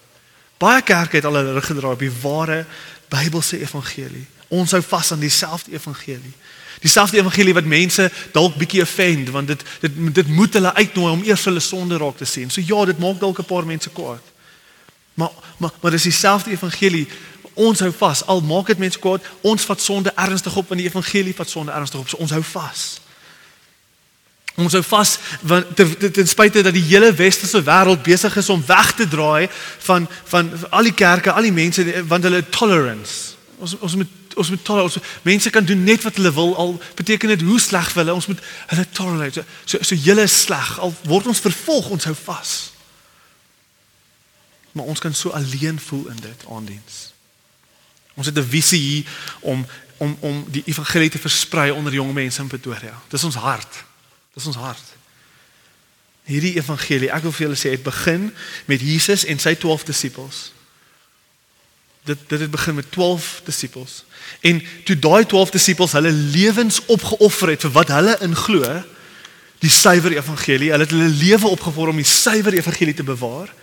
Baie 0.58 0.82
kerke 0.82 1.20
het 1.20 1.26
al 1.26 1.40
hulle 1.40 1.56
rug 1.58 1.66
gedraai 1.66 1.94
op 1.94 2.04
die 2.04 2.14
ware 2.22 2.66
Bybelse 3.08 3.62
evangelie. 3.62 4.26
Ons 4.48 4.72
hou 4.72 4.82
vas 4.82 5.12
aan 5.12 5.20
dieselfde 5.20 5.72
evangelie. 5.72 6.34
Dieselfde 6.80 7.18
evangelie 7.18 7.54
wat 7.54 7.66
mense 7.66 8.12
dalk 8.32 8.56
bietjie 8.56 8.82
offend 8.82 9.30
want 9.30 9.48
dit 9.48 9.64
dit 9.80 9.92
dit 10.14 10.28
moet 10.28 10.54
hulle 10.54 10.74
uitnooi 10.74 11.12
om 11.12 11.24
eers 11.24 11.46
hulle 11.50 11.60
sonde 11.60 11.98
raak 11.98 12.18
te 12.18 12.26
sien. 12.26 12.50
So 12.50 12.62
ja, 12.62 12.86
dit 12.86 13.00
maak 13.00 13.20
dalk 13.20 13.40
'n 13.40 13.46
paar 13.46 13.66
mense 13.66 13.90
kwaad. 13.90 14.22
Maar 15.14 15.32
maar 15.58 15.72
maar 15.82 15.92
dis 15.92 16.04
dieselfde 16.04 16.52
evangelie. 16.52 17.08
Ons 17.54 17.80
hou 17.80 17.92
vas. 17.98 18.26
Al 18.26 18.42
maak 18.42 18.68
dit 18.68 18.78
mense 18.78 19.00
kwaad, 19.00 19.24
ons 19.42 19.64
vat 19.64 19.82
sonde 19.82 20.12
ernstig 20.16 20.56
op 20.56 20.68
want 20.68 20.80
die 20.80 20.90
evangelie 20.90 21.36
vat 21.36 21.50
sonde 21.50 21.72
ernstig 21.72 22.00
op. 22.00 22.10
So 22.10 22.18
ons 22.18 22.32
hou 22.32 22.44
vas. 22.44 23.00
Ons 24.56 24.74
hou 24.74 24.84
vas 24.84 25.18
want 25.42 25.76
ten, 25.76 26.12
ten 26.12 26.28
spyte 26.28 26.62
dat 26.62 26.74
die 26.74 26.86
hele 26.86 27.14
westerse 27.14 27.64
wêreld 27.64 28.02
besig 28.02 28.38
is 28.38 28.50
om 28.50 28.64
weg 28.66 28.94
te 28.98 29.08
draai 29.08 29.50
van 29.86 30.08
van 30.24 30.50
al 30.70 30.84
die 30.84 30.94
kerke, 30.94 31.32
al 31.32 31.46
die 31.46 31.54
mense 31.54 32.06
want 32.06 32.24
hulle 32.24 32.50
tolerance. 32.50 33.36
Ons 33.58 33.76
ons 33.80 33.96
moet 33.96 34.27
ons 34.38 34.50
moet 34.50 34.64
tolerate. 34.64 35.02
Mense 35.22 35.50
kan 35.50 35.66
doen 35.66 35.84
net 35.84 36.04
wat 36.04 36.16
hulle 36.16 36.34
wil 36.34 36.56
al 36.56 36.82
beteken 36.96 37.28
dit 37.28 37.42
hoe 37.42 37.60
sleg 37.60 37.94
hulle. 37.94 38.14
Ons 38.14 38.28
moet 38.28 38.40
hulle 38.68 38.86
tolerate. 38.90 39.46
So 39.66 39.78
so 39.82 39.96
julle 39.96 40.22
is 40.22 40.42
sleg 40.42 40.80
al 40.80 40.96
word 41.04 41.28
ons 41.28 41.44
vervolg, 41.44 41.90
ons 41.90 42.10
hou 42.10 42.16
vas. 42.24 42.56
Maar 44.72 44.86
ons 44.86 45.00
kan 45.00 45.14
so 45.14 45.30
alleen 45.30 45.80
voel 45.80 46.08
in 46.08 46.20
dit 46.22 46.46
aandiens. 46.50 47.14
Ons 48.14 48.26
het 48.26 48.38
'n 48.38 48.50
visie 48.50 48.80
hier 48.80 49.06
om 49.40 49.66
om 49.98 50.18
om 50.20 50.46
die 50.50 50.64
evangelie 50.66 51.10
te 51.10 51.20
versprei 51.20 51.72
onder 51.72 51.94
jong 51.94 52.14
mense 52.14 52.42
in 52.42 52.48
Pretoria. 52.48 53.02
Dis 53.08 53.24
ons 53.24 53.36
hart. 53.36 53.84
Dis 54.34 54.46
ons 54.46 54.56
hart. 54.56 54.84
Hierdie 56.24 56.56
evangelie, 56.56 57.12
ek 57.12 57.22
wil 57.22 57.32
vir 57.32 57.48
julle 57.48 57.56
sê, 57.56 57.70
het 57.72 57.84
begin 57.84 58.36
met 58.66 58.82
Jesus 58.82 59.26
en 59.26 59.40
sy 59.40 59.56
12 59.56 59.84
disippels 59.84 60.52
dit 62.08 62.18
dit 62.28 62.40
het 62.40 62.52
begin 62.52 62.76
met 62.76 62.92
12 62.92 63.42
disippels. 63.46 64.04
En 64.40 64.62
toe 64.84 65.00
daai 65.00 65.26
12 65.26 65.50
disippels 65.50 65.92
hulle 65.92 66.12
lewens 66.12 66.80
opgeoffer 66.86 67.50
het 67.50 67.66
vir 67.68 67.74
wat 67.76 67.92
hulle 67.92 68.18
in 68.22 68.36
glo, 68.36 68.82
die 69.64 69.74
suiwer 69.74 70.14
evangelie, 70.16 70.72
hulle 70.72 70.86
het 70.86 70.94
hulle 70.94 71.10
lewe 71.10 71.48
opgeoffer 71.48 71.92
om 71.92 72.02
die 72.02 72.08
suiwer 72.08 72.54
evangelie 72.54 72.94
te 72.94 73.04
bewaar. 73.04 73.54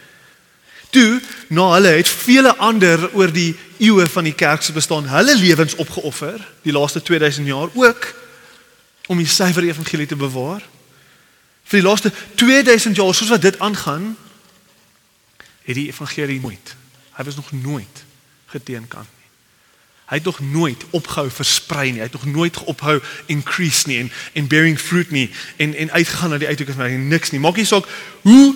Toe, 0.95 1.22
na 1.49 1.70
hulle 1.74 1.97
het 1.97 2.09
vele 2.09 2.55
ander 2.62 3.09
oor 3.14 3.32
die 3.32 3.55
eeue 3.78 4.07
van 4.11 4.26
die 4.28 4.34
kerk 4.34 4.62
se 4.62 4.74
bestaan 4.74 5.09
hulle 5.11 5.36
lewens 5.38 5.74
opgeoffer, 5.74 6.38
die 6.62 6.74
laaste 6.74 7.03
2000 7.03 7.47
jaar 7.47 7.70
ook 7.74 8.14
om 9.07 9.18
die 9.20 9.28
suiwer 9.28 9.66
evangelie 9.68 10.07
te 10.07 10.18
bewaar. 10.18 10.62
Vir 11.64 11.80
die 11.80 11.86
laaste 11.88 12.12
2000 12.34 12.97
jaar 12.97 13.14
soos 13.14 13.32
wat 13.32 13.42
dit 13.42 13.59
aangaan, 13.59 14.14
het 15.64 15.76
die 15.78 15.88
evangelie 15.88 16.40
nooit. 16.40 16.74
Hy 17.14 17.24
was 17.24 17.36
nog 17.36 17.53
nooit 17.53 18.05
geteenkant 18.55 19.11
nie. 19.18 19.24
Hy 20.05 20.20
het 20.20 20.28
nog 20.28 20.40
nooit 20.40 20.84
opgehou 20.90 21.30
versprei 21.32 21.90
nie. 21.90 22.02
Hy 22.02 22.09
het 22.11 22.18
nog 22.18 22.28
nooit 22.28 22.59
ophou 22.70 22.98
increase 23.32 23.88
nie 23.88 23.98
en 24.05 24.12
en 24.32 24.50
bearing 24.52 24.78
fruit 24.80 25.11
nie 25.11 25.30
en 25.57 25.74
en 25.74 25.90
uitgegaan 25.90 26.30
na 26.30 26.38
die 26.38 26.50
uithoeke 26.50 26.76
van 26.76 27.09
niks 27.09 27.32
nie. 27.32 27.40
Maak 27.40 27.57
nie 27.57 27.68
saak 27.68 27.88
hoe 28.22 28.55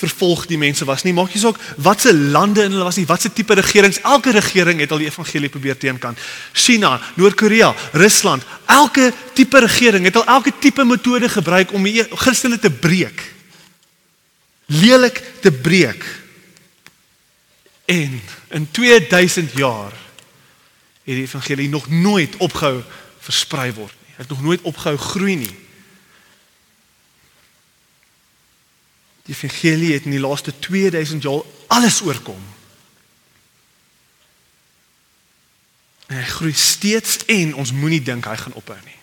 vervolg 0.00 0.46
die 0.48 0.58
mense 0.58 0.84
was 0.88 1.04
nie. 1.04 1.12
Maak 1.16 1.34
nie 1.34 1.42
saak 1.42 1.60
watse 1.78 2.12
lande 2.14 2.64
in 2.64 2.74
hulle 2.74 2.86
was 2.86 2.98
nie, 2.98 3.06
watse 3.08 3.32
tipe 3.32 3.54
regerings. 3.54 4.00
Elke 4.02 4.34
regering 4.34 4.80
het 4.82 4.92
al 4.92 5.02
die 5.02 5.10
evangelie 5.10 5.52
probeer 5.52 5.78
teenkant. 5.78 6.18
China, 6.52 6.96
Noord-Korea, 7.20 7.74
Rusland, 7.92 8.46
elke 8.66 9.10
tipe 9.38 9.60
regering 9.62 10.08
het 10.08 10.16
al 10.16 10.26
elke 10.38 10.52
tipe 10.58 10.84
metode 10.84 11.28
gebruik 11.28 11.74
om 11.76 11.84
die 11.86 12.02
Christene 12.24 12.58
te 12.58 12.70
breek. 12.70 13.22
Lelik 14.66 15.22
te 15.44 15.52
breek. 15.52 16.06
En 17.90 18.22
in 18.48 18.70
2000 18.70 19.52
jaar 19.52 19.92
het 21.02 21.14
die 21.16 21.22
evangelie 21.22 21.68
nog 21.68 21.88
nooit 21.88 22.36
opgehou 22.36 22.82
versprei 23.18 23.72
word 23.72 23.94
nie. 24.06 24.14
Het 24.16 24.28
nog 24.28 24.42
nooit 24.42 24.60
opgehou 24.60 24.96
groei 24.96 25.36
nie. 25.36 25.56
Die 29.22 29.34
evangelie 29.34 29.92
het 29.92 30.04
in 30.04 30.10
die 30.10 30.20
laaste 30.20 30.58
2000 30.58 31.22
jaar 31.22 31.42
alles 31.66 32.00
oorkom. 32.00 32.42
En 36.06 36.16
hy 36.16 36.24
groei 36.24 36.54
steeds 36.54 37.24
en 37.26 37.54
ons 37.54 37.72
moenie 37.72 38.02
dink 38.02 38.30
hy 38.30 38.36
gaan 38.36 38.54
ophou 38.54 38.78
nie. 38.84 39.00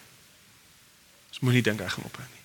Ons 1.36 1.44
moenie 1.44 1.62
dink 1.62 1.84
hy 1.84 1.92
gaan 1.92 2.08
ophou 2.08 2.24
nie. 2.24 2.44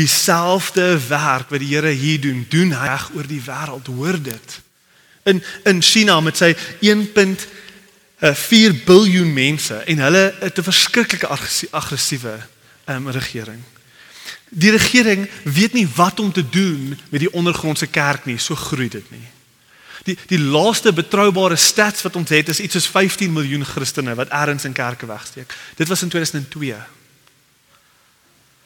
Dieselfde 0.00 0.96
werk 1.08 1.52
wat 1.52 1.60
die 1.60 1.74
Here 1.74 1.92
hier 1.92 2.20
doen, 2.20 2.46
doen 2.48 2.72
hy 2.72 2.88
reg 2.88 3.08
oor 3.12 3.28
die 3.28 3.44
wêreld, 3.44 3.92
hoor 3.92 4.22
dit 4.22 4.60
in 5.30 5.42
in 5.64 5.82
China 5.82 6.20
met 6.20 6.36
sy 6.36 6.52
1.4 6.82 7.38
eh, 8.18 8.84
biljoen 8.84 9.32
mense 9.32 9.74
en 9.74 9.98
hulle 10.06 10.24
het 10.40 10.58
'n 10.58 10.68
verskriklike 10.70 11.28
aggressiewe 11.70 12.38
um, 12.86 13.08
regering. 13.10 13.62
Die 14.50 14.70
regering 14.70 15.28
weet 15.44 15.72
nie 15.72 15.88
wat 15.94 16.20
om 16.20 16.32
te 16.32 16.48
doen 16.48 16.98
met 17.08 17.20
die 17.20 17.32
ondergrondse 17.32 17.86
kerk 17.86 18.24
nie, 18.24 18.38
so 18.38 18.54
groei 18.54 18.88
dit 18.88 19.10
nie. 19.10 19.28
Die 20.02 20.16
die 20.26 20.40
laaste 20.40 20.92
betroubare 20.92 21.56
stats 21.56 22.02
wat 22.02 22.16
ons 22.16 22.30
het 22.30 22.48
is 22.48 22.60
iets 22.60 22.74
soos 22.74 22.88
15 22.88 23.32
miljoen 23.32 23.64
Christene 23.64 24.14
wat 24.14 24.28
ergens 24.28 24.64
in 24.64 24.72
kerke 24.72 25.06
wegsteek. 25.06 25.54
Dit 25.76 25.88
was 25.88 26.02
in 26.02 26.08
2002. 26.08 26.76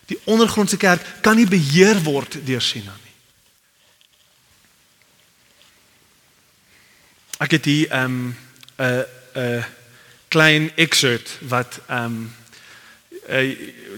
Die 0.07 0.21
ondergrondse 0.25 0.77
kerk 0.77 1.05
kan 1.21 1.37
nie 1.37 1.49
beheer 1.49 2.01
word 2.03 2.39
deur 2.45 2.61
China 2.61 2.93
nie. 3.03 3.04
Ek 7.39 7.51
het 7.51 7.65
hier 7.65 7.89
'n 7.91 8.05
um, 8.05 8.37
'n 8.79 9.05
'n 9.35 9.65
klein 10.29 10.71
excerpt 10.75 11.39
wat 11.41 11.81
ehm 11.89 12.05
um, 12.05 12.35
uh, 13.29 13.57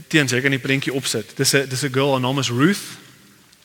teens 0.08 0.32
ek 0.32 0.42
kan 0.42 0.54
die 0.54 0.62
prentjie 0.62 0.92
opsit. 0.92 1.36
Dis 1.36 1.52
'n 1.52 1.68
dis 1.68 1.82
'n 1.82 1.92
girl 1.92 2.12
haar 2.12 2.20
naam 2.20 2.38
is 2.38 2.48
Ruth. 2.48 2.84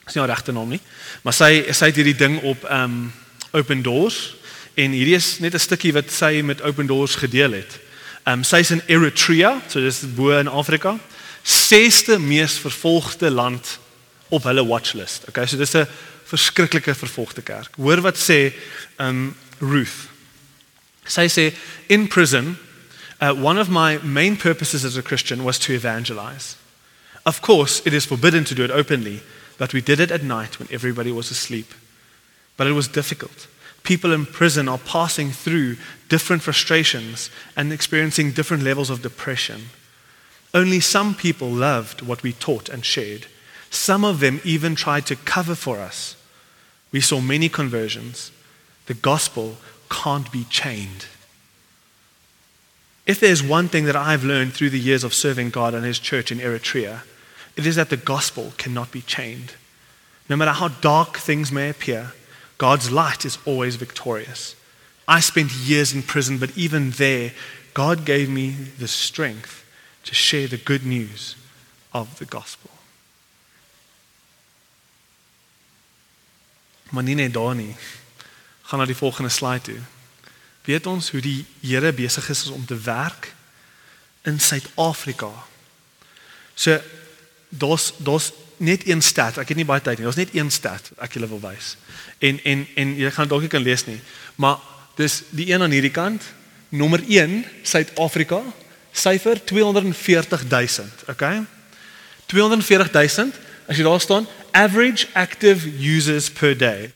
Dis 0.06 0.14
nie 0.14 0.24
haar 0.24 0.36
regte 0.36 0.52
naam 0.52 0.70
nie, 0.70 0.82
maar 1.22 1.34
sy 1.34 1.72
sy 1.72 1.86
het 1.86 1.96
hierdie 1.96 2.18
ding 2.18 2.42
op 2.42 2.64
ehm 2.64 2.84
um, 2.84 3.14
Open 3.52 3.82
Doors 3.82 4.36
en 4.74 4.92
hierdie 4.92 5.16
is 5.16 5.40
net 5.40 5.54
'n 5.54 5.60
stukkie 5.60 5.94
wat 5.94 6.12
sy 6.12 6.42
met 6.44 6.62
Open 6.62 6.88
Doors 6.88 7.16
gedeel 7.16 7.52
het. 7.52 7.80
Ehm 8.24 8.40
um, 8.40 8.44
sy's 8.44 8.72
in 8.72 8.82
Eritrea, 8.86 9.62
so 9.68 9.80
dis 9.80 10.02
bo 10.16 10.32
in 10.40 10.48
Afrika. 10.48 11.00
Sesde 11.44 12.20
mees 12.20 12.54
vervolgde 12.54 13.32
land 13.32 13.80
op 14.30 14.44
hulle 14.44 14.66
watchlist. 14.66 15.24
Okay, 15.28 15.48
so 15.48 15.58
dis 15.58 15.74
'n 15.74 15.88
verskriklike 16.24 16.96
vervolgde 16.96 17.42
kerk. 17.42 17.76
Hoor 17.76 18.02
wat 18.02 18.18
sê 18.18 18.54
ehm 18.98 19.08
um, 19.08 19.36
Ruth. 19.62 20.10
Sy 21.06 21.28
sê 21.28 21.56
in 21.90 22.08
prison, 22.08 22.58
uh, 23.20 23.34
one 23.34 23.58
of 23.58 23.70
my 23.70 23.98
main 24.00 24.36
purposes 24.36 24.84
as 24.84 24.98
a 24.98 25.04
Christian 25.04 25.44
was 25.44 25.60
to 25.60 25.74
evangelize. 25.74 26.58
Of 27.26 27.42
course, 27.42 27.82
it 27.86 27.94
is 27.94 28.06
forbidden 28.06 28.44
to 28.46 28.56
do 28.56 28.64
it 28.64 28.72
openly, 28.72 29.22
but 29.58 29.74
we 29.74 29.82
did 29.82 30.00
it 30.00 30.12
at 30.12 30.24
night 30.24 30.58
when 30.58 30.68
everybody 30.72 31.12
was 31.12 31.30
asleep. 31.30 31.74
But 32.58 32.68
it 32.68 32.74
was 32.74 32.88
difficult. 32.88 33.48
People 33.84 34.14
in 34.14 34.26
prison 34.26 34.68
are 34.68 34.78
passing 34.78 35.32
through 35.32 35.78
different 36.10 36.42
frustrations 36.42 37.30
and 37.56 37.72
experiencing 37.72 38.32
different 38.32 38.64
levels 38.64 38.90
of 38.90 39.02
depression. 39.02 39.70
Only 40.54 40.80
some 40.80 41.16
people 41.16 41.50
loved 41.50 42.02
what 42.02 42.24
we 42.24 42.34
taught 42.34 42.70
and 42.70 42.84
shared. 42.84 43.28
Some 43.70 44.04
of 44.04 44.20
them 44.20 44.42
even 44.44 44.76
tried 44.76 45.06
to 45.08 45.16
cover 45.16 45.56
for 45.56 45.80
us. 45.80 46.16
We 46.92 47.02
saw 47.02 47.22
many 47.22 47.50
conversions. 47.50 48.32
The 48.86 48.94
gospel 48.94 49.58
can't 49.90 50.32
be 50.32 50.46
chained. 50.46 51.06
If 53.06 53.20
there's 53.20 53.44
one 53.44 53.68
thing 53.68 53.86
that 53.86 53.96
I've 53.96 54.24
learned 54.24 54.54
through 54.54 54.70
the 54.70 54.80
years 54.80 55.04
of 55.04 55.14
serving 55.14 55.50
God 55.50 55.74
and 55.74 55.86
His 55.86 56.00
church 56.00 56.32
in 56.32 56.40
Eritrea, 56.40 57.02
it 57.56 57.66
is 57.66 57.76
that 57.76 57.90
the 57.90 57.98
gospel 57.98 58.54
cannot 58.58 58.92
be 58.92 59.02
chained. 59.02 59.54
No 60.30 60.36
matter 60.36 60.52
how 60.52 60.70
dark 60.70 61.18
things 61.18 61.52
may 61.52 61.70
appear, 61.70 62.14
God's 62.58 62.92
light 62.92 63.26
is 63.26 63.38
always 63.46 63.76
victorious. 63.76 64.56
I 65.08 65.20
spent 65.20 65.52
years 65.52 65.94
in 65.94 66.04
prison, 66.04 66.38
but 66.38 66.58
even 66.58 66.92
there, 66.92 67.34
God 67.74 68.06
gave 68.06 68.30
me 68.30 68.52
the 68.52 68.88
strength 68.88 69.66
to 70.06 70.16
share 70.16 70.48
the 70.48 70.58
good 70.58 70.86
news 70.86 71.36
of 71.94 72.18
the 72.20 72.26
gospel. 72.26 72.70
Daar 76.94 77.56
nie 77.56 77.76
gaan 78.72 78.80
na 78.80 78.88
die 78.88 78.96
volgende 78.96 79.30
slide 79.30 79.62
toe. 79.62 79.80
Weet 80.64 80.88
ons 80.88 81.10
hoe 81.12 81.20
die 81.22 81.46
Here 81.60 81.92
besig 81.92 82.30
is 82.30 82.48
om 82.48 82.66
te 82.66 82.78
werk 82.80 83.34
in 84.24 84.40
Suid-Afrika. 84.40 85.32
So 86.56 86.80
daar's 87.50 87.92
daar's 87.98 88.32
net 88.58 88.88
een 88.88 89.02
stat. 89.02 89.42
Ek 89.42 89.52
het 89.52 89.58
nie 89.60 89.68
baie 89.68 89.82
tyd 89.84 90.00
nie. 90.00 90.08
Daar's 90.08 90.20
net 90.22 90.36
een 90.38 90.52
wat 90.64 90.92
ek 91.04 91.18
julle 91.18 91.28
wil 91.28 91.42
wys. 91.44 91.76
En 92.20 92.40
en 92.44 92.68
en 92.76 92.96
jy 92.96 93.12
gaan 93.12 93.28
dalk 93.28 93.42
nie 93.42 93.52
kan 93.52 93.62
lees 93.62 93.86
nie. 93.86 94.00
Maar 94.36 94.58
dis 94.96 95.24
die 95.30 95.52
een 95.52 95.62
aan 95.62 95.74
hierdie 95.74 95.92
kant, 95.92 96.24
nommer 96.70 97.04
1, 97.08 97.46
Suid-Afrika, 97.64 98.40
syfer 98.92 99.44
240 99.44 100.48
000, 100.48 100.88
okay? 101.08 101.44
240 102.26 102.92
000, 102.92 103.32
as 103.68 103.78
jy 103.78 103.84
daar 103.84 104.00
staan, 104.00 104.28
average 104.52 105.08
active 105.14 105.68
users 105.80 106.30
per 106.30 106.58
day. 106.58 106.94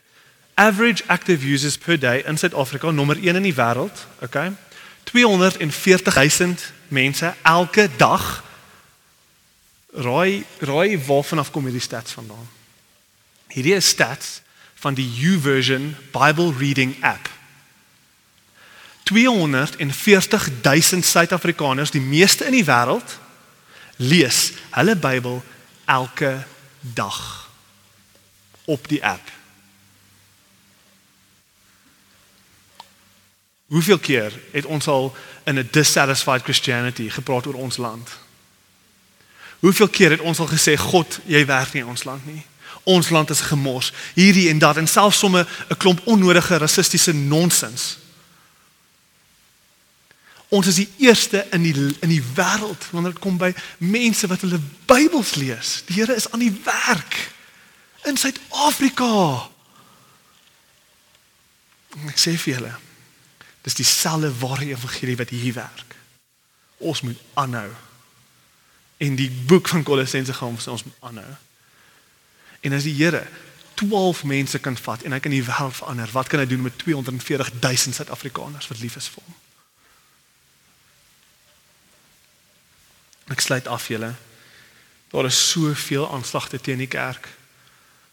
Average 0.56 1.04
active 1.08 1.44
users 1.44 1.78
per 1.78 2.00
day 2.00 2.24
in 2.26 2.38
Suid-Afrika, 2.38 2.92
nommer 2.92 3.16
1 3.16 3.36
in 3.36 3.44
die 3.44 3.56
wêreld, 3.56 4.08
okay? 4.22 4.52
240 5.04 6.12
000 6.38 6.56
mense 6.88 7.34
elke 7.42 7.90
dag. 7.98 8.44
Raai 9.92 10.46
raai 10.60 11.00
waarvan 11.06 11.40
af 11.40 11.52
kom 11.52 11.64
hierdie 11.64 11.84
stats 11.84 12.16
vandaan? 12.16 12.48
Hierdie 13.48 13.76
is 13.76 13.88
stats 13.88 14.42
van 14.80 14.94
die 14.94 15.08
YouVersion 15.20 15.96
Bible 16.12 16.54
Reading 16.58 16.96
app. 17.04 17.30
240 19.04 20.50
000 20.62 21.04
Suid-Afrikaners, 21.04 21.92
die 21.92 22.02
meeste 22.02 22.48
in 22.48 22.56
die 22.56 22.66
wêreld, 22.66 23.20
lees 23.96 24.52
hulle 24.72 24.96
Bybel 24.96 25.44
elke 25.86 26.46
dag 26.80 27.50
op 28.66 28.88
die 28.88 29.04
app. 29.04 29.32
Hoeveel 33.76 34.00
keer 34.00 34.34
het 34.52 34.66
ons 34.66 34.88
al 34.88 35.16
in 35.44 35.60
'n 35.60 35.68
dissatisfied 35.72 36.44
Christianity 36.44 37.10
gepraat 37.10 37.46
oor 37.46 37.54
ons 37.54 37.78
land? 37.78 38.10
Hoeveel 39.60 39.90
keer 39.90 40.10
het 40.10 40.20
ons 40.20 40.40
al 40.40 40.48
gesê 40.48 40.78
God, 40.78 41.20
jy 41.26 41.46
werk 41.46 41.74
nie 41.74 41.82
in 41.82 41.88
ons 41.88 42.04
land 42.04 42.26
nie? 42.26 42.46
Ons 42.84 43.10
land 43.10 43.30
is 43.30 43.40
gemors. 43.40 43.92
Hierdie 44.14 44.50
en 44.50 44.60
dat 44.60 44.78
en 44.78 44.88
selfs 44.88 45.18
somme 45.18 45.48
'n 45.70 45.78
klomp 45.78 46.02
onnodige 46.08 46.58
rassistiese 46.58 47.14
nonsens. 47.14 47.98
Ons 50.48 50.68
is 50.68 50.76
die 50.76 50.90
eerste 50.98 51.48
in 51.52 51.62
die 51.62 51.96
in 52.00 52.10
die 52.10 52.24
wêreld 52.36 52.86
wanneer 52.92 53.12
dit 53.12 53.22
kom 53.22 53.38
by 53.38 53.54
mense 53.78 54.28
wat 54.28 54.42
hulle 54.42 54.60
Bybels 54.86 55.34
lees. 55.36 55.84
Die 55.86 55.96
Here 55.96 56.16
is 56.16 56.32
aan 56.32 56.40
die 56.40 56.62
werk 56.64 57.32
in 58.04 58.18
Suid-Afrika. 58.18 59.50
Ek 62.08 62.18
sê 62.18 62.38
vir 62.38 62.54
julle, 62.54 62.76
dis 63.66 63.74
dieselfde 63.74 64.30
ware 64.38 64.66
evangelie 64.66 65.18
wat 65.18 65.30
hier 65.34 65.54
werk. 65.54 65.96
Ons 66.78 67.02
moet 67.02 67.22
aanhou. 67.34 67.72
En 68.98 69.16
die 69.18 69.32
boek 69.32 69.68
van 69.68 69.84
Kolossense 69.84 70.34
gaan 70.34 70.54
ons 70.54 70.68
ons 70.68 70.84
moet 70.84 71.00
aanhou. 71.00 71.32
En 72.62 72.74
as 72.78 72.86
die 72.86 72.94
Here 72.94 73.24
12 73.74 74.24
mense 74.24 74.60
kan 74.60 74.78
vat 74.78 75.04
en 75.04 75.16
hy 75.16 75.20
kan 75.20 75.34
die 75.34 75.44
wêreld 75.44 75.76
verander, 75.80 76.12
wat 76.14 76.30
kan 76.30 76.40
hy 76.40 76.46
doen 76.46 76.62
met 76.62 76.78
240 76.78 77.50
000 77.58 77.98
Suid-Afrikaners 77.98 78.70
wat 78.70 78.80
lief 78.80 78.98
is 79.02 79.10
vir 79.10 79.26
hom? 79.26 79.40
Ek 83.34 83.42
sluit 83.42 83.68
af 83.68 83.88
julle. 83.90 84.12
Daar 85.10 85.26
is 85.26 85.40
soveel 85.50 86.06
aanslagte 86.14 86.62
teen 86.62 86.84
die 86.84 86.92
kerk. 86.92 87.28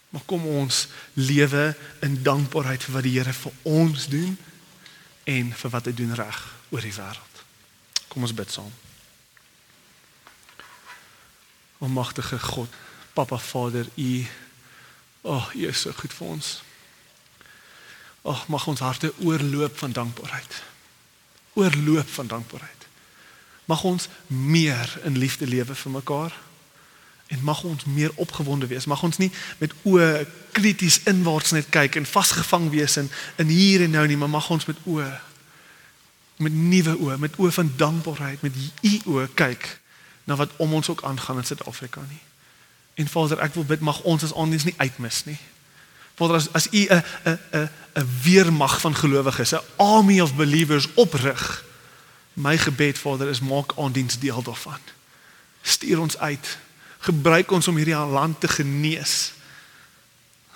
Maar 0.09 0.25
kom 0.25 0.45
ons 0.49 0.87
lewe 1.13 1.75
in 2.01 2.17
dankbaarheid 2.25 2.83
vir 2.83 2.97
wat 2.97 3.05
die 3.05 3.13
Here 3.19 3.33
vir 3.37 3.61
ons 3.69 4.09
doen 4.09 4.33
en 5.23 5.53
vir 5.55 5.73
wat 5.73 5.85
hy 5.85 5.93
doen 5.93 6.15
reg 6.15 6.39
oor 6.69 6.81
die 6.81 6.95
wêreld. 6.95 7.43
Kom 8.07 8.25
ons 8.25 8.35
bid 8.35 8.51
saam. 8.51 8.71
Almagtige 11.83 12.39
God, 12.39 12.69
Papa 13.13 13.37
Vader, 13.37 13.87
U 13.95 14.25
O, 15.23 15.35
oh, 15.35 15.49
U 15.55 15.67
is 15.67 15.79
so 15.79 15.91
goed 15.95 16.11
vir 16.13 16.27
ons. 16.27 16.47
Ag, 18.23 18.41
oh, 18.41 18.47
mag 18.51 18.65
ons 18.67 18.81
harte 18.83 19.13
oorloop 19.23 19.77
van 19.79 19.91
dankbaarheid. 19.95 20.55
Oorloop 21.59 22.09
van 22.17 22.27
dankbaarheid. 22.27 22.87
Mag 23.71 23.83
ons 23.87 24.09
meer 24.27 24.99
in 25.07 25.17
liefde 25.17 25.47
lewe 25.47 25.75
vir 25.75 25.91
mekaar 25.91 26.35
en 27.33 27.43
mag 27.43 27.63
ons 27.65 27.85
meer 27.85 28.11
opgewonde 28.21 28.67
wees. 28.69 28.85
Mag 28.85 29.03
ons 29.03 29.17
nie 29.17 29.31
met 29.57 29.73
oë 29.89 30.25
krities 30.53 30.99
inwaarts 31.09 31.53
net 31.55 31.69
kyk 31.73 31.97
en 31.97 32.05
vasgevang 32.05 32.69
wees 32.73 32.97
in 33.01 33.09
in 33.41 33.49
hier 33.49 33.85
en 33.85 33.95
nou 33.97 34.07
nie, 34.07 34.17
maar 34.17 34.29
mag 34.29 34.49
ons 34.53 34.67
met 34.69 34.83
oë 34.85 35.09
met 36.43 36.53
nuwe 36.53 36.97
oë, 36.97 37.17
met 37.21 37.35
oë 37.39 37.51
van 37.55 37.71
dankbaarheid, 37.77 38.41
met 38.41 38.55
u 38.81 38.93
oë 39.15 39.27
kyk 39.37 39.67
na 40.29 40.37
wat 40.39 40.53
om 40.57 40.73
ons 40.73 40.89
ook 40.89 41.03
aangaan 41.03 41.41
in 41.41 41.45
Suid-Afrika 41.45 42.01
nie. 42.09 42.21
En 42.93 43.09
Vader, 43.09 43.41
ek 43.41 43.53
wil 43.57 43.65
bid 43.67 43.81
mag 43.85 44.01
ons 44.07 44.23
as 44.23 44.33
aandiens 44.37 44.65
nie 44.67 44.75
uitmis 44.77 45.23
nie. 45.29 45.37
Vader, 46.19 46.37
as 46.37 46.49
as 46.53 46.67
u 46.71 46.85
'n 46.85 47.03
'n 47.25 47.39
'n 47.53 47.69
'n 47.95 48.09
weermag 48.23 48.79
van 48.81 48.95
gelowiges, 48.95 49.53
'n 49.53 49.65
army 49.75 50.19
of 50.21 50.35
believers 50.35 50.87
oprig, 50.93 51.63
my 52.33 52.57
gebed 52.57 52.97
Vader 52.97 53.29
is 53.29 53.39
maak 53.39 53.73
aandiens 53.77 54.19
deel 54.19 54.41
daarvan. 54.41 54.79
Stuur 55.61 55.99
ons 55.99 56.17
uit. 56.17 56.57
Gebruik 57.03 57.51
ons 57.51 57.67
om 57.67 57.75
hierdie 57.75 57.95
land 57.95 58.39
te 58.39 58.47
genees. 58.47 59.33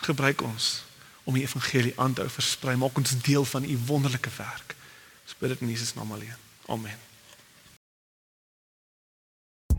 Gebruik 0.07 0.41
ons 0.47 0.85
om 1.27 1.35
die 1.35 1.43
evangelie 1.43 1.91
aan 1.99 2.13
te 2.15 2.23
versprei. 2.31 2.77
Maak 2.79 2.95
ons 2.97 3.21
deel 3.25 3.45
van 3.45 3.63
u 3.67 3.77
wonderlike 3.89 4.29
werk. 4.37 4.75
Ons 5.27 5.35
bid 5.39 5.49
dit 5.51 5.61
in 5.65 5.69
Jesus 5.75 5.93
naam 5.97 6.11
alleen. 6.15 6.39
Amen. 6.71 6.95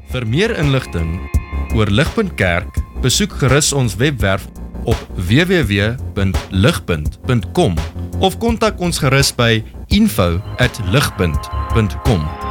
Vir 0.09 0.25
meer 0.29 0.57
inligting 0.57 1.31
oor 1.77 1.91
Ligpunt 1.93 2.33
Kerk, 2.41 2.73
besoek 3.05 3.33
gerus 3.41 3.73
ons 3.77 3.97
webwerf 4.01 4.45
op 4.89 4.97
www.ligpunt.com 5.17 7.75
of 8.25 8.39
kontak 8.41 8.81
ons 8.81 8.99
gerus 9.05 9.35
by 9.37 9.61
info@ligpunt.com 9.89 12.48